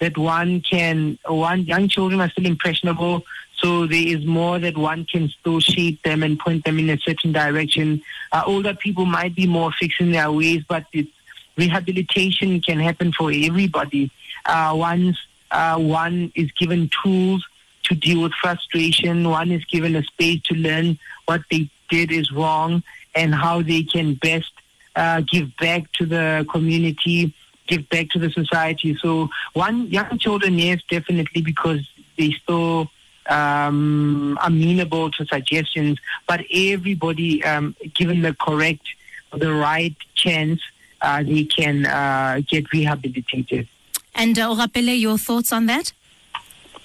That 0.01 0.19
one 0.19 0.61
can 0.61 1.19
one 1.27 1.63
young 1.63 1.89
children 1.89 2.21
are 2.21 2.31
still 2.31 2.47
impressionable. 2.47 3.25
So 3.57 3.87
there 3.87 4.07
is 4.07 4.27
more 4.27 4.59
that 4.59 4.77
one 4.77 5.07
can 5.07 5.29
still 5.29 5.61
shape 5.61 6.03
them 6.03 6.23
and 6.23 6.39
point 6.39 6.65
them 6.65 6.79
in 6.79 6.91
a 6.91 6.99
certain 6.99 7.33
direction. 7.33 8.03
Uh, 8.33 8.43
older 8.45 8.75
people 8.75 9.07
might 9.07 9.35
be 9.35 9.47
more 9.47 9.73
fixed 9.73 10.01
in 10.01 10.11
their 10.11 10.31
ways, 10.31 10.65
but 10.69 10.85
it's, 10.93 11.11
rehabilitation 11.57 12.61
can 12.61 12.79
happen 12.81 13.13
for 13.13 13.31
everybody. 13.33 14.11
Uh, 14.47 14.73
once 14.75 15.17
uh, 15.51 15.79
one 15.79 16.33
is 16.35 16.51
given 16.53 16.91
tools 17.03 17.45
to 17.85 17.95
deal 17.95 18.23
with 18.23 18.33
frustration, 18.35 19.29
one 19.29 19.51
is 19.53 19.65
given 19.67 19.95
a 19.97 20.03
space 20.03 20.43
to 20.43 20.55
learn 20.55 20.99
what 21.27 21.43
they 21.51 21.69
did 21.89 22.11
is 22.11 22.33
wrong 22.33 22.83
and 23.15 23.35
how 23.35 23.63
they 23.63 23.83
can 23.83 24.15
best 24.15 24.53
uh, 24.97 25.21
give 25.21 25.57
back 25.57 25.91
to 25.93 26.07
the 26.07 26.47
community, 26.51 27.33
give 27.67 27.89
back 27.89 28.09
to 28.11 28.19
the 28.19 28.31
society. 28.31 28.97
So, 28.97 29.29
one 29.53 29.89
young 29.89 30.19
children, 30.19 30.59
yes, 30.59 30.81
definitely, 30.89 31.43
because 31.43 31.89
they 32.17 32.33
still 32.33 32.91
um, 33.27 34.39
amenable 34.43 35.11
to 35.13 35.27
suggestions, 35.27 35.99
but 36.27 36.45
everybody, 36.53 37.43
um, 37.45 37.75
given 37.95 38.23
the 38.23 38.35
correct, 38.35 38.87
the 39.33 39.53
right 39.53 39.97
chance, 40.15 40.61
they 41.05 41.45
can 41.45 41.87
uh, 41.87 42.41
get 42.49 42.71
rehabilitated. 42.73 43.69
And 44.15 44.39
uh, 44.39 44.49
Orapele, 44.51 44.99
your 44.99 45.19
thoughts 45.19 45.53
on 45.53 45.67
that? 45.67 45.93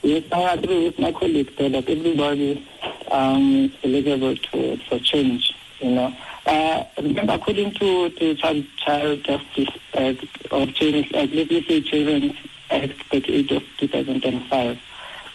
Yes, 0.02 0.24
I 0.32 0.54
agree 0.54 0.86
with 0.86 0.98
my 1.00 1.12
colleague 1.12 1.52
there 1.58 1.70
that 1.70 1.90
everybody 1.90 2.66
um, 3.12 3.66
is 3.66 3.72
eligible 3.84 4.36
to, 4.36 4.78
for 4.88 5.00
change, 5.00 5.54
you 5.80 5.92
know. 5.92 6.14
Uh, 6.46 6.84
remember, 6.98 7.34
according 7.34 7.74
to 7.74 8.10
the 8.10 8.36
Child, 8.36 8.66
Child 8.78 9.24
Justice 9.24 9.70
Act, 9.94 10.26
or 10.52 10.66
Children's 10.68 11.14
Act, 11.14 11.34
let 11.34 11.50
me 11.50 11.64
say 11.68 11.82
Children's 11.82 12.36
Act 12.72 12.94
38 13.12 13.52
of 13.52 13.64
2005, 13.78 14.80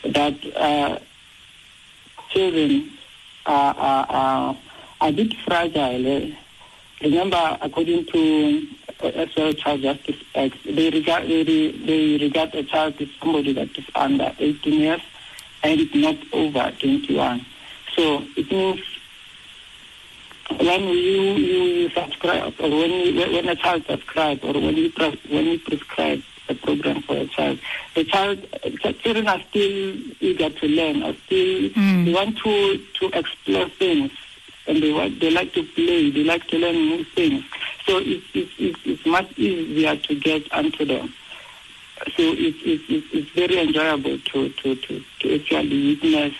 that 0.06 0.56
uh, 0.56 0.98
children 2.30 2.90
are, 3.46 3.74
are, 3.74 4.06
are 4.08 4.56
a 5.02 5.12
bit 5.12 5.34
fragile. 5.46 6.06
eh? 6.06 6.34
Remember, 7.02 7.58
according 7.60 8.06
to 8.06 8.66
well 9.02 9.52
Child 9.52 9.82
Justice 9.82 10.16
Act, 10.34 10.56
they 10.64 10.90
regard 10.90 11.24
they, 11.28 11.42
they 11.72 12.16
regard 12.18 12.54
a 12.54 12.62
child 12.62 12.94
as 13.00 13.08
somebody 13.20 13.52
that 13.52 13.76
is 13.76 13.84
under 13.94 14.32
18 14.38 14.72
years 14.80 15.00
and 15.62 15.94
not 15.94 16.16
over 16.32 16.72
21. 16.78 17.44
So 17.94 18.22
it 18.36 18.50
means 18.50 18.80
when 20.60 20.82
you, 20.84 20.94
you, 20.94 21.62
you 21.64 21.90
subscribe 21.90 22.54
or 22.60 22.70
when 22.70 22.90
you, 22.90 23.20
when 23.20 23.48
a 23.48 23.56
child 23.56 23.84
subscribes 23.86 24.42
or 24.44 24.52
when 24.54 24.76
you 24.76 24.90
pres- 24.90 25.24
when 25.28 25.44
you 25.46 25.58
prescribe 25.58 26.22
a 26.48 26.54
program 26.54 27.02
for 27.02 27.16
a 27.16 27.26
child, 27.26 27.58
the 27.94 28.04
child 28.04 28.46
children 29.02 29.26
are 29.26 29.40
still 29.50 29.96
eager 30.20 30.50
to 30.50 30.66
learn, 30.68 31.02
are 31.02 31.14
still 31.26 31.70
Mm. 31.70 32.04
they 32.04 32.12
want 32.14 32.38
to 32.38 32.78
to 33.00 33.18
explore 33.18 33.68
things 33.70 34.10
and 34.66 34.82
they 34.82 35.08
they 35.20 35.30
like 35.30 35.52
to 35.52 35.62
play, 35.62 36.10
they 36.10 36.24
like 36.24 36.46
to 36.48 36.58
learn 36.58 36.74
new 36.74 37.04
things. 37.04 37.44
So 37.86 37.98
it's 37.98 38.24
it's 38.34 38.52
it's, 38.58 38.78
it's 38.84 39.06
much 39.06 39.30
easier 39.38 39.96
to 39.96 40.14
get 40.14 40.50
onto 40.52 40.84
them. 40.84 41.12
So 42.16 42.22
it's 42.22 42.58
it's 42.64 42.84
it's, 42.88 43.06
it's 43.12 43.30
very 43.30 43.58
enjoyable 43.58 44.18
to, 44.18 44.48
to, 44.48 44.74
to, 44.74 45.04
to 45.20 45.34
actually 45.34 45.96
witness 45.96 46.34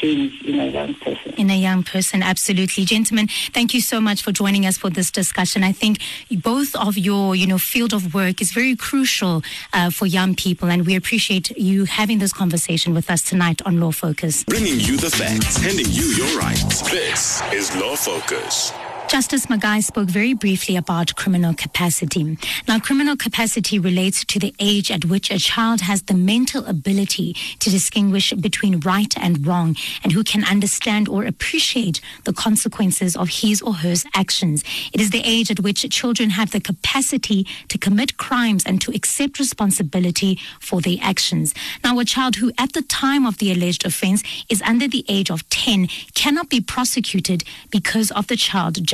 change 0.00 0.42
in 0.42 0.58
a 0.60 0.66
young 0.66 0.94
person. 0.94 1.32
in 1.36 1.50
a 1.50 1.56
young 1.56 1.82
person. 1.82 2.22
Absolutely. 2.22 2.84
Gentlemen, 2.84 3.28
thank 3.52 3.74
you 3.74 3.80
so 3.80 4.00
much 4.00 4.22
for 4.22 4.32
joining 4.32 4.66
us 4.66 4.76
for 4.78 4.90
this 4.90 5.10
discussion. 5.10 5.62
I 5.64 5.72
think 5.72 5.98
both 6.42 6.74
of 6.76 6.96
your, 6.96 7.34
you 7.36 7.46
know, 7.46 7.58
field 7.58 7.92
of 7.92 8.14
work 8.14 8.40
is 8.40 8.52
very 8.52 8.76
crucial 8.76 9.42
uh, 9.72 9.90
for 9.90 10.06
young 10.06 10.34
people, 10.34 10.70
and 10.70 10.86
we 10.86 10.96
appreciate 10.96 11.50
you 11.56 11.84
having 11.84 12.18
this 12.18 12.32
conversation 12.32 12.94
with 12.94 13.10
us 13.10 13.22
tonight 13.22 13.60
on 13.66 13.80
Law 13.80 13.92
Focus. 13.92 14.44
Bringing 14.44 14.80
you 14.80 14.96
the 14.96 15.10
facts, 15.10 15.56
handing 15.56 15.86
you 15.90 16.06
your 16.20 16.38
rights. 16.38 16.82
This 16.90 17.42
is 17.52 17.74
Law 17.76 17.96
Focus. 17.96 18.72
Justice 19.10 19.46
Magai 19.46 19.82
spoke 19.82 20.08
very 20.08 20.34
briefly 20.34 20.76
about 20.76 21.16
criminal 21.16 21.52
capacity. 21.52 22.38
Now, 22.68 22.78
criminal 22.78 23.16
capacity 23.16 23.76
relates 23.76 24.24
to 24.26 24.38
the 24.38 24.54
age 24.60 24.88
at 24.88 25.04
which 25.04 25.32
a 25.32 25.38
child 25.40 25.80
has 25.80 26.02
the 26.02 26.14
mental 26.14 26.64
ability 26.66 27.34
to 27.58 27.70
distinguish 27.70 28.32
between 28.34 28.78
right 28.78 29.12
and 29.18 29.44
wrong 29.44 29.74
and 30.04 30.12
who 30.12 30.22
can 30.22 30.44
understand 30.44 31.08
or 31.08 31.24
appreciate 31.24 32.00
the 32.22 32.32
consequences 32.32 33.16
of 33.16 33.28
his 33.40 33.60
or 33.60 33.74
her 33.74 33.96
actions. 34.14 34.62
It 34.92 35.00
is 35.00 35.10
the 35.10 35.22
age 35.24 35.50
at 35.50 35.58
which 35.58 35.90
children 35.90 36.30
have 36.30 36.52
the 36.52 36.60
capacity 36.60 37.48
to 37.66 37.78
commit 37.78 38.16
crimes 38.16 38.62
and 38.64 38.80
to 38.82 38.92
accept 38.94 39.40
responsibility 39.40 40.38
for 40.60 40.80
their 40.80 40.98
actions. 41.02 41.52
Now, 41.82 41.98
a 41.98 42.04
child 42.04 42.36
who 42.36 42.52
at 42.58 42.74
the 42.74 42.82
time 42.82 43.26
of 43.26 43.38
the 43.38 43.50
alleged 43.50 43.84
offense 43.84 44.22
is 44.48 44.62
under 44.62 44.86
the 44.86 45.04
age 45.08 45.32
of 45.32 45.48
10 45.50 45.88
cannot 46.14 46.48
be 46.48 46.60
prosecuted 46.60 47.42
because 47.72 48.12
of 48.12 48.28
the 48.28 48.36
Child 48.36 48.86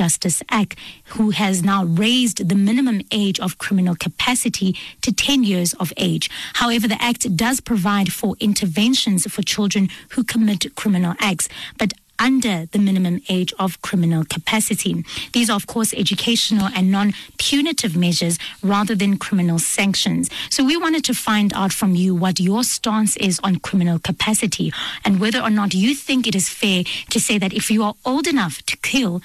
Act, 0.49 0.77
who 1.05 1.31
has 1.31 1.63
now 1.63 1.85
raised 1.85 2.47
the 2.47 2.55
minimum 2.55 3.01
age 3.11 3.39
of 3.39 3.57
criminal 3.57 3.95
capacity 3.95 4.75
to 5.01 5.11
10 5.11 5.43
years 5.43 5.73
of 5.73 5.91
age. 5.97 6.29
However, 6.53 6.87
the 6.87 7.01
Act 7.01 7.35
does 7.35 7.59
provide 7.61 8.13
for 8.13 8.35
interventions 8.39 9.29
for 9.31 9.41
children 9.41 9.89
who 10.09 10.23
commit 10.23 10.75
criminal 10.75 11.15
acts, 11.19 11.49
but 11.77 11.93
under 12.19 12.65
the 12.71 12.79
minimum 12.79 13.21
age 13.29 13.53
of 13.59 13.81
criminal 13.81 14.23
capacity. 14.25 15.03
These 15.33 15.49
are, 15.49 15.55
of 15.55 15.67
course, 15.67 15.93
educational 15.93 16.69
and 16.75 16.91
non 16.91 17.13
punitive 17.37 17.95
measures 17.95 18.39
rather 18.63 18.95
than 18.95 19.17
criminal 19.17 19.59
sanctions. 19.59 20.29
So, 20.49 20.63
we 20.65 20.77
wanted 20.77 21.03
to 21.05 21.13
find 21.13 21.53
out 21.53 21.73
from 21.73 21.95
you 21.95 22.15
what 22.15 22.39
your 22.39 22.63
stance 22.63 23.15
is 23.17 23.39
on 23.43 23.57
criminal 23.57 23.99
capacity 23.99 24.73
and 25.05 25.19
whether 25.19 25.39
or 25.39 25.49
not 25.49 25.73
you 25.73 25.95
think 25.95 26.27
it 26.27 26.35
is 26.35 26.49
fair 26.49 26.83
to 27.09 27.19
say 27.19 27.37
that 27.37 27.53
if 27.53 27.69
you 27.69 27.83
are 27.83 27.95
old 28.05 28.27
enough 28.27 28.63
to 28.65 28.77
kill 28.77 29.21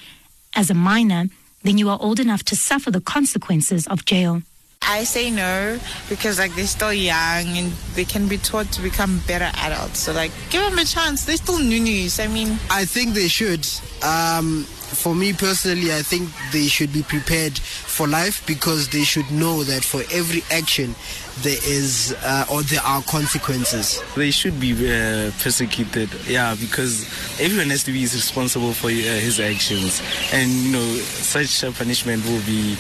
as 0.54 0.70
a 0.70 0.74
minor, 0.74 1.26
then 1.62 1.78
you 1.78 1.88
are 1.88 1.98
old 2.00 2.20
enough 2.20 2.42
to 2.44 2.56
suffer 2.56 2.90
the 2.90 3.00
consequences 3.00 3.86
of 3.86 4.04
jail. 4.04 4.42
I 4.86 5.04
say 5.04 5.30
no 5.30 5.78
because 6.08 6.38
like 6.38 6.54
they're 6.54 6.66
still 6.66 6.92
young 6.92 7.46
and 7.56 7.72
they 7.94 8.04
can 8.04 8.28
be 8.28 8.38
taught 8.38 8.70
to 8.72 8.82
become 8.82 9.20
better 9.26 9.50
adults. 9.58 10.00
So 10.00 10.12
like 10.12 10.32
give 10.50 10.62
them 10.62 10.78
a 10.78 10.84
chance. 10.84 11.24
They're 11.24 11.36
still 11.36 11.58
new 11.58 11.80
news. 11.80 12.20
I 12.20 12.26
mean, 12.26 12.58
I 12.70 12.84
think 12.84 13.14
they 13.14 13.28
should. 13.28 13.66
Um, 14.02 14.64
for 14.92 15.14
me 15.14 15.32
personally, 15.32 15.92
I 15.92 16.02
think 16.02 16.28
they 16.52 16.66
should 16.66 16.92
be 16.92 17.02
prepared 17.02 17.58
for 17.58 18.06
life 18.06 18.46
because 18.46 18.88
they 18.88 19.04
should 19.04 19.30
know 19.30 19.62
that 19.64 19.84
for 19.84 20.02
every 20.12 20.42
action 20.50 20.94
there 21.40 21.56
is 21.64 22.14
uh, 22.22 22.44
or 22.50 22.62
there 22.62 22.82
are 22.82 23.02
consequences. 23.02 24.02
They 24.16 24.30
should 24.30 24.60
be 24.60 24.72
uh, 24.72 25.30
persecuted, 25.40 26.10
yeah, 26.26 26.54
because 26.60 27.04
everyone 27.40 27.70
has 27.70 27.84
to 27.84 27.92
be 27.92 28.02
responsible 28.02 28.72
for 28.74 28.88
uh, 28.88 28.90
his 28.90 29.40
actions, 29.40 30.02
and 30.32 30.50
you 30.50 30.72
know 30.72 30.94
such 30.96 31.62
a 31.62 31.72
punishment 31.72 32.24
will 32.26 32.42
be 32.42 32.76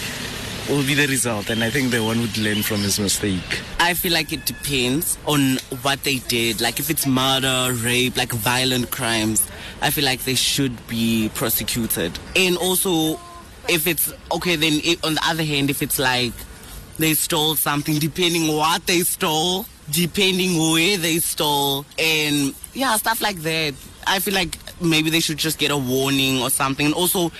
will 0.68 0.86
be 0.86 0.94
the 0.94 1.06
result, 1.06 1.50
and 1.50 1.62
I 1.62 1.70
think 1.70 1.90
the 1.90 2.02
one 2.02 2.20
would 2.20 2.36
learn 2.38 2.62
from 2.62 2.78
his 2.78 2.98
mistake. 2.98 3.60
I 3.80 3.94
feel 3.94 4.12
like 4.12 4.32
it 4.32 4.46
depends 4.46 5.18
on 5.26 5.58
what 5.82 6.02
they 6.04 6.18
did. 6.18 6.60
Like 6.60 6.78
if 6.78 6.90
it's 6.90 7.06
murder, 7.06 7.72
rape, 7.74 8.16
like 8.16 8.32
violent 8.32 8.90
crimes, 8.90 9.48
I 9.80 9.90
feel 9.90 10.04
like 10.04 10.24
they 10.24 10.34
should 10.34 10.86
be 10.86 11.30
prosecuted. 11.34 12.18
And 12.36 12.56
also, 12.56 13.20
if 13.68 13.86
it's 13.86 14.12
okay, 14.32 14.56
then 14.56 14.80
if, 14.84 15.04
on 15.04 15.14
the 15.14 15.22
other 15.24 15.44
hand, 15.44 15.70
if 15.70 15.82
it's 15.82 15.98
like 15.98 16.32
they 16.98 17.14
stole 17.14 17.54
something, 17.56 17.98
depending 17.98 18.54
what 18.54 18.86
they 18.86 19.00
stole, 19.00 19.66
depending 19.90 20.58
where 20.58 20.96
they 20.96 21.18
stole, 21.18 21.84
and 21.98 22.54
yeah, 22.74 22.96
stuff 22.96 23.20
like 23.20 23.36
that. 23.42 23.74
I 24.06 24.18
feel 24.18 24.34
like 24.34 24.58
maybe 24.80 25.10
they 25.10 25.20
should 25.20 25.38
just 25.38 25.58
get 25.58 25.70
a 25.70 25.76
warning 25.76 26.42
or 26.42 26.50
something. 26.50 26.86
And 26.86 26.94
also, 26.94 27.30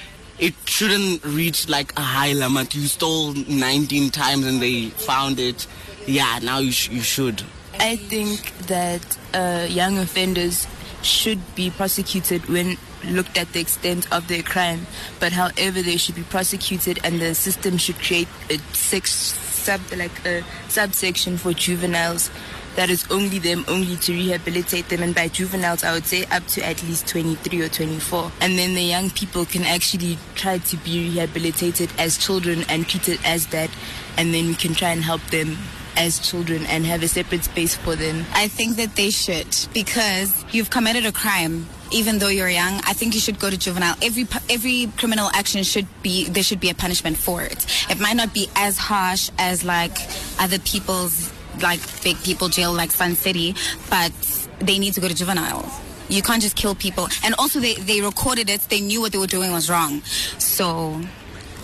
it 0.43 0.55
shouldn't 0.67 1.25
reach 1.25 1.69
like 1.69 1.97
a 1.97 2.03
high 2.03 2.33
limit. 2.33 2.75
You 2.75 2.89
stole 2.89 3.33
19 3.33 4.11
times 4.11 4.45
and 4.45 4.61
they 4.61 4.87
found 4.89 5.39
it. 5.39 5.69
Yeah, 6.05 6.41
now 6.43 6.59
you, 6.59 6.73
sh- 6.73 6.91
you 6.91 7.01
should. 7.01 7.45
I 7.79 7.95
think 7.95 8.53
that 8.67 9.19
uh, 9.33 9.67
young 9.71 9.99
offenders 9.99 10.67
should 11.03 11.39
be 11.55 11.71
prosecuted 11.71 12.47
when 12.47 12.77
looked 13.05 13.39
at 13.39 13.53
the 13.53 13.61
extent 13.61 14.13
of 14.13 14.27
their 14.27 14.43
crime. 14.43 14.87
But 15.21 15.33
however, 15.33 15.81
they 15.81 15.97
should 15.97 16.17
be 16.17 16.25
prosecuted, 16.25 16.99
and 17.05 17.21
the 17.21 17.37
system 17.37 17.79
should 17.79 18.01
create 18.01 18.29
a 18.51 18.59
six 18.75 19.13
sub 19.13 19.81
like 19.97 20.27
a 20.27 20.43
subsection 20.69 21.39
for 21.39 21.53
juveniles 21.53 22.31
that 22.77 22.91
is 22.91 23.07
only 23.11 23.39
them 23.39 23.65
only 23.69 23.97
to 23.97 24.13
rehabilitate 24.13 24.89
them 24.89 25.03
and 25.03 25.15
by 25.15 25.29
juveniles 25.29 25.85
i 25.85 25.93
would 25.93 26.07
say 26.07 26.25
up 26.31 26.47
to 26.47 26.65
at 26.67 26.83
least 26.85 27.07
23 27.09 27.61
or 27.63 27.69
24 27.69 28.33
and 28.41 28.59
then 28.59 28.75
the 28.75 28.83
young 28.83 29.11
people 29.11 29.45
can 29.45 29.63
actually 29.65 30.19
try 30.35 30.59
to 30.59 30.77
be 30.79 31.11
rehabilitated 31.11 31.91
as 31.99 32.19
children 32.19 32.65
and 32.69 32.89
treated 32.89 33.19
as 33.25 33.47
that 33.49 33.71
and 34.17 34.33
then 34.35 34.47
we 34.47 34.55
can 34.55 34.75
try 34.75 34.91
and 34.91 35.03
help 35.03 35.23
them 35.31 35.57
as 35.97 36.19
children 36.19 36.65
and 36.67 36.87
have 36.87 37.03
a 37.03 37.09
separate 37.09 37.45
space 37.45 37.75
for 37.75 37.97
them? 37.97 38.25
I 38.35 38.49
think 38.49 38.77
that 38.77 38.97
they 38.97 39.11
should 39.11 39.55
because 39.75 40.45
you've 40.53 40.71
committed 40.71 41.07
a 41.07 41.13
crime. 41.13 41.67
Even 41.91 42.19
though 42.19 42.29
you're 42.29 42.49
young, 42.49 42.81
I 42.87 42.95
think 42.95 43.13
you 43.13 43.21
should 43.21 43.39
go 43.39 43.51
to 43.51 43.59
juvenile. 43.59 43.97
Every 44.01 44.27
every 44.49 44.91
criminal 44.97 45.29
action 45.35 45.63
should 45.63 45.87
be 46.03 46.25
there 46.25 46.43
should 46.43 46.61
be 46.61 46.71
a 46.71 46.75
punishment 46.75 47.19
for 47.19 47.43
it. 47.43 47.67
It 47.91 48.01
might 48.01 48.17
not 48.17 48.33
be 48.33 48.49
as 48.57 48.79
harsh 48.79 49.31
as 49.39 49.63
like 49.63 49.93
other 50.39 50.59
people's 50.59 51.31
like 51.61 51.81
big 52.03 52.17
people 52.23 52.49
jail 52.49 52.73
like 52.73 52.91
Sun 52.91 53.15
City, 53.15 53.55
but 53.91 54.13
they 54.59 54.79
need 54.79 54.95
to 54.95 55.01
go 55.01 55.09
to 55.09 55.15
juvenile. 55.15 55.71
You 56.09 56.23
can't 56.23 56.43
just 56.43 56.57
kill 56.57 56.75
people. 56.75 57.09
And 57.25 57.35
also 57.39 57.61
they, 57.61 57.75
they 57.75 58.01
recorded 58.01 58.51
it, 58.51 58.61
they 58.63 58.81
knew 58.81 59.01
what 59.01 59.13
they 59.13 59.19
were 59.19 59.27
doing 59.27 59.53
was 59.53 59.71
wrong. 59.71 60.03
So 60.39 61.01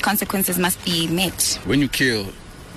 consequences 0.03 0.59
must 0.59 0.82
be 0.84 1.07
met. 1.09 1.59
When 1.64 1.80
you 1.80 1.89
kill, 1.89 2.26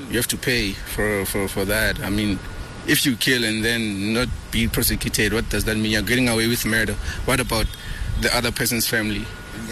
you 0.09 0.17
have 0.17 0.27
to 0.27 0.37
pay 0.37 0.71
for, 0.71 1.25
for, 1.25 1.47
for 1.47 1.65
that. 1.65 1.99
I 2.01 2.09
mean, 2.09 2.39
if 2.87 3.05
you 3.05 3.15
kill 3.15 3.43
and 3.43 3.63
then 3.63 4.13
not 4.13 4.27
be 4.51 4.67
prosecuted, 4.67 5.33
what 5.33 5.49
does 5.49 5.65
that 5.65 5.77
mean? 5.77 5.91
You're 5.91 6.01
getting 6.01 6.27
away 6.29 6.47
with 6.47 6.65
murder. 6.65 6.93
What 7.25 7.39
about 7.39 7.67
the 8.19 8.35
other 8.35 8.51
person's 8.51 8.87
family? 8.87 9.25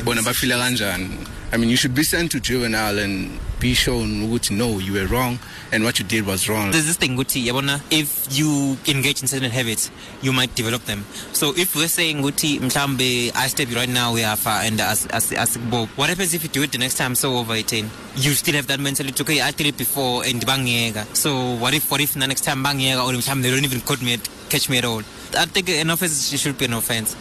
I 0.05 1.57
mean, 1.57 1.69
you 1.69 1.75
should 1.75 1.95
be 1.95 2.03
sent 2.03 2.31
to 2.31 2.39
juvenile 2.39 2.99
and 2.99 3.39
be 3.59 3.73
shown 3.73 4.31
what 4.31 4.49
know 4.51 4.79
you 4.79 4.93
were 4.93 5.05
wrong 5.07 5.37
and 5.71 5.83
what 5.83 5.99
you 5.99 6.05
did 6.05 6.25
was 6.25 6.47
wrong. 6.47 6.71
There's 6.71 6.85
this 6.85 6.97
thing, 6.97 7.17
Guti, 7.17 7.45
yabona, 7.45 7.81
if 7.91 8.27
you 8.31 8.77
engage 8.87 9.21
in 9.21 9.27
certain 9.27 9.51
habits, 9.51 9.91
you 10.21 10.31
might 10.31 10.53
develop 10.55 10.83
them. 10.85 11.03
So 11.33 11.53
if 11.55 11.75
we're 11.75 11.87
saying, 11.87 12.21
Guti, 12.21 12.59
mtambe, 12.59 13.35
I 13.35 13.47
step 13.47 13.69
right 13.75 13.89
now, 13.89 14.13
we 14.13 14.23
are 14.23 14.35
far, 14.35 14.61
and 14.61 14.79
as, 14.79 15.05
as, 15.07 15.31
as, 15.33 15.55
what 15.55 16.09
happens 16.09 16.33
if 16.33 16.43
you 16.43 16.49
do 16.49 16.63
it 16.63 16.71
the 16.71 16.77
next 16.77 16.95
time, 16.95 17.15
so 17.15 17.37
over 17.37 17.53
18? 17.53 17.89
You 18.15 18.31
still 18.31 18.55
have 18.55 18.67
that 18.67 18.79
mentality, 18.79 19.21
okay, 19.21 19.41
I 19.41 19.51
did 19.51 19.67
it 19.67 19.77
before, 19.77 20.23
and 20.25 20.45
bang 20.45 20.65
bangega. 20.65 21.15
So 21.15 21.55
what 21.55 21.73
if, 21.73 21.91
what 21.91 22.01
if 22.01 22.13
the 22.13 22.27
next 22.27 22.43
time 22.45 22.63
bang 22.63 22.79
bangega, 22.79 23.05
or 23.05 23.21
time 23.21 23.41
they 23.41 23.51
don't 23.51 23.63
even 23.63 23.81
catch 23.81 24.01
me, 24.01 24.13
at, 24.13 24.29
catch 24.49 24.69
me 24.69 24.77
at 24.77 24.85
all? 24.85 25.01
I 25.37 25.45
think 25.45 25.69
an 25.69 25.89
offense 25.89 26.29
should 26.29 26.57
be 26.57 26.65
an 26.65 26.73
offense 26.73 27.15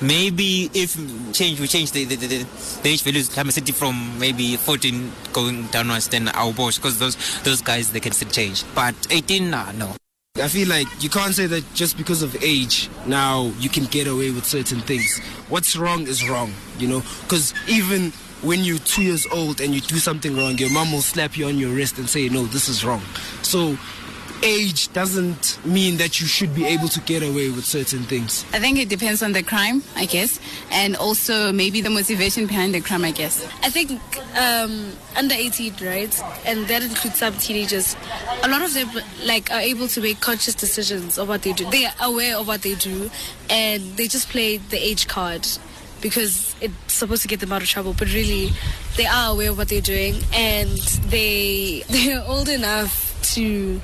maybe 0.00 0.70
if 0.74 0.96
change 1.32 1.60
we 1.60 1.66
change 1.66 1.92
the 1.92 2.04
the, 2.04 2.16
the, 2.16 2.26
the 2.82 2.88
age 2.88 3.02
values 3.02 3.28
Klama 3.28 3.52
City 3.52 3.72
from 3.72 4.18
maybe 4.18 4.56
14 4.56 5.12
going 5.32 5.66
downwards 5.66 6.08
then 6.08 6.28
our 6.28 6.52
boss 6.52 6.76
because 6.78 6.98
those 6.98 7.16
those 7.42 7.62
guys 7.62 7.90
they 7.92 8.00
can 8.00 8.12
still 8.12 8.28
change 8.28 8.64
but 8.74 8.94
18 9.10 9.50
nah, 9.50 9.72
no 9.72 9.94
I 10.36 10.46
feel 10.46 10.68
like 10.68 10.86
you 11.02 11.10
can't 11.10 11.34
say 11.34 11.46
that 11.46 11.64
just 11.74 11.96
because 11.96 12.22
of 12.22 12.36
age 12.42 12.88
now 13.06 13.52
you 13.58 13.68
can 13.68 13.84
get 13.86 14.06
away 14.06 14.30
with 14.30 14.44
certain 14.44 14.80
things. 14.80 15.18
What's 15.48 15.76
wrong 15.76 16.06
is 16.06 16.28
wrong, 16.28 16.52
you 16.78 16.86
know, 16.86 17.02
because 17.22 17.52
even 17.68 18.12
when 18.42 18.62
you're 18.62 18.78
two 18.78 19.02
years 19.02 19.26
old 19.32 19.60
and 19.60 19.74
you 19.74 19.80
do 19.80 19.96
something 19.96 20.36
wrong, 20.36 20.56
your 20.58 20.70
mom 20.70 20.92
will 20.92 21.02
slap 21.02 21.36
you 21.36 21.46
on 21.46 21.58
your 21.58 21.74
wrist 21.74 21.98
and 21.98 22.08
say, 22.08 22.28
no, 22.28 22.44
this 22.44 22.68
is 22.68 22.84
wrong. 22.84 23.02
So 23.42 23.76
age 24.42 24.92
doesn't 24.92 25.58
mean 25.64 25.96
that 25.98 26.20
you 26.20 26.26
should 26.26 26.54
be 26.54 26.64
able 26.66 26.88
to 26.88 27.00
get 27.00 27.22
away 27.22 27.50
with 27.50 27.64
certain 27.64 28.02
things. 28.04 28.44
I 28.52 28.58
think 28.58 28.78
it 28.78 28.88
depends 28.88 29.22
on 29.22 29.32
the 29.32 29.42
crime, 29.42 29.82
I 29.96 30.06
guess, 30.06 30.40
and 30.70 30.96
also 30.96 31.52
maybe 31.52 31.80
the 31.80 31.90
motivation 31.90 32.46
behind 32.46 32.74
the 32.74 32.80
crime, 32.80 33.04
I 33.04 33.10
guess. 33.12 33.44
I 33.62 33.70
think 33.70 34.00
um, 34.36 34.92
under 35.16 35.34
18, 35.34 35.74
right, 35.82 36.22
and 36.44 36.66
that 36.68 36.82
includes 36.82 37.18
some 37.18 37.34
teenagers, 37.34 37.96
a 38.42 38.48
lot 38.48 38.62
of 38.62 38.74
them 38.74 38.88
like 39.24 39.50
are 39.50 39.60
able 39.60 39.88
to 39.88 40.00
make 40.00 40.20
conscious 40.20 40.54
decisions 40.54 41.18
of 41.18 41.28
what 41.28 41.42
they 41.42 41.52
do. 41.52 41.68
They 41.70 41.86
are 41.86 41.94
aware 42.02 42.36
of 42.36 42.46
what 42.46 42.62
they 42.62 42.74
do, 42.74 43.10
and 43.50 43.96
they 43.96 44.08
just 44.08 44.28
play 44.28 44.58
the 44.58 44.78
age 44.78 45.08
card 45.08 45.46
because 46.00 46.54
it's 46.60 46.92
supposed 46.92 47.22
to 47.22 47.28
get 47.28 47.40
them 47.40 47.52
out 47.52 47.60
of 47.60 47.68
trouble 47.68 47.92
but 47.98 48.06
really 48.14 48.52
they 48.96 49.06
are 49.06 49.32
aware 49.32 49.50
of 49.50 49.58
what 49.58 49.68
they're 49.68 49.80
doing 49.80 50.14
and 50.32 50.78
they 51.10 51.82
they're 51.90 52.22
old 52.24 52.48
enough 52.48 53.18
to 53.22 53.80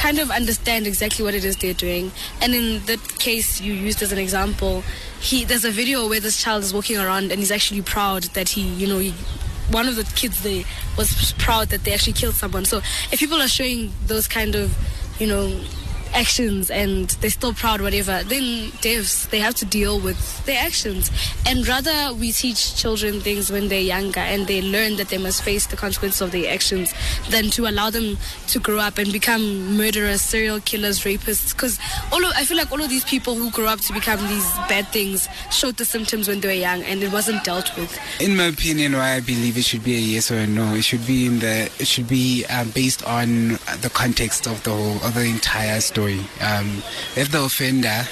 kind 0.00 0.18
of 0.18 0.30
understand 0.30 0.86
exactly 0.86 1.22
what 1.22 1.34
it 1.34 1.44
is 1.44 1.58
they're 1.58 1.74
doing. 1.74 2.10
And 2.40 2.54
in 2.54 2.82
the 2.86 2.96
case 3.18 3.60
you 3.60 3.74
used 3.74 4.00
as 4.00 4.12
an 4.12 4.18
example, 4.18 4.82
he 5.20 5.44
there's 5.44 5.66
a 5.66 5.70
video 5.70 6.08
where 6.08 6.20
this 6.20 6.42
child 6.42 6.64
is 6.64 6.72
walking 6.72 6.96
around 6.96 7.30
and 7.30 7.38
he's 7.38 7.50
actually 7.50 7.82
proud 7.82 8.22
that 8.32 8.48
he, 8.48 8.62
you 8.62 8.86
know, 8.86 8.98
he, 8.98 9.10
one 9.70 9.86
of 9.86 9.96
the 9.96 10.04
kids 10.16 10.42
there 10.42 10.64
was 10.96 11.34
proud 11.38 11.68
that 11.68 11.84
they 11.84 11.92
actually 11.92 12.14
killed 12.14 12.34
someone. 12.34 12.64
So 12.64 12.78
if 13.12 13.18
people 13.18 13.42
are 13.42 13.48
showing 13.48 13.92
those 14.06 14.26
kind 14.26 14.54
of, 14.54 14.74
you 15.20 15.26
know, 15.26 15.60
actions 16.14 16.70
and 16.70 17.10
they're 17.20 17.30
still 17.30 17.52
proud, 17.52 17.80
whatever, 17.80 18.22
then 18.24 18.70
devs, 18.82 19.28
they 19.30 19.38
have 19.38 19.54
to 19.56 19.64
deal 19.64 20.00
with 20.00 20.44
their 20.46 20.58
actions. 20.64 21.10
And 21.46 21.66
rather 21.66 22.14
we 22.14 22.32
teach 22.32 22.76
children 22.76 23.20
things 23.20 23.50
when 23.50 23.68
they're 23.68 23.80
younger 23.80 24.20
and 24.20 24.46
they 24.46 24.62
learn 24.62 24.96
that 24.96 25.08
they 25.08 25.18
must 25.18 25.42
face 25.42 25.66
the 25.66 25.76
consequences 25.76 26.20
of 26.20 26.32
their 26.32 26.52
actions 26.52 26.92
than 27.30 27.50
to 27.50 27.66
allow 27.66 27.90
them 27.90 28.18
to 28.48 28.58
grow 28.58 28.78
up 28.78 28.98
and 28.98 29.12
become 29.12 29.76
murderers, 29.76 30.20
serial 30.20 30.60
killers, 30.60 31.00
rapists. 31.00 31.54
Because 31.54 31.78
all 32.12 32.24
I 32.34 32.44
feel 32.44 32.56
like 32.56 32.72
all 32.72 32.80
of 32.80 32.88
these 32.88 33.04
people 33.04 33.34
who 33.34 33.50
grow 33.50 33.66
up 33.66 33.80
to 33.80 33.92
become 33.92 34.20
these 34.28 34.50
bad 34.68 34.88
things 34.88 35.28
showed 35.50 35.76
the 35.76 35.84
symptoms 35.84 36.28
when 36.28 36.40
they 36.40 36.48
were 36.48 36.54
young 36.54 36.82
and 36.82 37.02
it 37.02 37.12
wasn't 37.12 37.44
dealt 37.44 37.76
with. 37.76 37.98
In 38.20 38.36
my 38.36 38.44
opinion, 38.44 38.92
why 38.94 39.14
I 39.14 39.20
believe 39.20 39.56
it 39.56 39.64
should 39.64 39.84
be 39.84 39.94
a 39.96 40.00
yes 40.00 40.30
or 40.30 40.38
a 40.38 40.46
no, 40.46 40.74
it 40.74 40.82
should 40.84 41.06
be 41.06 41.26
in 41.26 41.38
the 41.38 41.70
it 41.78 41.86
should 41.86 42.08
be 42.08 42.44
um, 42.46 42.70
based 42.70 43.04
on 43.04 43.58
the 43.80 43.90
context 43.92 44.46
of 44.46 44.62
the 44.64 44.70
whole 44.70 44.96
of 45.06 45.14
the 45.14 45.24
entire 45.24 45.80
story. 45.80 45.99
Um, 46.08 46.82
if 47.16 47.30
the 47.30 47.44
offender, 47.44 48.06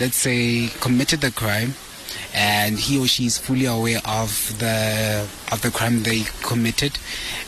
let's 0.00 0.16
say, 0.16 0.68
committed 0.80 1.20
the 1.20 1.30
crime, 1.30 1.74
and 2.34 2.78
he 2.78 2.98
or 2.98 3.06
she 3.06 3.26
is 3.26 3.38
fully 3.38 3.66
aware 3.66 4.00
of 4.04 4.58
the 4.58 5.26
of 5.52 5.62
the 5.62 5.70
crime 5.70 6.02
they 6.02 6.22
committed 6.42 6.98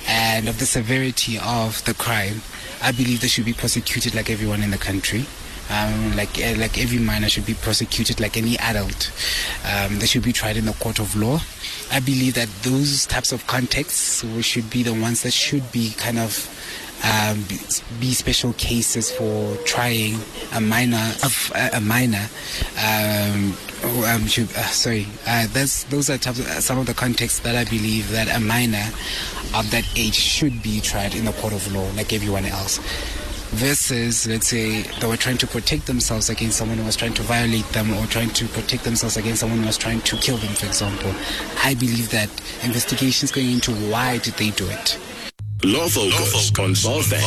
and 0.08 0.48
of 0.48 0.58
the 0.58 0.66
severity 0.66 1.38
of 1.38 1.84
the 1.84 1.94
crime, 1.94 2.42
I 2.82 2.92
believe 2.92 3.20
they 3.20 3.28
should 3.28 3.44
be 3.44 3.52
prosecuted 3.52 4.14
like 4.14 4.30
everyone 4.30 4.62
in 4.62 4.70
the 4.70 4.78
country. 4.78 5.26
Um, 5.70 6.16
like 6.16 6.38
uh, 6.38 6.54
like 6.58 6.78
every 6.78 6.98
minor 6.98 7.28
should 7.28 7.46
be 7.46 7.54
prosecuted 7.54 8.20
like 8.20 8.36
any 8.36 8.58
adult. 8.58 9.10
Um, 9.64 9.98
they 10.00 10.06
should 10.06 10.24
be 10.24 10.32
tried 10.32 10.56
in 10.56 10.66
the 10.66 10.72
court 10.74 10.98
of 10.98 11.14
law. 11.16 11.40
I 11.90 12.00
believe 12.00 12.34
that 12.34 12.48
those 12.62 13.06
types 13.06 13.32
of 13.32 13.46
contexts 13.46 14.24
should 14.44 14.68
be 14.70 14.82
the 14.82 14.92
ones 14.92 15.22
that 15.22 15.32
should 15.32 15.70
be 15.72 15.92
kind 15.92 16.18
of 16.18 16.48
um, 17.04 17.44
be 18.00 18.12
special 18.12 18.52
cases 18.54 19.10
for 19.10 19.56
trying 19.64 20.18
a 20.54 20.60
minor 20.60 21.12
of 21.22 21.52
a 21.72 21.80
minor. 21.80 22.28
Um, 22.78 23.56
um, 24.06 24.26
should, 24.26 24.48
uh, 24.50 24.62
sorry, 24.70 25.06
uh, 25.26 25.48
that's 25.50 25.84
those 25.84 26.08
are 26.08 26.14
uh, 26.14 26.60
some 26.60 26.78
of 26.78 26.86
the 26.86 26.94
contexts 26.94 27.40
that 27.40 27.56
I 27.56 27.64
believe 27.64 28.10
that 28.12 28.28
a 28.34 28.40
minor 28.40 28.86
of 29.54 29.70
that 29.70 29.84
age 29.96 30.14
should 30.14 30.62
be 30.62 30.80
tried 30.80 31.14
in 31.14 31.24
the 31.24 31.32
court 31.32 31.52
of 31.52 31.72
law 31.74 31.88
like 31.96 32.12
everyone 32.12 32.44
else 32.46 32.78
versus 33.52 34.26
let's 34.26 34.48
say 34.48 34.80
they 34.80 35.06
were 35.06 35.16
trying 35.16 35.36
to 35.36 35.46
protect 35.46 35.86
themselves 35.86 36.30
against 36.30 36.56
someone 36.56 36.78
who 36.78 36.84
was 36.84 36.96
trying 36.96 37.12
to 37.12 37.22
violate 37.22 37.66
them 37.72 37.92
or 37.92 38.06
trying 38.06 38.30
to 38.30 38.46
protect 38.48 38.82
themselves 38.82 39.18
against 39.18 39.40
someone 39.40 39.58
who 39.58 39.66
was 39.66 39.76
trying 39.76 40.00
to 40.00 40.16
kill 40.16 40.38
them 40.38 40.54
for 40.54 40.64
example 40.64 41.12
i 41.62 41.74
believe 41.74 42.08
that 42.10 42.30
investigations 42.64 43.30
going 43.30 43.50
into 43.50 43.70
why 43.90 44.16
did 44.18 44.32
they 44.34 44.48
do 44.52 44.66
it 44.70 44.98
Law 45.64 45.86
Focus 45.86 46.50
on 46.58 46.74
Volfan 46.74 47.20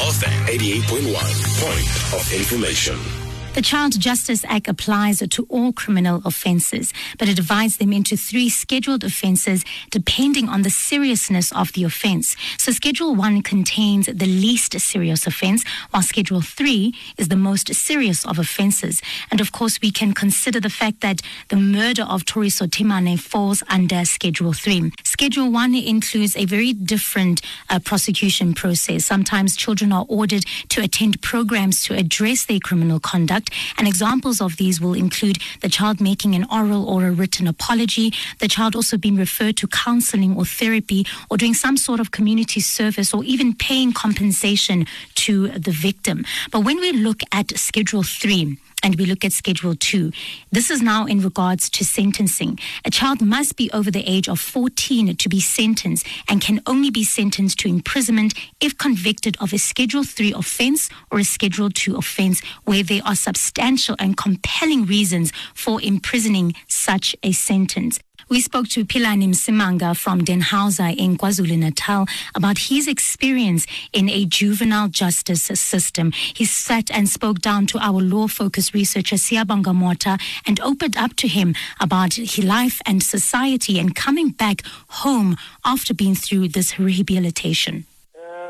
88.1 0.47 1.15
Point 1.61 2.19
of 2.19 2.33
Information. 2.33 3.24
The 3.55 3.61
Child 3.61 3.97
Justice 4.01 4.43
Act 4.49 4.67
applies 4.67 5.19
to 5.19 5.45
all 5.47 5.71
criminal 5.71 6.21
offences, 6.25 6.91
but 7.17 7.29
it 7.29 7.37
divides 7.37 7.77
them 7.77 7.93
into 7.93 8.17
three 8.17 8.49
scheduled 8.49 9.05
offences 9.05 9.63
depending 9.91 10.49
on 10.49 10.63
the 10.63 10.69
seriousness 10.69 11.53
of 11.53 11.71
the 11.71 11.85
offence. 11.85 12.35
So 12.57 12.73
Schedule 12.73 13.15
1 13.15 13.43
contains 13.43 14.07
the 14.07 14.25
least 14.25 14.77
serious 14.81 15.25
offence, 15.25 15.63
while 15.91 16.03
Schedule 16.03 16.41
3 16.41 16.93
is 17.17 17.29
the 17.29 17.37
most 17.37 17.73
serious 17.73 18.25
of 18.25 18.39
offences. 18.39 19.01
And 19.31 19.39
of 19.39 19.53
course, 19.53 19.79
we 19.81 19.89
can 19.89 20.11
consider 20.11 20.59
the 20.59 20.69
fact 20.69 20.99
that 20.99 21.21
the 21.47 21.55
murder 21.55 22.03
of 22.03 22.25
Thoriso 22.25 22.67
Themane 22.67 23.17
falls 23.17 23.63
under 23.69 24.03
Schedule 24.03 24.51
3. 24.51 24.91
Schedule 25.05 25.49
1 25.49 25.75
includes 25.75 26.35
a 26.35 26.43
very 26.43 26.73
different 26.73 27.41
uh, 27.69 27.79
prosecution 27.79 28.53
process. 28.53 29.05
Sometimes 29.05 29.55
children 29.55 29.93
are 29.93 30.05
ordered 30.09 30.43
to 30.67 30.81
attend 30.81 31.21
programs 31.21 31.81
to 31.85 31.95
address 31.95 32.45
their 32.45 32.59
criminal 32.59 32.99
conduct 32.99 33.44
and 33.77 33.87
examples 33.87 34.41
of 34.41 34.57
these 34.57 34.79
will 34.81 34.93
include 34.93 35.37
the 35.61 35.69
child 35.69 36.01
making 36.01 36.35
an 36.35 36.45
oral 36.51 36.87
or 36.87 37.05
a 37.05 37.11
written 37.11 37.47
apology, 37.47 38.13
the 38.39 38.47
child 38.47 38.75
also 38.75 38.97
being 38.97 39.15
referred 39.15 39.57
to 39.57 39.67
counseling 39.67 40.35
or 40.35 40.45
therapy, 40.45 41.05
or 41.29 41.37
doing 41.37 41.53
some 41.53 41.77
sort 41.77 41.99
of 41.99 42.11
community 42.11 42.59
service, 42.59 43.13
or 43.13 43.23
even 43.23 43.53
paying 43.53 43.93
compensation 43.93 44.85
to 45.15 45.47
the 45.49 45.71
victim. 45.71 46.25
But 46.51 46.61
when 46.61 46.79
we 46.79 46.91
look 46.91 47.21
at 47.31 47.57
Schedule 47.57 48.03
3, 48.03 48.57
and 48.85 48.95
we 48.99 49.05
look 49.07 49.25
at 49.25 49.33
Schedule 49.33 49.73
2. 49.73 50.11
This 50.51 50.69
is 50.69 50.79
now 50.79 51.07
in 51.07 51.19
regards 51.19 51.71
to 51.71 51.83
sentencing. 51.83 52.59
A 52.85 52.91
child 52.91 53.19
must 53.19 53.55
be 53.55 53.71
over 53.71 53.89
the 53.89 54.07
age 54.07 54.29
of 54.29 54.39
14 54.39 55.15
to 55.15 55.27
be 55.27 55.39
sentenced 55.39 56.05
and 56.29 56.39
can 56.39 56.61
only 56.67 56.91
be 56.91 57.03
sentenced 57.03 57.57
to 57.61 57.67
imprisonment 57.67 58.35
if 58.61 58.77
convicted 58.77 59.37
of 59.41 59.53
a 59.53 59.57
Schedule 59.57 60.03
3 60.03 60.33
offense 60.33 60.87
or 61.09 61.17
a 61.17 61.23
Schedule 61.23 61.71
2 61.71 61.97
offense 61.97 62.41
where 62.65 62.83
there 62.83 63.01
are 63.03 63.15
substantial 63.15 63.95
and 63.97 64.17
compelling 64.17 64.85
reasons 64.85 65.31
for 65.55 65.81
imprisoning 65.81 66.53
such 66.67 67.15
a 67.23 67.31
sentence. 67.31 67.99
We 68.27 68.41
spoke 68.41 68.67
to 68.69 68.85
Philani 68.85 69.27
Msimanga 69.29 69.95
from 69.95 70.25
Dannhauser 70.25 70.97
in 70.97 71.15
KwaZulu-Natal 71.15 72.07
about 72.33 72.57
his 72.57 72.87
experience 72.87 73.67
in 73.93 74.09
a 74.09 74.25
juvenile 74.25 74.87
justice 74.87 75.43
system. 75.43 76.11
He 76.11 76.45
sat 76.45 76.89
and 76.89 77.07
spoke 77.07 77.39
down 77.39 77.67
to 77.67 77.77
our 77.77 78.01
law-focused 78.01 78.73
researcher 78.73 79.17
Siabonga 79.17 79.75
Mota 79.75 80.17
and 80.47 80.59
opened 80.61 80.97
up 80.97 81.15
to 81.17 81.27
him 81.27 81.53
about 81.79 82.15
his 82.15 82.39
life 82.39 82.81
and 82.85 83.03
society 83.03 83.77
and 83.79 83.95
coming 83.95 84.29
back 84.29 84.63
home 84.87 85.37
after 85.63 85.93
being 85.93 86.15
through 86.15 86.47
this 86.47 86.79
rehabilitation. 86.79 87.85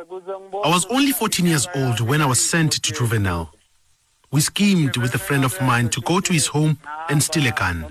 I 0.10 0.70
was 0.70 0.86
only 0.90 1.12
14 1.12 1.46
years 1.46 1.68
old 1.76 2.00
when 2.00 2.22
I 2.22 2.26
was 2.26 2.40
sent 2.40 2.72
to 2.82 2.94
juvenile. 2.94 3.52
We 4.32 4.40
schemed 4.40 4.96
with 4.98 5.14
a 5.16 5.20
friend 5.20 5.44
of 5.44 5.62
mine 5.62 5.90
to 5.90 6.02
go 6.02 6.22
to 6.22 6.34
his 6.34 6.48
home 6.48 6.78
and 7.10 7.22
steal 7.22 7.46
a 7.48 7.52
gun. 7.52 7.86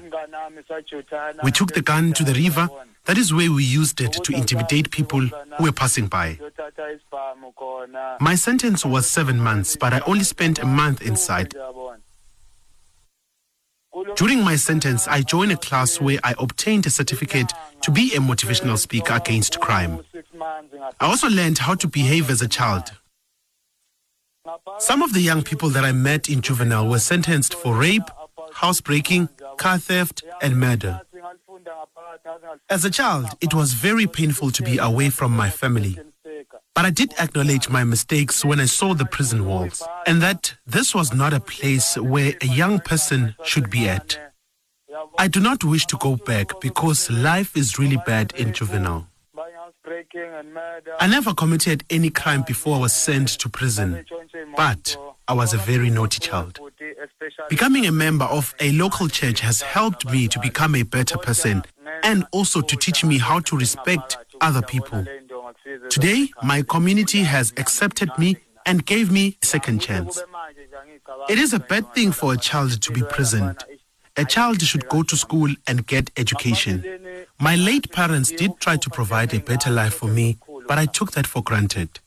We 1.43 1.51
took 1.53 1.73
the 1.73 1.83
gun 1.83 2.13
to 2.15 2.25
the 2.25 2.35
river. 2.35 2.69
That 3.05 3.19
is 3.19 3.35
where 3.35 3.53
we 3.53 3.65
used 3.65 4.01
it 4.01 4.13
to 4.13 4.33
intimidate 4.33 4.91
people 4.91 5.21
who 5.21 5.65
were 5.65 5.73
passing 5.73 6.07
by. 6.07 6.39
My 8.21 8.35
sentence 8.35 8.85
was 8.85 9.09
seven 9.09 9.39
months, 9.39 9.77
but 9.77 9.93
I 9.93 10.01
only 10.07 10.25
spent 10.25 10.59
a 10.59 10.67
month 10.67 11.03
inside. 11.03 11.55
During 14.17 14.43
my 14.43 14.57
sentence, 14.57 15.07
I 15.07 15.21
joined 15.21 15.53
a 15.53 15.57
class 15.57 16.01
where 16.01 16.19
I 16.25 16.35
obtained 16.39 16.87
a 16.87 16.91
certificate 16.91 17.53
to 17.83 17.91
be 17.93 18.13
a 18.15 18.19
motivational 18.19 18.77
speaker 18.79 19.15
against 19.15 19.61
crime. 19.61 20.01
I 21.01 21.07
also 21.07 21.29
learned 21.29 21.59
how 21.59 21.75
to 21.77 21.87
behave 21.87 22.29
as 22.29 22.43
a 22.43 22.49
child. 22.49 22.91
Some 24.79 25.03
of 25.03 25.13
the 25.13 25.21
young 25.21 25.43
people 25.43 25.69
that 25.71 25.85
I 25.85 25.93
met 25.93 26.29
in 26.29 26.41
juvenile 26.41 26.89
were 26.89 26.99
sentenced 26.99 27.55
for 27.55 27.77
rape, 27.77 28.11
housebreaking, 28.55 29.29
car 29.57 29.79
theft, 29.79 30.23
and 30.43 30.59
murder. 30.59 31.01
As 32.69 32.85
a 32.85 32.91
child, 32.91 33.27
it 33.41 33.55
was 33.55 33.73
very 33.75 34.07
painful 34.07 34.51
to 34.53 34.63
be 34.63 34.79
away 34.79 35.11
from 35.11 35.33
my 35.33 35.51
family. 35.51 35.99
But 36.75 36.85
I 36.85 36.91
did 36.91 37.15
acknowledge 37.19 37.69
my 37.69 37.85
mistakes 37.85 38.45
when 38.45 38.61
I 38.61 38.67
saw 38.67 38.95
the 38.95 39.05
prison 39.05 39.47
walls, 39.47 39.83
and 40.07 40.21
that 40.23 40.55
this 40.67 40.95
was 40.95 41.15
not 41.15 41.33
a 41.33 41.41
place 41.41 41.97
where 41.97 42.35
a 42.41 42.47
young 42.47 42.81
person 42.81 43.37
should 43.45 43.71
be 43.71 43.89
at. 43.89 44.19
I 45.19 45.29
do 45.29 45.41
not 45.41 45.65
wish 45.65 45.87
to 45.87 45.97
go 45.97 46.17
back 46.17 46.61
because 46.61 47.11
life 47.11 47.57
is 47.57 47.79
really 47.79 47.99
bad 48.07 48.33
in 48.37 48.53
juvenile. 48.53 49.07
I 50.99 51.07
never 51.07 51.35
committed 51.35 51.85
any 51.91 52.11
crime 52.11 52.43
before 52.47 52.77
I 52.77 52.81
was 52.81 52.93
sent 52.93 53.29
to 53.41 53.49
prison, 53.49 54.05
but 54.57 54.97
I 55.29 55.35
was 55.35 55.53
a 55.53 55.59
very 55.59 55.91
naughty 55.91 56.21
child. 56.21 56.59
Becoming 57.49 57.87
a 57.87 57.93
member 57.93 58.25
of 58.25 58.55
a 58.61 58.73
local 58.73 59.09
church 59.09 59.41
has 59.41 59.61
helped 59.61 60.11
me 60.11 60.29
to 60.29 60.39
become 60.41 60.75
a 60.75 60.83
better 60.83 61.19
person 61.19 61.63
and 62.03 62.27
also 62.33 62.61
to 62.61 62.77
teach 62.77 63.05
me 63.05 63.19
how 63.19 63.41
to 63.41 63.57
respect 63.57 64.17
other 64.41 64.63
people. 64.63 65.05
Today, 65.91 66.31
my 66.43 66.63
community 66.63 67.23
has 67.23 67.53
accepted 67.57 68.11
me 68.19 68.37
and 68.67 68.85
gave 68.87 69.11
me 69.11 69.37
a 69.43 69.47
second 69.47 69.81
chance. 69.81 70.23
It 71.29 71.39
is 71.39 71.53
a 71.53 71.59
bad 71.59 71.95
thing 71.95 72.13
for 72.13 72.33
a 72.33 72.37
child 72.39 72.81
to 72.83 72.93
be 72.93 73.03
prisoned. 73.03 73.63
A 74.17 74.25
child 74.25 74.63
should 74.63 74.89
go 74.89 75.03
to 75.03 75.17
school 75.17 75.53
and 75.67 75.87
get 75.87 76.11
education. 76.17 76.85
My 77.41 77.57
late 77.57 77.91
parents 77.93 78.31
did 78.31 78.59
try 78.61 78.77
to 78.77 78.91
provide 78.91 79.35
a 79.35 79.41
better 79.41 79.71
life 79.71 79.95
for 79.95 80.07
me, 80.09 80.39
but 80.67 80.79
I 80.79 80.87
took 80.87 81.13
that 81.13 81.27
for 81.27 81.43
granted. 81.43 82.01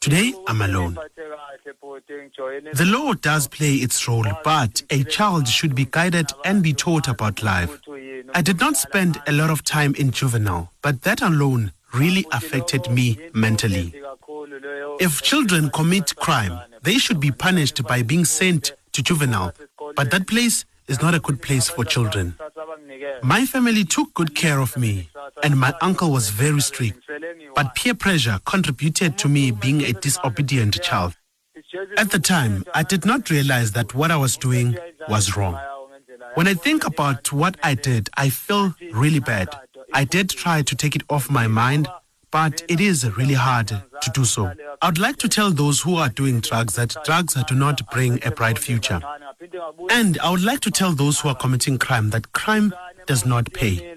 Today, 0.00 0.34
I'm 0.48 0.60
alone. 0.60 0.98
The 1.64 2.84
law 2.86 3.12
does 3.14 3.46
play 3.48 3.74
its 3.76 4.08
role, 4.08 4.26
but 4.44 4.82
a 4.90 5.04
child 5.04 5.48
should 5.48 5.74
be 5.74 5.86
guided 5.90 6.30
and 6.44 6.62
be 6.62 6.72
taught 6.72 7.08
about 7.08 7.42
life. 7.42 7.80
I 8.34 8.42
did 8.42 8.58
not 8.60 8.76
spend 8.76 9.20
a 9.26 9.32
lot 9.32 9.50
of 9.50 9.62
time 9.62 9.94
in 9.94 10.10
juvenile, 10.10 10.72
but 10.82 11.02
that 11.02 11.22
alone 11.22 11.72
really 11.94 12.26
affected 12.32 12.90
me 12.90 13.18
mentally. 13.34 13.94
If 15.00 15.22
children 15.22 15.70
commit 15.70 16.16
crime, 16.16 16.58
they 16.82 16.98
should 16.98 17.20
be 17.20 17.30
punished 17.30 17.82
by 17.84 18.02
being 18.02 18.24
sent 18.24 18.72
to 18.92 19.02
juvenile, 19.02 19.52
but 19.94 20.10
that 20.10 20.26
place 20.26 20.64
is 20.88 21.00
not 21.00 21.14
a 21.14 21.20
good 21.20 21.40
place 21.42 21.68
for 21.68 21.84
children. 21.84 22.34
My 23.22 23.46
family 23.46 23.84
took 23.84 24.12
good 24.14 24.34
care 24.34 24.58
of 24.58 24.76
me, 24.76 25.08
and 25.42 25.58
my 25.58 25.72
uncle 25.80 26.10
was 26.10 26.30
very 26.30 26.60
strict, 26.60 26.98
but 27.54 27.74
peer 27.74 27.94
pressure 27.94 28.40
contributed 28.44 29.16
to 29.18 29.28
me 29.28 29.50
being 29.52 29.82
a 29.82 29.92
disobedient 29.92 30.80
child. 30.82 31.14
At 31.96 32.10
the 32.10 32.18
time, 32.18 32.64
I 32.74 32.82
did 32.82 33.04
not 33.04 33.30
realize 33.30 33.72
that 33.72 33.94
what 33.94 34.10
I 34.10 34.16
was 34.16 34.36
doing 34.36 34.76
was 35.08 35.36
wrong. 35.36 35.58
When 36.34 36.46
I 36.46 36.54
think 36.54 36.86
about 36.86 37.32
what 37.32 37.56
I 37.62 37.74
did, 37.74 38.10
I 38.16 38.28
feel 38.28 38.74
really 38.92 39.20
bad. 39.20 39.48
I 39.92 40.04
did 40.04 40.30
try 40.30 40.62
to 40.62 40.74
take 40.74 40.96
it 40.96 41.02
off 41.08 41.30
my 41.30 41.46
mind, 41.46 41.88
but 42.30 42.62
it 42.68 42.80
is 42.80 43.04
really 43.16 43.34
hard 43.34 43.68
to 43.68 44.10
do 44.12 44.24
so. 44.24 44.52
I 44.80 44.86
would 44.86 44.98
like 44.98 45.16
to 45.18 45.28
tell 45.28 45.50
those 45.50 45.80
who 45.82 45.96
are 45.96 46.08
doing 46.08 46.40
drugs 46.40 46.76
that 46.76 46.96
drugs 47.04 47.34
do 47.46 47.54
not 47.54 47.90
bring 47.90 48.18
a 48.24 48.30
bright 48.30 48.58
future. 48.58 49.00
And 49.90 50.18
I 50.20 50.30
would 50.30 50.42
like 50.42 50.60
to 50.60 50.70
tell 50.70 50.92
those 50.92 51.20
who 51.20 51.28
are 51.28 51.34
committing 51.34 51.78
crime 51.78 52.10
that 52.10 52.32
crime 52.32 52.74
does 53.06 53.26
not 53.26 53.52
pay. 53.52 53.96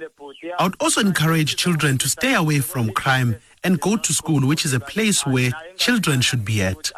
I 0.59 0.63
would 0.63 0.75
also 0.79 1.01
encourage 1.01 1.55
children 1.55 1.97
to 1.99 2.09
stay 2.09 2.33
away 2.33 2.59
from 2.59 2.91
crime 2.91 3.37
and 3.63 3.79
go 3.81 3.97
to 3.97 4.13
school, 4.13 4.41
which 4.45 4.63
is 4.65 4.73
a 4.73 4.79
place 4.79 5.25
where 5.25 5.51
children 5.77 6.21
should 6.21 6.45
be 6.45 6.61
at. 6.61 6.91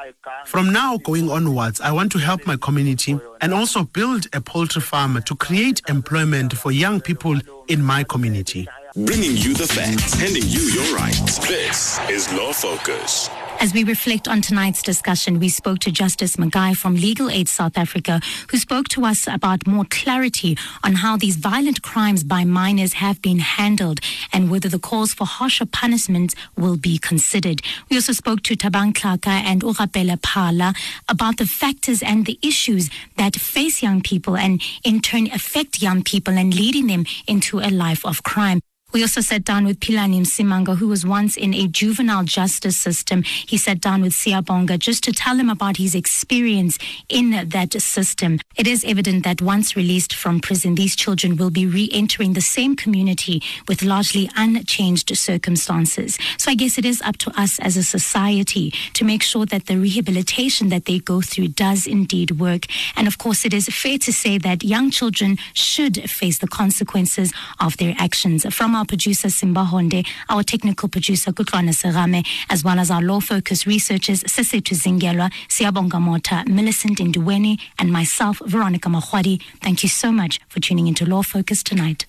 From 0.48 0.72
now 0.72 0.98
going 0.98 1.30
onwards, 1.30 1.82
I 1.82 1.92
want 1.92 2.10
to 2.14 2.20
help 2.20 2.48
my 2.48 2.56
community 2.56 3.20
and 3.42 3.54
also 3.54 3.84
build 3.84 4.28
a 4.34 4.40
poultry 4.40 4.82
farm 4.82 5.22
to 5.22 5.36
create 5.36 5.82
employment 5.90 6.54
for 6.54 6.72
young 6.72 7.02
people 7.02 7.38
in 7.68 7.84
my 7.84 8.06
community. 8.06 8.66
Bringing 8.96 9.36
you 9.36 9.54
the 9.54 9.68
facts, 9.68 10.14
handing 10.14 10.44
you 10.48 10.62
your 10.62 10.96
rights. 10.96 11.38
This 11.50 12.00
is 12.10 12.32
Law 12.32 12.54
Focus. 12.54 13.30
As 13.60 13.74
we 13.74 13.84
reflect 13.84 14.28
on 14.28 14.42
tonight's 14.42 14.84
discussion, 14.84 15.40
we 15.40 15.50
spoke 15.50 15.80
to 15.80 15.92
Justice 15.92 16.36
Magai 16.36 16.78
from 16.78 16.96
Legal 16.96 17.30
Aid 17.30 17.50
South 17.50 17.76
Africa, 17.76 18.22
who 18.50 18.58
spoke 18.58 18.88
to 18.90 19.04
us 19.04 19.28
about 19.28 19.66
more 19.66 19.84
clarity 19.90 20.56
on 20.84 20.94
how 20.96 21.18
these 21.18 21.38
violent 21.38 21.82
crimes 21.82 22.24
by 22.24 22.44
minors 22.44 22.94
have 22.94 23.20
been 23.22 23.40
handled 23.40 24.00
and 24.32 24.52
whether 24.52 24.70
the 24.70 24.80
calls 24.80 25.14
for 25.14 25.26
harsher 25.26 25.66
punishments 25.66 26.36
will 26.56 26.78
be 26.78 27.00
considered. 27.00 27.62
We 27.90 27.98
also 27.98 28.14
spoke 28.14 28.44
to 28.44 28.56
Thabang 28.56 28.94
Tlhaka 28.94 29.28
and 29.28 29.64
Orapele 29.64 30.22
Pala 30.22 30.74
about 31.10 31.38
the 31.38 31.48
factors 31.48 32.04
and 32.04 32.26
the 32.26 32.40
issues 32.44 32.92
that 33.18 33.36
face 33.36 33.82
young 33.82 34.02
people 34.02 34.38
and 34.38 34.62
in 34.84 35.02
turn 35.02 35.32
affect 35.32 35.82
young 35.82 36.04
people 36.04 36.38
and 36.38 36.54
leading 36.54 36.88
them 36.88 37.06
into 37.28 37.60
a 37.60 37.72
life 37.72 38.06
of 38.06 38.22
crime. 38.24 38.62
We 38.94 39.02
also 39.02 39.20
sat 39.20 39.44
down 39.44 39.66
with 39.66 39.82
Philani 39.82 40.22
Msimanga, 40.22 40.78
who 40.78 40.88
was 40.88 41.06
once 41.06 41.36
in 41.36 41.54
a 41.54 41.68
juvenile 41.68 42.24
justice 42.24 42.78
system. 42.78 43.22
He 43.24 43.58
sat 43.58 43.82
down 43.82 44.02
with 44.02 44.14
Siabonga 44.14 44.80
just 44.80 45.04
to 45.04 45.12
tell 45.12 45.36
him 45.36 45.50
about 45.50 45.76
his 45.76 45.94
experience 45.94 46.80
in 47.10 47.50
that 47.50 47.74
system. 47.82 48.40
It 48.56 48.66
is 48.66 48.86
evident 48.86 49.26
that 49.26 49.42
once 49.42 49.76
released 49.76 50.16
from 50.16 50.40
prison, 50.40 50.76
these 50.76 50.96
children 50.96 51.36
will 51.36 51.50
be 51.50 51.68
re-entering 51.68 52.32
the 52.32 52.42
same 52.42 52.78
community 52.78 53.44
with 53.68 53.84
largely 53.84 54.30
unchanged 54.38 55.16
circumstances. 55.18 56.18
So 56.38 56.50
I 56.50 56.56
guess 56.56 56.78
it 56.78 56.86
is 56.86 57.02
up 57.02 57.18
to 57.18 57.40
us 57.40 57.60
as 57.60 57.76
a 57.76 57.84
society 57.84 58.74
to 58.94 59.04
make 59.04 59.22
sure 59.22 59.46
that 59.48 59.66
the 59.66 59.78
rehabilitation 59.78 60.70
that 60.70 60.86
they 60.86 61.00
go 61.00 61.20
through 61.20 61.50
does 61.50 61.88
indeed 61.88 62.40
work. 62.40 62.68
And 62.96 63.06
of 63.06 63.18
course, 63.18 63.44
it 63.44 63.54
is 63.54 63.68
fair 63.68 63.98
to 63.98 64.14
say 64.14 64.38
that 64.38 64.64
young 64.64 64.92
children 64.92 65.38
should 65.54 66.10
face 66.10 66.38
the 66.38 66.48
consequences 66.48 67.34
of 67.60 67.76
their 67.76 67.94
actions. 68.00 68.46
From 68.56 68.77
our 68.78 68.86
producer 68.86 69.30
Simba 69.30 69.66
Honde, 69.66 70.06
our 70.30 70.44
technical 70.44 70.88
producer 70.88 71.32
Kutlwana 71.32 71.74
Serame, 71.74 72.26
as 72.50 72.64
well 72.64 72.80
as 72.80 72.92
our 72.92 73.02
law 73.02 73.20
focus 73.20 73.66
researchers 73.66 74.24
Sesetu 74.24 74.76
Zingelwa, 74.76 75.32
Siabonga 75.50 76.00
Mota, 76.00 76.44
Millicent 76.48 77.00
Induweni, 77.00 77.60
and 77.80 77.92
myself, 77.92 78.40
Veronica 78.46 78.90
Mahwadi. 78.90 79.42
Thank 79.62 79.84
you 79.84 79.90
so 79.90 80.12
much 80.12 80.40
for 80.48 80.60
tuning 80.60 80.88
into 80.88 81.06
Law 81.06 81.24
Focus 81.24 81.64
tonight. 81.64 82.06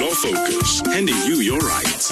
Law 0.00 0.10
Focus, 0.10 0.80
handing 0.86 1.16
you 1.24 1.36
your 1.36 1.60
rights. 1.60 2.10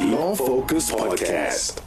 Law 0.00 0.34
Focus 0.34 0.90
Podcast. 0.90 1.83